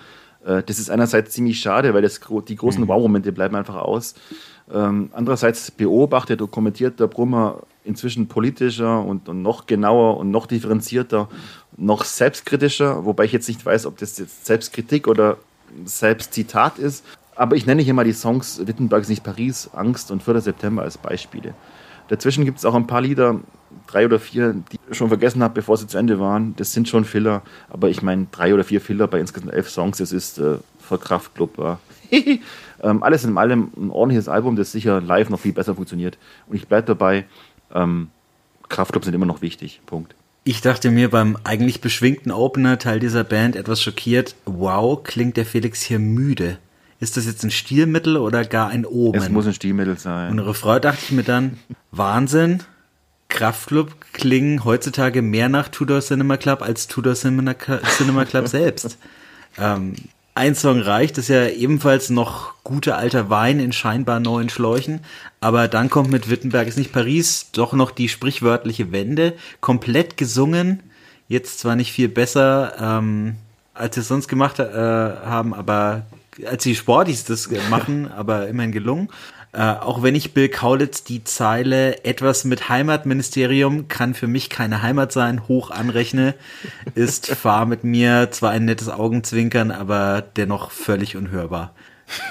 [0.47, 2.87] Äh, das ist einerseits ziemlich schade, weil das, die großen mhm.
[2.87, 4.15] Wow-Momente bleiben einfach aus.
[4.73, 10.45] Ähm, andererseits beobachtet und kommentiert der Brummer inzwischen politischer und, und, noch genauer und noch
[10.45, 11.29] differenzierter,
[11.77, 15.37] noch selbstkritischer, wobei ich jetzt nicht weiß, ob das jetzt Selbstkritik oder
[15.85, 17.05] Selbstzitat ist.
[17.35, 20.41] Aber ich nenne hier mal die Songs Wittenberg ist nicht Paris, Angst und 4.
[20.41, 21.53] September als Beispiele.
[22.07, 23.39] Dazwischen gibt es auch ein paar Lieder,
[23.87, 26.55] drei oder vier, die ich schon vergessen habe, bevor sie zu Ende waren.
[26.57, 29.97] Das sind schon Filler, aber ich meine, drei oder vier Filler bei insgesamt elf Songs,
[29.97, 31.57] das ist äh, für Kraftclub.
[31.57, 31.79] Ja.
[32.83, 36.17] ähm, alles in allem ein ordentliches Album, das sicher live noch viel besser funktioniert.
[36.47, 37.25] Und ich bleibe dabei,
[37.73, 38.09] ähm,
[38.69, 39.81] Kraftclub sind immer noch wichtig.
[39.85, 40.15] Punkt.
[40.43, 45.45] Ich dachte mir beim eigentlich beschwingten Opener Teil dieser Band etwas schockiert, wow, klingt der
[45.45, 46.57] Felix hier müde.
[46.99, 49.21] Ist das jetzt ein Stilmittel oder gar ein Omen?
[49.21, 50.31] Es muss ein Stilmittel sein.
[50.31, 51.57] Und Refrain dachte ich mir dann,
[51.91, 52.63] Wahnsinn,
[53.29, 57.55] Kraftclub klingen heutzutage mehr nach Tudor Cinema Club als Tudor Cinema,
[57.97, 58.97] Cinema Club selbst.
[59.59, 59.95] ähm,
[60.33, 64.99] ein Song reicht, ist ja ebenfalls noch guter alter Wein in scheinbar neuen Schläuchen,
[65.39, 70.83] aber dann kommt mit Wittenberg ist nicht Paris doch noch die sprichwörtliche Wende, komplett gesungen,
[71.27, 73.37] jetzt zwar nicht viel besser, ähm,
[73.73, 76.05] als sie es sonst gemacht äh, haben, aber
[76.45, 79.09] als die Sportis das machen, aber immerhin gelungen.
[79.53, 84.81] Äh, auch wenn ich Bill Kaulitz die Zeile etwas mit Heimatministerium kann für mich keine
[84.81, 86.35] Heimat sein, hoch anrechne,
[86.95, 91.73] ist fahr mit mir zwar ein nettes Augenzwinkern, aber dennoch völlig unhörbar.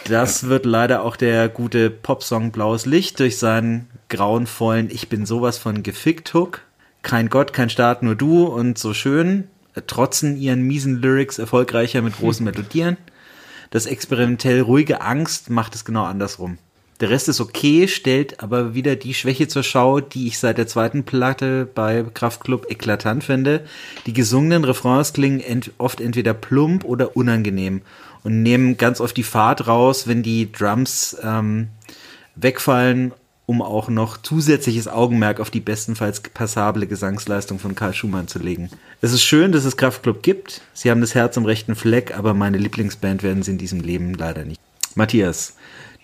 [0.04, 5.58] Das wird leider auch der gute Popsong Blaues Licht durch seinen grauenvollen Ich bin sowas
[5.58, 6.62] von gefickt Hook.
[7.02, 9.48] Kein Gott, kein Staat, nur du und so schön.
[9.86, 12.96] Trotzen ihren miesen Lyrics erfolgreicher mit großen Melodien.
[13.70, 16.58] Das experimentell ruhige Angst macht es genau andersrum.
[17.00, 20.66] Der Rest ist okay, stellt aber wieder die Schwäche zur Schau, die ich seit der
[20.66, 23.66] zweiten Platte bei Kraftklub eklatant finde.
[24.06, 27.82] Die gesungenen Refrains klingen ent oft entweder plump oder unangenehm
[28.24, 31.68] und nehmen ganz oft die Fahrt raus, wenn die Drums ähm,
[32.34, 33.12] wegfallen,
[33.46, 38.70] um auch noch zusätzliches Augenmerk auf die bestenfalls passable Gesangsleistung von Karl Schumann zu legen.
[39.00, 40.60] Es ist schön, dass es Kraftklub gibt.
[40.74, 44.14] Sie haben das Herz am rechten Fleck, aber meine Lieblingsband werden sie in diesem Leben
[44.14, 44.60] leider nicht.
[44.96, 45.54] Matthias,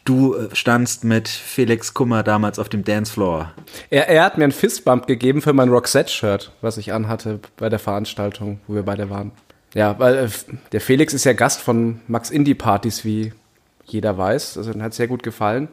[0.05, 3.53] Du äh, standst mit Felix Kummer damals auf dem Dancefloor.
[3.89, 7.79] Er, er hat mir einen Fistbump gegeben für mein Roxette-Shirt, was ich anhatte bei der
[7.79, 9.31] Veranstaltung, wo wir beide waren.
[9.75, 10.29] Ja, weil äh,
[10.73, 13.33] der Felix ist ja Gast von Max Indie Partys, wie
[13.85, 14.59] jeder weiß.
[14.59, 15.69] Also, hat sehr gut gefallen.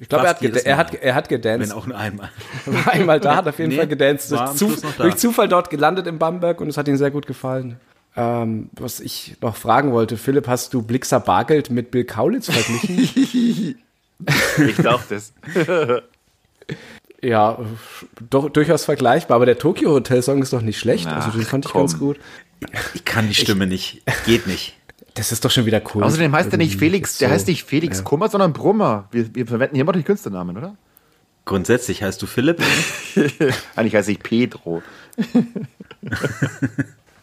[0.00, 1.70] Ich glaube, er, hat er, hat, er hat gedanced.
[1.70, 2.30] Wenn auch nur einmal.
[2.66, 4.32] War einmal da, hat auf jeden nee, Fall gedanced.
[4.32, 7.78] Durch, Zuf durch Zufall dort gelandet in Bamberg und es hat ihm sehr gut gefallen.
[8.16, 12.98] Ähm, was ich noch fragen wollte, Philipp, hast du Blixer Bargeld mit Bill Kaulitz verglichen?
[14.58, 15.32] ich dachte es.
[17.22, 17.58] ja,
[18.30, 21.06] doch, durchaus vergleichbar, aber der Tokyo Hotel Song ist doch nicht schlecht.
[21.08, 21.82] Ach, also den fand ich komm.
[21.82, 22.18] ganz gut.
[22.94, 24.02] Ich kann die Stimme nicht.
[24.26, 24.76] Geht nicht.
[25.14, 26.02] Das ist doch schon wieder cool.
[26.02, 28.04] Außerdem heißt er nicht Felix, der so- heißt nicht Felix ja.
[28.04, 29.08] Kummer, sondern Brummer.
[29.12, 30.76] Wir, wir verwenden hier immer die Künstlernamen, oder?
[31.44, 32.60] Grundsätzlich heißt du Philipp.
[33.76, 34.82] Eigentlich heiße ich Pedro.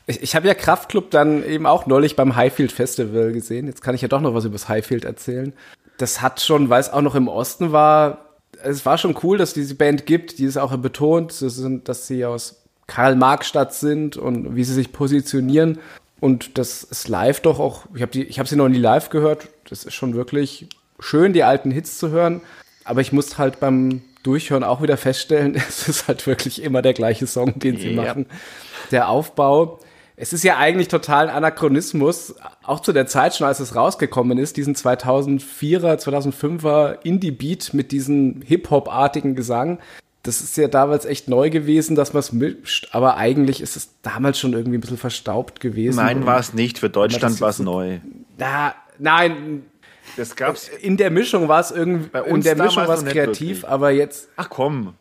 [0.08, 3.68] Ich, ich habe ja Kraftklub dann eben auch neulich beim Highfield Festival gesehen.
[3.68, 5.54] Jetzt kann ich ja doch noch was über das Highfield erzählen.
[5.98, 8.26] Das hat schon, weil es auch noch im Osten war,
[8.64, 12.64] es war schon cool, dass diese Band gibt, die es auch betont, dass sie aus
[12.88, 15.80] Karl-Marx-Stadt sind und wie sie sich positionieren.
[16.22, 19.84] Und das ist live doch auch, ich habe hab sie noch nie live gehört, das
[19.84, 20.70] ist schon wirklich
[21.00, 22.42] schön, die alten Hits zu hören.
[22.86, 26.94] Aber ich musste halt beim Durchhören auch wieder feststellen, es ist halt wirklich immer der
[26.94, 28.04] gleiche Song, den sie Ja.
[28.04, 28.28] machen.
[28.92, 29.80] Der Aufbau.
[30.16, 34.38] Es ist ja eigentlich total ein Anachronismus, auch zu der Zeit schon, als es rausgekommen
[34.38, 39.80] ist, diesen 2004er, 2005er Indie-Beat mit diesem Hip-Hop-artigen Gesang.
[40.24, 43.90] Das ist ja damals echt neu gewesen, dass man es mischt, aber eigentlich ist es
[44.04, 45.98] damals schon irgendwie ein bisschen verstaubt gewesen.
[45.98, 46.78] Nein, war es nicht.
[46.80, 48.00] Für Deutschland war es neu.
[48.38, 49.64] Na, nein,
[50.18, 50.68] Das gab's.
[50.68, 53.68] in der Mischung war es irgendwie, Bei in uns der Mischung war es kreativ, wirklich.
[53.68, 54.94] aber jetzt, Ach komm.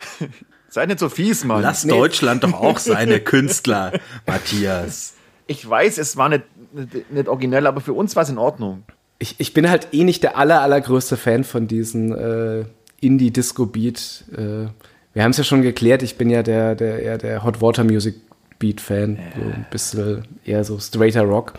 [0.68, 1.62] Sei nicht so fies, Mann.
[1.62, 3.92] Lass Deutschland doch auch seine Künstler,
[4.26, 5.14] Matthias.
[5.46, 8.82] Ich weiß, es war nicht, nicht, nicht originell, aber für uns war es in Ordnung.
[9.18, 12.64] ich, ich bin halt eh nicht der aller, allergrößte Fan von diesen äh,
[13.02, 14.24] Indie-Disco-Beat.
[14.32, 14.68] Äh,
[15.14, 17.84] wir haben es ja schon geklärt, ich bin ja der, der eher der Hot Water
[17.84, 18.14] Music
[18.58, 19.18] Beat-Fan.
[19.36, 21.54] So ein bisschen eher so straighter Rock.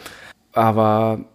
[0.53, 1.26] Aber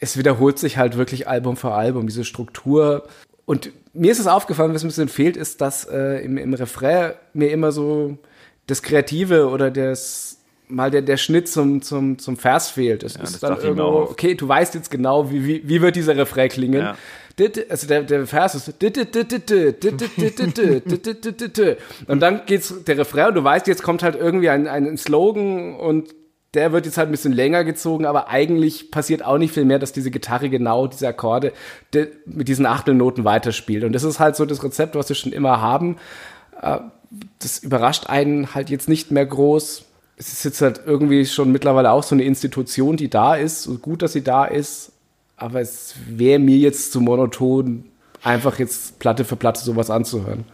[0.00, 3.06] es wiederholt sich halt wirklich Album für Album, diese Struktur.
[3.44, 7.12] Und mir ist es aufgefallen, was ein bisschen fehlt, ist, dass äh, im, im Refrain
[7.32, 8.18] mir immer so
[8.66, 10.38] das Kreative oder das
[10.68, 13.02] mal der, der Schnitt zum, zum, zum Vers fehlt.
[13.02, 16.16] Es das ist dann irgendwo, okay, du weißt jetzt genau, wie, wie, wie wird dieser
[16.16, 16.80] Refrain klingen.
[16.80, 16.96] Ja.
[17.68, 18.74] Also der, der Vers ist
[22.06, 25.74] und dann geht's der Refrain und du weißt, jetzt kommt halt irgendwie ein, ein Slogan
[25.76, 26.14] und
[26.54, 29.78] der wird jetzt halt ein bisschen länger gezogen, aber eigentlich passiert auch nicht viel mehr,
[29.78, 31.52] dass diese Gitarre genau diese Akkorde
[31.92, 33.84] de, mit diesen Achtelnoten weiterspielt.
[33.84, 35.96] Und das ist halt so das Rezept, was wir schon immer haben.
[36.60, 36.78] Äh,
[37.38, 39.84] Das überrascht einen halt jetzt nicht mehr groß.
[40.16, 43.62] Es ist jetzt halt irgendwie schon mittlerweile auch so eine Institution, die da ist.
[43.62, 44.92] So gut, dass sie da ist.
[45.38, 47.84] Aber es wäre mir jetzt zu monoton,
[48.22, 50.44] einfach jetzt Platte für Platte sowas anzuhören.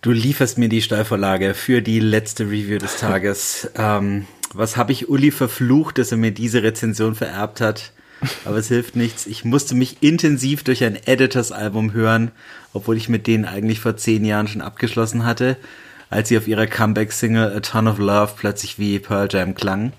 [0.00, 3.70] Du lieferst mir die Steilvorlage für die letzte Review des Tages.
[3.78, 7.92] Ähm, was habe ich Uli verflucht, dass er mir diese Rezension vererbt hat?
[8.46, 9.26] Aber es hilft nichts.
[9.26, 12.30] Ich musste mich intensiv durch ein Editors-Album hören,
[12.72, 15.58] obwohl ich mit denen eigentlich vor zehn Jahren schon abgeschlossen hatte,
[16.08, 19.92] als sie auf ihrer Comeback-Single A Ton of Love plötzlich wie Pearl Jam klangen.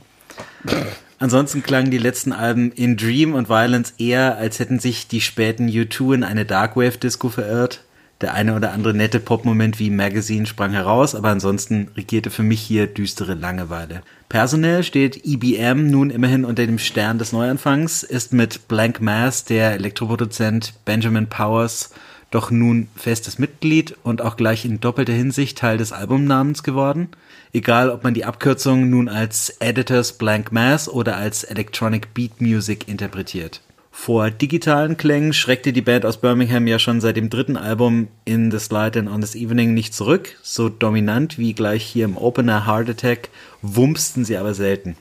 [1.19, 5.67] Ansonsten klangen die letzten Alben In Dream und Violence eher, als hätten sich die späten
[5.67, 7.83] U2 in eine Darkwave-Disco verirrt.
[8.21, 12.61] Der eine oder andere nette Pop-Moment wie Magazine sprang heraus, aber ansonsten regierte für mich
[12.61, 14.01] hier düstere Langeweile.
[14.27, 19.73] Personell steht IBM nun immerhin unter dem Stern des Neuanfangs, ist mit Blank Mass der
[19.73, 21.91] Elektroproduzent Benjamin Powers
[22.31, 27.09] doch nun festes Mitglied und auch gleich in doppelter Hinsicht Teil des Albumnamens geworden.
[27.51, 32.87] Egal, ob man die Abkürzung nun als Editors Blank Mass oder als Electronic Beat Music
[32.87, 33.61] interpretiert.
[33.91, 38.51] Vor digitalen Klängen schreckte die Band aus Birmingham ja schon seit dem dritten Album In
[38.51, 40.37] This Light and On This Evening nicht zurück.
[40.43, 43.29] So dominant wie gleich hier im Opener Heart Attack
[43.63, 44.95] wumpsten sie aber selten.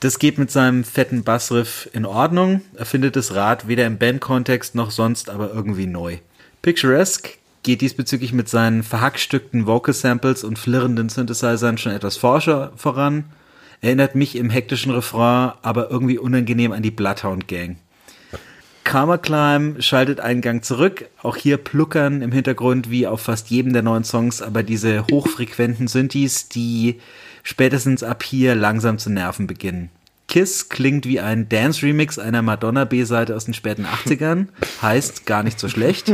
[0.00, 2.62] Das geht mit seinem fetten Bassriff in Ordnung.
[2.74, 6.16] Er findet das Rad weder im Bandkontext noch sonst aber irgendwie neu.
[6.62, 13.24] Picturesque geht diesbezüglich mit seinen verhackstückten Vocal Samples und flirrenden Synthesizern schon etwas forscher voran.
[13.80, 17.76] Erinnert mich im hektischen Refrain aber irgendwie unangenehm an die Bloodhound Gang.
[18.84, 21.08] Karma Climb schaltet einen Gang zurück.
[21.22, 25.86] Auch hier pluckern im Hintergrund wie auf fast jedem der neuen Songs aber diese hochfrequenten
[25.86, 26.98] Synthes, die
[27.42, 29.90] spätestens ab hier langsam zu nerven beginnen.
[30.30, 34.46] Kiss klingt wie ein Dance-Remix einer Madonna B-Seite aus den späten 80ern.
[34.80, 36.12] Heißt gar nicht so schlecht.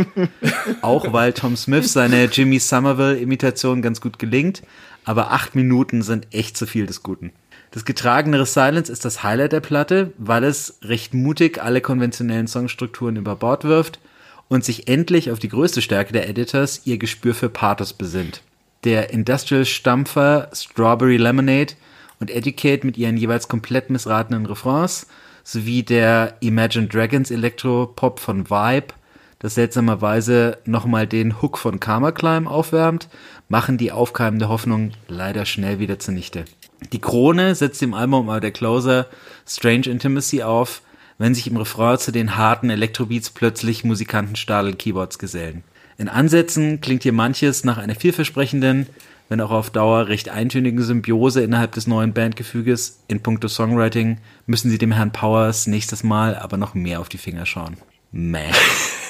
[0.80, 4.62] Auch weil Tom Smith seine Jimmy Somerville-Imitation ganz gut gelingt.
[5.04, 7.30] Aber acht Minuten sind echt zu viel des Guten.
[7.72, 13.16] Das getragenere Silence ist das Highlight der Platte, weil es recht mutig alle konventionellen Songstrukturen
[13.16, 14.00] über Bord wirft
[14.48, 18.40] und sich endlich auf die größte Stärke der Editors, ihr Gespür für Pathos besinnt.
[18.84, 21.74] Der Industrial-Stampfer Strawberry Lemonade
[22.20, 25.06] und Educate mit ihren jeweils komplett missratenen Refrains
[25.44, 28.94] sowie der Imagine Dragons Elektropop von Vibe
[29.38, 33.08] das seltsamerweise nochmal den Hook von Karma Climb aufwärmt,
[33.48, 36.46] machen die aufkeimende Hoffnung leider schnell wieder zunichte.
[36.92, 39.06] Die Krone setzt dem Album aber der Closer
[39.46, 40.82] Strange Intimacy auf,
[41.18, 45.64] wenn sich im Refrain zu den harten Elektrobeats plötzlich Musikantenstadel-Keyboards gesellen.
[45.98, 48.86] In Ansätzen klingt hier manches nach einer vielversprechenden,
[49.28, 53.00] wenn auch auf Dauer recht eintönigen Symbiose innerhalb des neuen Bandgefüges.
[53.08, 57.18] In puncto Songwriting müssen sie dem Herrn Powers nächstes Mal aber noch mehr auf die
[57.18, 57.76] Finger schauen.
[58.12, 58.52] Meh.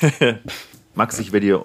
[0.95, 1.65] Max, ich werde dir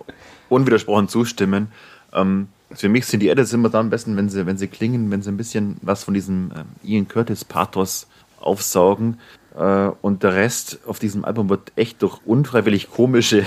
[0.49, 1.71] unwidersprochen zustimmen.
[2.13, 5.11] Ähm, für mich sind die Edits immer dann am besten, wenn sie, wenn sie klingen,
[5.11, 8.07] wenn sie ein bisschen was von diesem ähm, Ian Curtis Pathos
[8.39, 9.19] aufsaugen.
[9.55, 13.45] Äh, und der Rest auf diesem Album wird echt durch unfreiwillig komische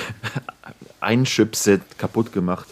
[1.00, 2.66] Einschüpse kaputt gemacht.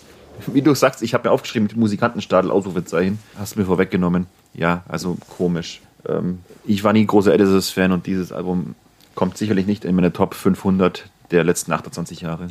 [0.47, 3.19] Wie du sagst, ich habe mir aufgeschrieben, Musikantenstadel, Ausrufezeichen.
[3.39, 4.27] Hast du mir vorweggenommen.
[4.55, 5.81] Ja, also komisch.
[6.07, 8.75] Ähm, ich war nie großer Editors-Fan und dieses Album
[9.15, 12.49] kommt sicherlich nicht in meine Top 500 der letzten 28 Jahre.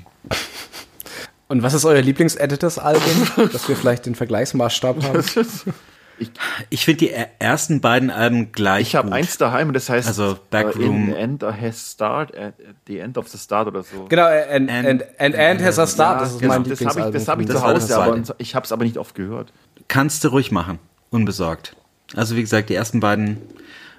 [1.47, 5.23] Und was ist euer Lieblings-Editors-Album, dass wir vielleicht den Vergleichsmaßstab haben?
[6.19, 6.31] Ich,
[6.69, 8.89] ich finde die ersten beiden Alben gleich.
[8.89, 11.09] Ich habe eins daheim und das heißt also Backroom.
[11.09, 12.53] Uh, in the end has start, at
[12.88, 14.05] the end of the start oder so.
[14.07, 16.19] Genau, and, and, and, and, and has a start.
[16.19, 18.21] Ja, das ist genau, mein das habe ich, das hab ich Das zu Hause, aber
[18.38, 19.51] ich habe es aber nicht oft gehört.
[19.88, 20.79] Kannst du ruhig machen,
[21.09, 21.75] unbesorgt.
[22.15, 23.38] Also wie gesagt, die ersten beiden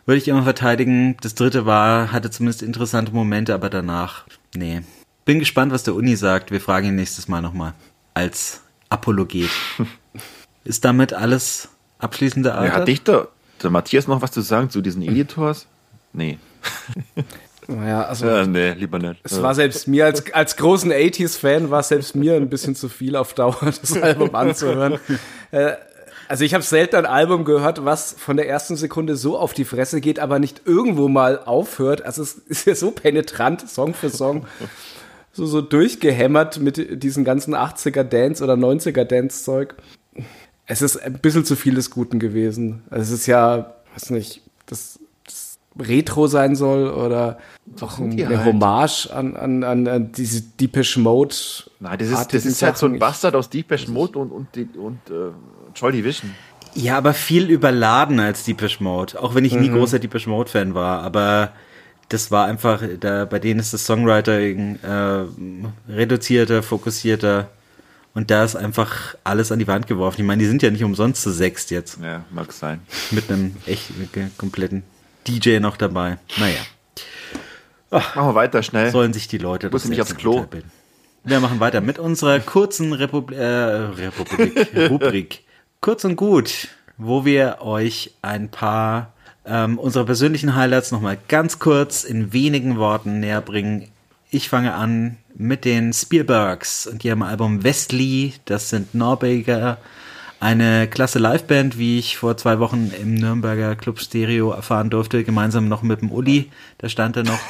[0.06, 1.16] würde ich immer verteidigen.
[1.20, 4.82] Das dritte war, hatte zumindest interessante Momente, aber danach, nee.
[5.24, 6.51] Bin gespannt, was der Uni sagt.
[6.51, 7.74] Wir fragen ihn nächstes Mal nochmal.
[8.14, 9.51] Als Apologet.
[10.64, 11.68] Ist damit alles
[12.03, 12.73] abschließende Ja, Art?
[12.73, 13.29] hat dich der,
[13.62, 15.66] der Matthias noch was zu sagen zu diesen Editors?
[16.12, 16.39] Nee.
[17.69, 19.20] Naja, also Ja, nee, lieber nicht.
[19.23, 22.89] es war selbst mir als, als großen 80s-Fan war es selbst mir ein bisschen zu
[22.89, 24.99] viel auf Dauer, das Album anzuhören.
[25.53, 25.73] Äh,
[26.29, 29.65] also ich habe selten ein Album gehört, was von der ersten Sekunde so auf die
[29.65, 32.05] Fresse geht, aber nicht irgendwo mal aufhört.
[32.05, 34.47] Also es ist ja so penetrant, Song für Song,
[35.33, 39.74] so, so durchgehämmert mit diesen ganzen 80er Dance oder 90er Dance Zeug.
[40.66, 42.82] Es ist ein bisschen zu viel des Guten gewesen.
[42.90, 47.39] Also es ist ja, weiß nicht, das, das Retro sein soll oder
[47.80, 48.47] auch die eine halt.
[48.47, 51.34] Hommage an, an, an, an diese Deepish Mode.
[51.80, 52.98] Nein, das ist, das ist halt so ein.
[52.98, 55.32] Bastard aus Deepesh Mode und, und, und äh,
[55.74, 56.30] Joy Division.
[56.74, 59.20] Ja, aber viel überladen als Deepish Mode.
[59.22, 59.60] Auch wenn ich Mhm.
[59.60, 61.52] nie großer Deepish Mode Fan war, aber
[62.09, 65.24] das war einfach, da, bei denen ist das Songwriting äh,
[65.90, 67.48] reduzierter, fokussierter
[68.14, 70.20] und da ist einfach alles an die Wand geworfen.
[70.20, 71.98] Ich meine, die sind ja nicht umsonst zu sechst jetzt.
[72.02, 72.80] Ja, mag sein.
[73.10, 74.82] Mit einem echt äh, kompletten
[75.26, 76.18] DJ noch dabei.
[76.39, 76.60] Naja,
[77.90, 78.90] Machen wir weiter schnell.
[78.90, 80.43] sollen sich die Leute das selbst aufs Klo.
[80.44, 80.70] bilden.
[81.24, 85.44] Wir machen weiter mit unserer kurzen Republi äh, Republik, Rubrik.
[85.80, 89.12] Kurz und gut, wo wir euch ein paar
[89.44, 93.89] ähm, unserer persönlichen Highlights nochmal ganz kurz in wenigen Worten näher bringen.
[94.35, 98.33] Ich fange an mit den Spielbergs und ihrem Album Westly.
[98.47, 99.77] Das sind Norweger.
[100.41, 105.69] Eine klasse Liveband, wie ich vor zwei Wochen im Nürnberger Club Stereo erfahren durfte, gemeinsam
[105.69, 107.41] noch mit dem Uli, da stand er noch.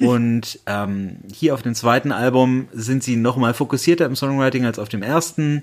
[0.00, 4.88] Und ähm, hier auf dem zweiten Album sind sie nochmal fokussierter im Songwriting als auf
[4.88, 5.62] dem ersten.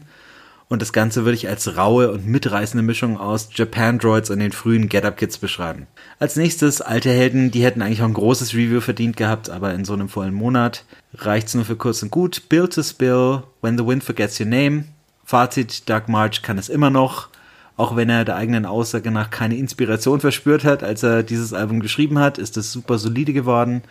[0.72, 4.54] Und das Ganze würde ich als raue und mitreißende Mischung aus Japan Droids und den
[4.54, 5.86] frühen Get Up Kids beschreiben.
[6.18, 9.84] Als nächstes alte Helden, die hätten eigentlich auch ein großes Review verdient gehabt, aber in
[9.84, 12.44] so einem vollen Monat reicht's nur für kurz und gut.
[12.48, 14.86] Build to Spill, When the Wind Forgets Your Name.
[15.26, 17.28] Fazit, Dark March kann es immer noch,
[17.76, 21.82] auch wenn er der eigenen Aussage nach keine Inspiration verspürt hat, als er dieses Album
[21.82, 23.82] geschrieben hat, ist es super solide geworden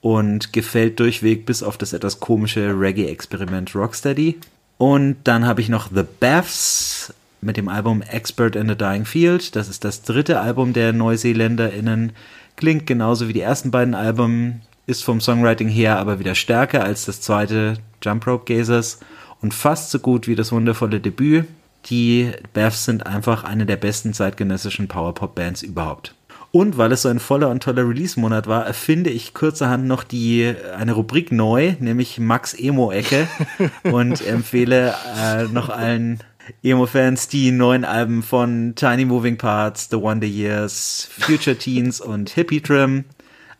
[0.00, 4.38] und gefällt durchweg bis auf das etwas komische Reggae-Experiment Rocksteady.
[4.78, 9.54] Und dann habe ich noch The Baths mit dem Album Expert in the Dying Field.
[9.54, 12.12] Das ist das dritte Album der NeuseeländerInnen.
[12.56, 17.04] Klingt genauso wie die ersten beiden Alben, ist vom Songwriting her aber wieder stärker als
[17.04, 18.98] das zweite Jump Rope Gazers
[19.40, 21.46] und fast so gut wie das wundervolle Debüt.
[21.86, 26.14] Die Baths sind einfach eine der besten zeitgenössischen Powerpop-Bands überhaupt.
[26.54, 30.54] Und weil es so ein voller und toller Release-Monat war, erfinde ich kurzerhand noch die,
[30.78, 33.26] eine Rubrik neu, nämlich Max Emo-Ecke
[33.90, 36.20] und empfehle äh, noch allen
[36.62, 42.60] Emo-Fans die neuen Alben von Tiny Moving Parts, The Wonder Years, Future Teens und Hippie
[42.60, 43.06] Trim.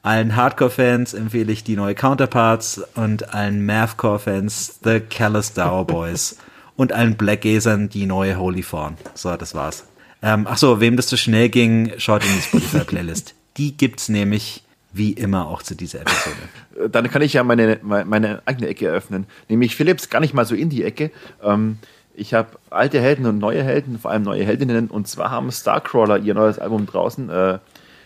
[0.04, 6.36] Allen Hardcore-Fans empfehle ich die neue Counterparts und allen Mathcore-Fans The Callous Dower Boys
[6.76, 8.96] und allen Blackgazern die neue Holy Fawn.
[9.14, 9.84] So, das war's.
[10.24, 13.34] Ähm, ach so, wem das zu schnell ging, schaut in die Spotify-Playlist.
[13.58, 14.64] Die gibt's nämlich
[14.94, 16.36] wie immer auch zu dieser Episode.
[16.82, 19.26] Äh, Dann kann ich ja meine, meine, meine eigene Ecke eröffnen.
[19.50, 21.10] Nämlich Philips gar nicht mal so in die Ecke.
[21.42, 21.78] Ähm,
[22.14, 24.88] ich habe alte Helden und neue Helden, vor allem neue Heldinnen.
[24.88, 27.58] Und zwar haben Starcrawler ihr neues Album draußen, äh,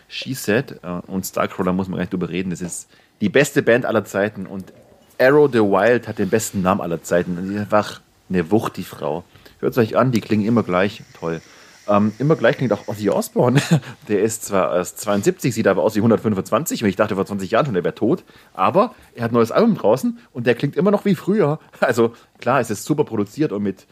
[0.08, 0.80] She Said.
[0.82, 2.50] Äh, und Starcrawler muss man gar nicht drüber reden.
[2.50, 2.88] Das ist
[3.20, 4.46] die beste Band aller Zeiten.
[4.46, 4.72] Und
[5.20, 7.38] Arrow the Wild hat den besten Namen aller Zeiten.
[7.38, 9.22] Und die ist einfach eine Wucht, die Frau.
[9.60, 11.02] Hört es euch an, die klingen immer gleich.
[11.20, 11.40] Toll.
[11.88, 13.60] Ähm, immer gleich klingt auch Ozzy Osbourne.
[14.08, 17.50] Der ist zwar erst 72, sieht aber aus wie 125 und ich dachte vor 20
[17.50, 18.24] Jahren schon, der wäre tot.
[18.52, 21.58] Aber er hat ein neues Album draußen und der klingt immer noch wie früher.
[21.80, 23.86] Also klar, es ist super produziert und mit,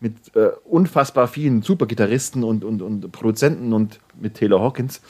[0.00, 5.00] mit äh, unfassbar vielen super Gitarristen und, und, und Produzenten und mit Taylor Hawkins.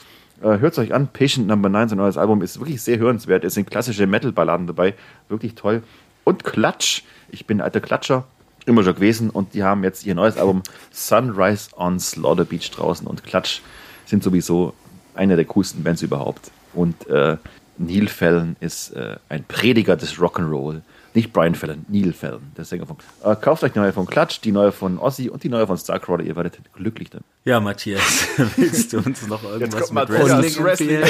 [0.41, 3.43] Äh, Hört es euch an, Patient Number 9, sein neues Album ist wirklich sehr hörenswert.
[3.43, 4.93] Es sind klassische Metal-Balladen dabei,
[5.27, 5.83] wirklich toll.
[6.23, 8.25] Und Klatsch, ich bin ein alter Klatscher,
[8.65, 13.07] immer schon gewesen und die haben jetzt ihr neues Album Sunrise on Slaughter Beach draußen
[13.07, 13.61] und Klatsch
[14.05, 14.73] sind sowieso
[15.15, 16.51] eine der coolsten Bands überhaupt.
[16.73, 17.37] Und äh,
[17.77, 20.81] Neil Fallon ist äh, ein Prediger des Rock'n'Roll.
[21.15, 22.97] Nicht Brian Fallon, Neil Fallon, der Sänger von.
[23.23, 25.77] Äh, kauft euch die neue von Klatsch, die neue von Ossi und die neue von
[25.77, 26.23] Starcrawler.
[26.23, 27.23] Ihr werdet glücklich dann.
[27.45, 28.27] Ja, Matthias,
[28.57, 31.03] willst du uns noch irgendwas mit Wrestling Wrestling.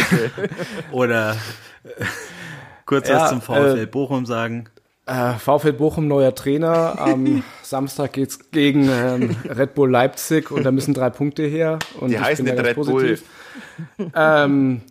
[0.91, 1.33] Oder
[1.83, 2.05] äh,
[2.85, 4.69] kurz Ja, was zum VfL äh, Bochum sagen?
[5.09, 6.99] Äh, VfL Bochum, neuer Trainer.
[6.99, 11.79] Am Samstag geht's gegen ähm, Red Bull Leipzig und da müssen drei Punkte her.
[11.99, 13.17] Und Die ich heißen nicht Red Bull.
[14.15, 14.81] Ähm,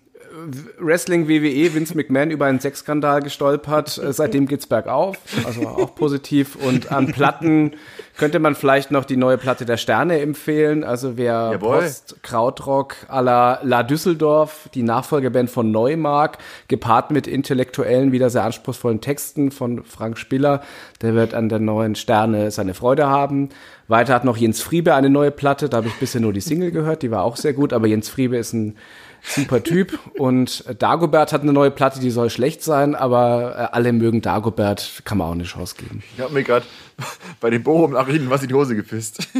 [0.78, 3.98] Wrestling WWE, Vince McMahon über einen Sexskandal gestolpert.
[3.98, 6.56] Äh, seitdem geht's bergauf, also auch positiv.
[6.56, 7.72] Und an Platten
[8.16, 10.84] könnte man vielleicht noch die neue Platte der Sterne empfehlen.
[10.84, 11.80] Also wer Jawohl.
[11.80, 16.38] Post, Krautrock à la La Düsseldorf, die Nachfolgeband von Neumark,
[16.68, 20.62] gepaart mit intellektuellen, wieder sehr anspruchsvollen Texten von Frank Spiller,
[21.02, 23.50] der wird an der neuen Sterne seine Freude haben.
[23.88, 26.70] Weiter hat noch Jens Friebe eine neue Platte, da habe ich bisher nur die Single
[26.70, 28.76] gehört, die war auch sehr gut, aber Jens Friebe ist ein
[29.22, 33.74] super Typ und äh, Dagobert hat eine neue Platte, die soll schlecht sein, aber äh,
[33.76, 36.02] alle mögen Dagobert, kann man auch eine Chance geben.
[36.16, 36.66] Ich habe mir gerade
[37.40, 39.28] bei den Bochum-Nachrichten was in die Hose gepisst.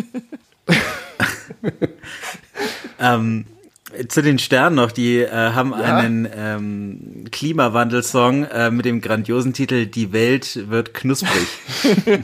[2.98, 3.46] Ähm,
[4.09, 9.86] zu den Sternen noch, die äh, haben einen ähm, Klimawandelsong äh, mit dem grandiosen Titel
[9.86, 11.46] Die Welt wird knusprig.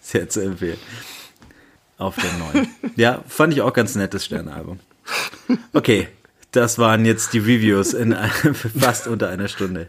[0.00, 0.78] Sehr zu empfehlen.
[1.96, 2.68] Auf der neuen.
[2.96, 4.80] Ja, fand ich auch ganz nettes Sternalbum.
[5.72, 6.08] Okay,
[6.52, 8.28] das waren jetzt die Reviews in äh,
[8.78, 9.88] fast unter einer Stunde.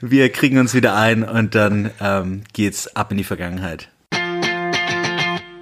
[0.00, 3.90] Wir kriegen uns wieder ein und dann ähm, geht's ab in die Vergangenheit.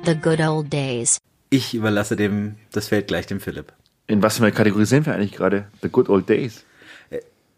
[0.04, 1.18] The good old days.
[1.50, 3.72] Ich überlasse dem das Feld gleich dem Philipp.
[4.06, 5.66] In was für einer Kategorie sind wir eigentlich gerade?
[5.82, 6.64] The Good Old Days.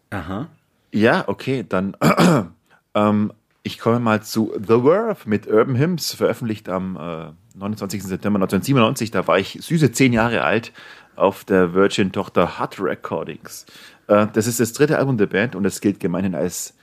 [0.09, 0.47] Aha.
[0.91, 1.95] Ja, okay, dann
[2.95, 8.03] ähm, ich komme mal zu The Verve mit Urban Hymns, veröffentlicht am äh, 29.
[8.03, 9.11] September 1997.
[9.11, 10.71] Da war ich süße zehn Jahre alt
[11.15, 13.65] auf der Virgin-Tochter Hut Recordings.
[14.07, 16.73] Äh, das ist das dritte Album der Band und es gilt gemeinhin als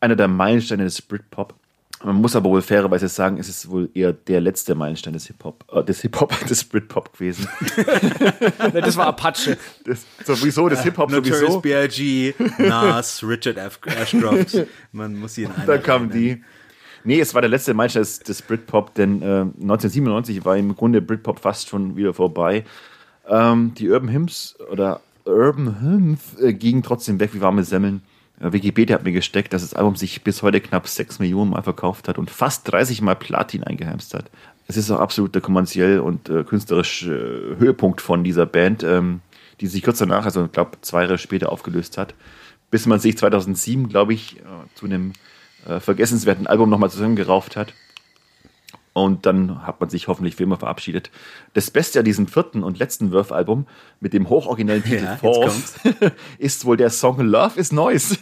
[0.00, 1.54] einer der Meilensteine des Britpop.
[2.04, 5.64] Man muss aber wohl fairerweise sagen, es ist wohl eher der letzte Meilenstein des Hip-Hop,
[5.72, 7.48] äh, des Hip-Hop, des Britpop gewesen.
[8.72, 9.56] Das war Apache.
[9.84, 11.60] Das, sowieso, das Hip-Hop Notorious sowieso.
[11.60, 13.78] B.I.G., Nas, Richard F.
[13.86, 14.66] Ashcroft.
[14.92, 16.40] Man muss in einer Da kam Reihe nennen.
[16.40, 16.44] die.
[17.04, 21.02] Nee, es war der letzte Meilenstein des, des Britpop, denn äh, 1997 war im Grunde
[21.02, 22.64] Britpop fast schon wieder vorbei.
[23.28, 28.02] Ähm, die Urban Hymns oder Urban Hymns äh, gingen trotzdem weg wie warme Semmeln.
[28.40, 31.62] Äh, Wikipedia hat mir gesteckt, dass das Album sich bis heute knapp 6 Millionen Mal
[31.62, 34.30] verkauft hat und fast 30 Mal Platin eingeheimst hat.
[34.68, 39.20] Es ist auch absolut der kommerziell und äh, künstlerisch äh, Höhepunkt von dieser Band, ähm,
[39.60, 42.14] die sich kurz danach, also ich glaube zwei Jahre später aufgelöst hat,
[42.70, 44.42] bis man sich 2007, glaube ich, äh,
[44.74, 45.12] zu einem
[45.66, 47.74] äh, vergessenswerten Album nochmal zusammengerauft hat.
[48.94, 51.10] Und dann hat man sich hoffentlich für immer verabschiedet.
[51.54, 53.66] Das Beste an diesem vierten und letzten Wurf-Album
[54.00, 55.74] mit dem hochoriginellen Titel Ja, Force
[56.38, 58.18] ist wohl der Song Love is Noise.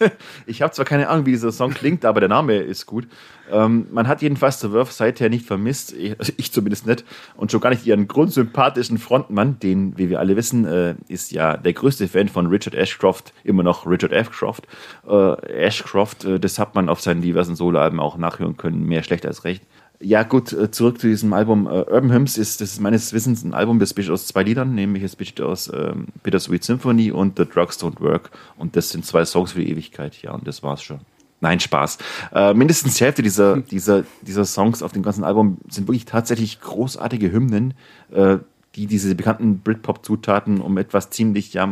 [0.46, 3.08] Ich habe zwar keine Ahnung, wie dieser Song klingt, aber der Name ist gut.
[3.50, 7.04] Ähm, man hat jedenfalls The Wurf seither nicht vermisst, ich, also ich zumindest nicht,
[7.36, 11.56] und schon gar nicht ihren grundsympathischen Frontmann, den, wie wir alle wissen, äh, ist ja
[11.56, 14.68] der größte Fan von Richard Ashcroft, immer noch Richard Ashcroft.
[15.08, 19.26] Äh, Ashcroft, äh, das hat man auf seinen diversen Soloalben auch nachhören können, mehr schlecht
[19.26, 19.64] als recht.
[20.02, 21.66] Ja, gut, äh, zurück zu diesem Album.
[21.66, 24.74] Äh, Urban Hymns ist, das ist meines Wissens ein Album, das besteht aus zwei Liedern,
[24.74, 28.30] nämlich es besteht aus ähm, Bittersweet Symphony und The Drugs Don't Work.
[28.56, 31.00] Und das sind zwei Songs für die Ewigkeit, ja, und das war's schon.
[31.42, 31.98] Nein, Spaß.
[32.32, 36.62] Äh, mindestens die Hälfte dieser, dieser, dieser Songs auf dem ganzen Album sind wirklich tatsächlich
[36.62, 37.74] großartige Hymnen,
[38.10, 38.38] äh,
[38.76, 41.68] die diese bekannten Britpop-Zutaten um etwas ziemlich ja,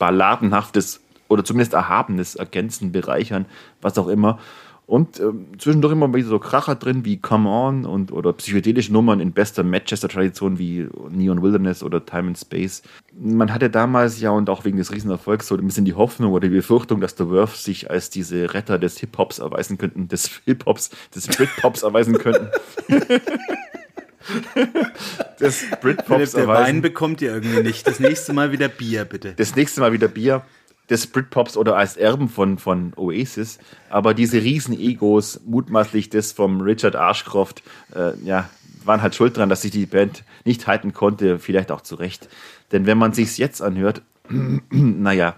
[0.00, 3.46] balladenhaftes oder zumindest erhabenes ergänzen, bereichern,
[3.80, 4.38] was auch immer.
[4.86, 9.18] Und ähm, zwischendurch immer wieder so Kracher drin wie Come On und oder psychedelische Nummern
[9.18, 12.82] in bester Manchester-Tradition wie Neon Wilderness oder Time and Space.
[13.18, 16.48] Man hatte damals ja und auch wegen des Riesenerfolgs so ein bisschen die Hoffnung oder
[16.48, 20.90] die Befürchtung, dass The Verve sich als diese Retter des Hip-Hops erweisen könnten, des Hip-Hops,
[21.14, 22.48] des Britpops erweisen könnten.
[25.40, 26.82] des Philipp, Britpops der Wein erweisen.
[26.82, 27.86] bekommt ihr irgendwie nicht.
[27.86, 29.32] Das nächste Mal wieder Bier, bitte.
[29.36, 30.42] Das nächste Mal wieder Bier.
[30.90, 33.58] Des Britpops oder als Erben von, von Oasis,
[33.88, 37.62] aber diese riesen Egos, mutmaßlich das vom Richard Ashcroft,
[37.94, 38.50] äh, ja,
[38.84, 42.28] waren halt schuld dran, dass sich die Band nicht halten konnte, vielleicht auch zu Recht.
[42.72, 44.02] Denn wenn man sich's jetzt anhört,
[44.70, 45.36] naja,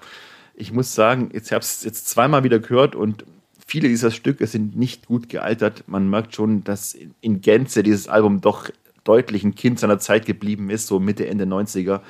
[0.54, 3.24] ich muss sagen, jetzt habe ich jetzt zweimal wieder gehört und
[3.66, 5.84] viele dieser Stücke sind nicht gut gealtert.
[5.86, 8.70] Man merkt schon, dass in Gänze dieses Album doch
[9.04, 12.00] deutlich ein Kind seiner Zeit geblieben ist, so Mitte, Ende 90er.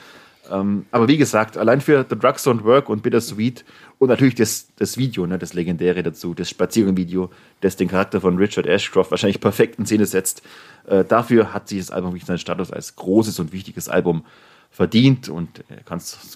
[0.51, 3.65] Ähm, aber wie gesagt, allein für The Drugs Don't Work und Bittersweet
[3.99, 8.37] und natürlich das, das Video, ne, das legendäre dazu, das Spaziergang-Video, das den Charakter von
[8.37, 10.43] Richard Ashcroft wahrscheinlich perfekt in Szene setzt.
[10.87, 14.25] Äh, dafür hat sich das Album wirklich seinen Status als großes und wichtiges Album
[14.71, 15.65] verdient und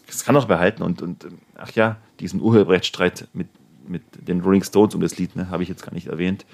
[0.09, 0.83] es kann auch behalten.
[0.83, 1.27] Und, und
[1.57, 3.49] ach ja, diesen Urheberrechtsstreit mit,
[3.87, 6.47] mit den Rolling Stones um das Lied, ne, habe ich jetzt gar nicht erwähnt.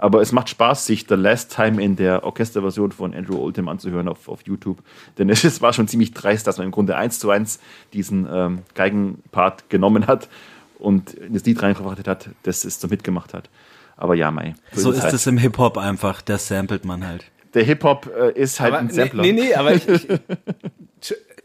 [0.00, 4.08] Aber es macht Spaß, sich The Last Time in der Orchesterversion von Andrew Oldham anzuhören
[4.08, 4.78] auf, auf YouTube.
[5.18, 7.60] Denn es war schon ziemlich dreist, dass man im Grunde eins zu eins
[7.92, 10.30] diesen ähm, Geigenpart genommen hat
[10.78, 13.50] und in das Lied reinverfrachtet hat, das es so mitgemacht hat.
[13.98, 14.54] Aber ja, Mai.
[14.72, 15.12] So ist halt.
[15.12, 17.26] es im Hip-Hop einfach, das samplet man halt.
[17.52, 19.22] Der Hip-Hop äh, ist halt aber ein Sampler.
[19.22, 20.08] Nee, nee, aber ich, ich,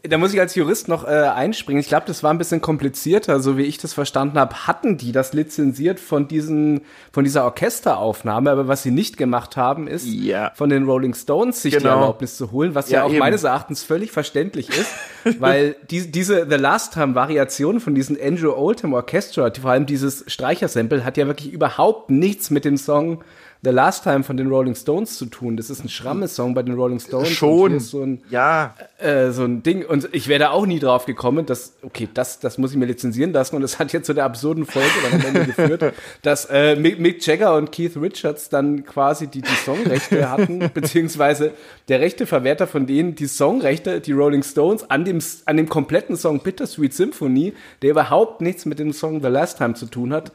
[0.08, 1.80] da muss ich als Jurist noch äh, einspringen.
[1.80, 4.66] Ich glaube, das war ein bisschen komplizierter, so wie ich das verstanden habe.
[4.66, 9.86] Hatten die das lizenziert von diesen, von dieser Orchesteraufnahme, aber was sie nicht gemacht haben,
[9.88, 10.50] ist Ja.
[10.54, 11.94] von den Rolling Stones sich die Genau.
[12.00, 13.18] Erlaubnis zu holen, was ja, Ja, auch eben.
[13.18, 14.90] meines Erachtens völlig verständlich ist,
[15.40, 19.86] weil die, diese The Last Time Variation von diesen Andrew Oldham Orchestra, die, vor allem
[19.86, 23.22] dieses Streichersample, hat ja wirklich überhaupt nichts mit dem Song
[23.62, 25.56] The Last Time von den Rolling Stones zu tun.
[25.56, 27.30] Das ist ein Schramme-Song bei den Rolling Stones.
[27.30, 27.80] Schon.
[27.80, 29.84] so ein, ja, äh, so ein Ding.
[29.84, 32.86] Und ich wäre da auch nie drauf gekommen, dass, okay, das, das muss ich mir
[32.86, 33.56] lizenzieren lassen.
[33.56, 37.00] Und das hat jetzt zu der absurden Folge dann am Ende geführt, dass äh, Mick,
[37.00, 41.52] Mick Jagger und Keith Richards dann quasi die, die Songrechte hatten, beziehungsweise
[41.88, 46.40] der Rechteverwerter von denen die Songrechte, die Rolling Stones, an dem, an dem kompletten Song
[46.40, 50.32] Bittersweet Symphony, der überhaupt nichts mit dem Song The Last Time zu tun hat.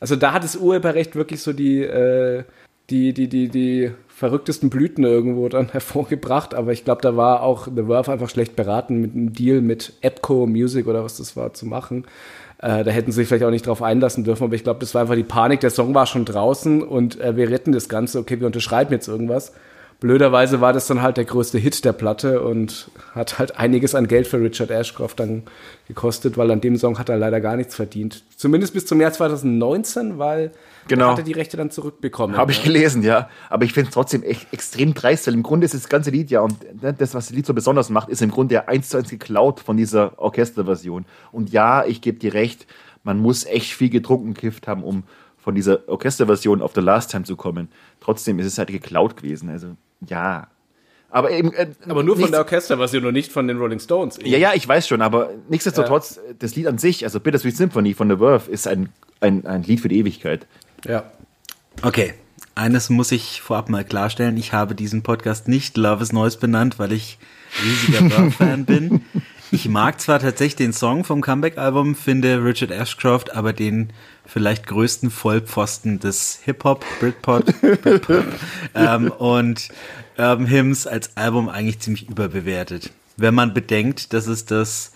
[0.00, 2.44] Also da hat das Urheberrecht wirklich so die, äh,
[2.90, 7.66] die, die, die, die verrücktesten Blüten irgendwo dann hervorgebracht, aber ich glaube, da war auch
[7.66, 11.54] The Verve einfach schlecht beraten, mit einem Deal mit Epco Music oder was das war
[11.54, 12.04] zu machen.
[12.58, 14.94] Äh, da hätten sie sich vielleicht auch nicht drauf einlassen dürfen, aber ich glaube, das
[14.94, 15.60] war einfach die Panik.
[15.60, 18.20] Der Song war schon draußen und äh, wir retten das Ganze.
[18.20, 19.52] Okay, wir unterschreiben jetzt irgendwas.
[20.02, 24.08] Blöderweise war das dann halt der größte Hit der Platte und hat halt einiges an
[24.08, 25.44] Geld für Richard Ashcroft dann
[25.86, 28.24] gekostet, weil an dem Song hat er leider gar nichts verdient.
[28.36, 30.50] Zumindest bis zum Jahr 2019, weil
[30.88, 31.06] Genau.
[31.06, 32.36] er hat er die Rechte dann zurückbekommen.
[32.36, 33.28] Habe ich gelesen, ja.
[33.48, 36.32] Aber ich finde es trotzdem echt extrem dreist, weil im Grunde ist das ganze Lied
[36.32, 38.88] ja, und ne, das, was das Lied so besonders macht, ist im Grunde ja eins
[38.88, 41.04] zu eins geklaut von dieser Orchesterversion.
[41.30, 42.66] Und ja, ich gebe dir recht,
[43.04, 45.04] man muss echt viel getrunken gekifft haben, um
[45.38, 47.68] von dieser Orchesterversion auf The Last Time zu kommen.
[48.00, 49.48] Trotzdem ist es halt geklaut gewesen.
[49.48, 49.76] Also,
[50.08, 50.48] ja.
[51.10, 51.52] Aber eben.
[51.52, 54.18] Äh, Aber nur von nichts- der Orchesterversion und nicht von den Rolling Stones.
[54.24, 58.08] Ja, ja, ich weiß schon, aber nichtsdestotrotz, das Lied an sich, also Bittersweet Symphony von
[58.08, 58.88] The Verve, ist ein,
[59.20, 60.46] ein, ein Lied für die Ewigkeit.
[60.86, 61.04] ja.
[61.82, 62.12] Okay,
[62.54, 64.36] eines muss ich vorab mal klarstellen.
[64.36, 67.18] Ich habe diesen Podcast nicht Love is Noise benannt, weil ich
[67.64, 69.00] riesiger Burn-Fan bin.
[69.50, 73.90] Ich mag zwar tatsächlich den Song vom Comeback-Album, finde Richard Ashcroft aber den
[74.26, 77.44] vielleicht größten Vollpfosten des Hip-Hop, Britpop,
[77.82, 78.24] Britpop
[78.74, 79.68] ähm, und
[80.16, 82.90] Urban Hymns als Album eigentlich ziemlich überbewertet.
[83.16, 84.92] Wenn man bedenkt, dass es das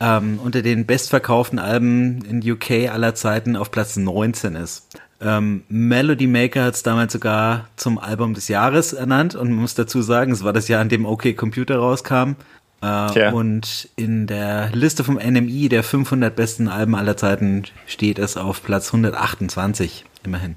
[0.00, 4.86] ähm, unter den bestverkauften Alben in UK aller Zeiten auf Platz 19 ist.
[5.20, 9.74] Ähm, Melody Maker hat es damals sogar zum Album des Jahres ernannt und man muss
[9.74, 12.36] dazu sagen, es war das Jahr, in dem OK Computer rauskam.
[12.82, 13.32] Äh, Tja.
[13.32, 18.62] und in der Liste vom NMI der 500 besten Alben aller Zeiten steht es auf
[18.62, 20.56] Platz 128, immerhin.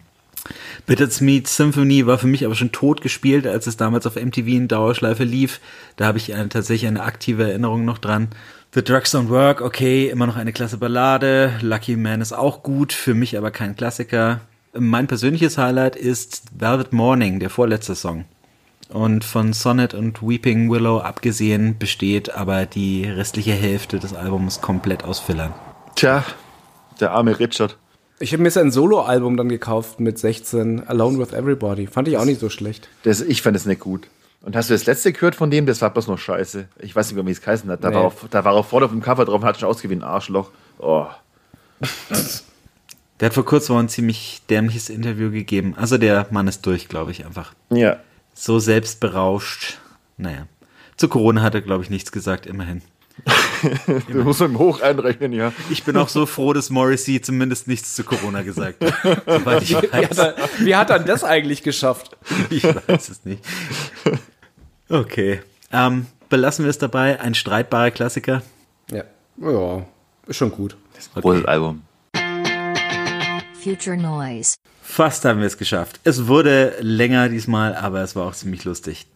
[0.86, 4.68] Bittersweet Symphony war für mich aber schon tot gespielt, als es damals auf MTV in
[4.68, 5.62] Dauerschleife lief.
[5.96, 8.30] Da habe ich eine, tatsächlich eine aktive Erinnerung noch dran.
[8.74, 11.54] The Drugs Don't Work, okay, immer noch eine klasse Ballade.
[11.62, 14.42] Lucky Man ist auch gut, für mich aber kein Klassiker.
[14.74, 18.26] Mein persönliches Highlight ist Velvet Morning, der vorletzte Song.
[18.94, 25.04] Und von Sonnet und Weeping Willow abgesehen besteht aber die restliche Hälfte des Albums komplett
[25.04, 25.52] aus Fillern.
[25.96, 26.24] Tja,
[27.00, 27.78] der arme Richard.
[28.20, 31.88] Ich habe mir sein Soloalbum dann gekauft mit 16, Alone with Everybody.
[31.88, 32.88] Fand ich auch nicht so schlecht.
[33.02, 34.08] Das, ich fand es nicht gut.
[34.44, 35.66] Und hast du das letzte gehört von dem?
[35.66, 36.68] Das war bloß noch scheiße.
[36.80, 37.84] Ich weiß nicht mehr, wie es geheißen hat.
[37.84, 37.96] Da, Nee.
[37.96, 40.08] war, auch, da war auch vorne auf dem Cover drauf und hat schon ausgewählt, ein
[40.08, 40.52] Arschloch.
[40.78, 41.08] Oh.
[43.20, 45.74] Der hat vor kurzem auch ein ziemlich dämliches Interview gegeben.
[45.78, 47.54] Also der Mann ist durch, glaube ich, einfach.
[47.72, 47.98] Ja.
[48.34, 49.80] So selbstberauscht.
[50.18, 50.48] Naja.
[50.98, 52.82] Zu Corona hat er, glaube ich, nichts gesagt, immerhin.
[54.10, 55.54] Du musst ihm hoch einrechnen, ja.
[55.70, 59.22] Ich bin auch so froh, dass Morrissey zumindest nichts zu Corona gesagt hat.
[59.26, 60.18] Soweit ich Wie hat, weiß.
[60.18, 62.18] er, wie hat er das eigentlich geschafft?
[62.50, 63.42] Ich weiß es nicht.
[64.90, 65.42] Okay.
[65.72, 67.22] Ähm, belassen wir es dabei.
[67.22, 68.42] Ein streitbarer Klassiker.
[68.92, 69.04] Ja.
[69.38, 69.86] Ja.
[70.28, 70.76] Ist schon gut.
[71.16, 71.84] Großes Album.
[73.64, 74.56] Future Noise.
[74.94, 76.00] Fast haben wir es geschafft.
[76.04, 79.08] Es wurde länger diesmal, aber es war auch ziemlich lustig.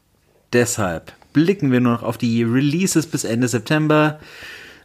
[0.51, 4.17] Deshalb blicken wir nur noch auf die Releases bis Ende September.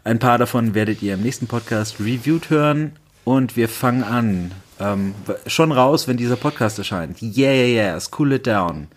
[0.05, 2.93] Ein paar davon werdet ihr im nächsten Podcast reviewed hören.
[3.25, 4.53] Und wir fangen an.
[4.79, 5.15] Ähm,
[5.47, 7.23] schon raus, wenn dieser Podcast erscheint.
[7.23, 7.99] Yeah, yeah, yeah.
[8.19, 8.89] Cool it down.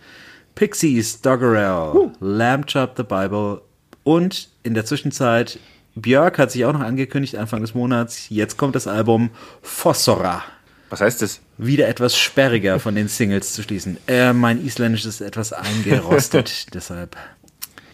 [0.54, 3.62] Pixies, Doggerel, Lamb Chop the Bible
[4.04, 5.58] und in der Zwischenzeit
[5.94, 8.28] Björk hat sich auch noch angekündigt Anfang des Monats.
[8.28, 9.30] Jetzt kommt das Album
[9.62, 10.44] Fossora.
[10.88, 11.40] Was heißt das?
[11.58, 13.98] Wieder etwas sperriger von den Singles zu schließen.
[14.06, 17.16] Äh, mein Isländisch ist etwas eingerostet, deshalb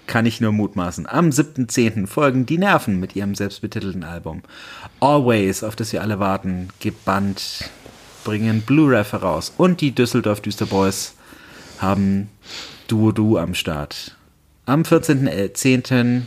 [0.07, 1.07] kann ich nur mutmaßen.
[1.07, 2.07] Am 7.10.
[2.07, 4.43] folgen Die Nerven mit ihrem selbstbetitelten Album.
[5.01, 7.71] Always, auf das wir alle warten, gebannt,
[8.25, 9.55] bringen Blu-ray heraus.
[9.57, 11.15] Und die Düsseldorf Düsterboys
[11.79, 12.29] haben
[12.89, 14.17] Duo Du am Start.
[14.67, 16.23] Am 14.10.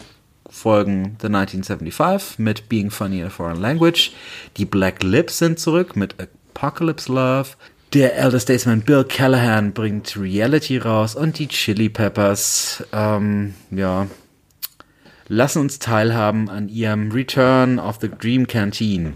[0.50, 4.14] folgen The 1975 mit Being Funny in a Foreign Language.
[4.58, 6.16] Die Black Lips sind zurück mit
[6.56, 7.50] Apocalypse Love.
[7.94, 14.08] Der Elder Statesman Bill Callahan bringt Reality raus und die Chili Peppers, ähm, ja,
[15.28, 19.14] lassen uns teilhaben an ihrem Return of the Dream Canteen.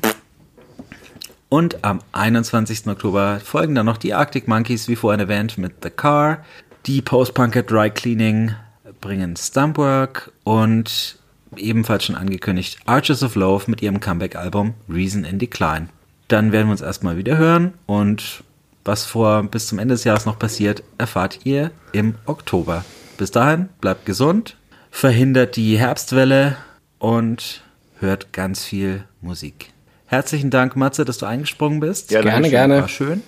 [1.50, 2.88] Und am 21.
[2.88, 6.46] Oktober folgen dann noch die Arctic Monkeys, wie vorhin erwähnt, mit The Car.
[6.86, 8.54] Die Post-Punker Dry Cleaning
[9.02, 11.18] bringen Stumpwork und
[11.58, 15.90] ebenfalls schon angekündigt Arches of Love mit ihrem Comeback-Album Reason in Decline.
[16.30, 18.44] Dann werden wir uns erstmal wieder hören und
[18.86, 22.86] was vor bis zum Ende des Jahres noch passiert, erfahrt ihr im Oktober.
[23.18, 24.56] Bis dahin, bleibt gesund,
[24.90, 26.56] verhindert die Herbstwelle
[26.98, 27.62] und
[28.00, 29.74] hört ganz viel Musik.
[30.06, 32.12] Herzlichen Dank, Matze, dass du eingesprungen bist.
[32.12, 32.82] Ja, Gerne, gerne.
[32.82, 33.22] War schön.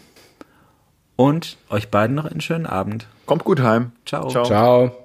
[1.15, 3.07] Und euch beiden noch einen schönen Abend.
[3.25, 3.91] Kommt gut heim.
[4.05, 4.29] Ciao.
[4.29, 4.45] Ciao.
[4.45, 5.00] Ciao.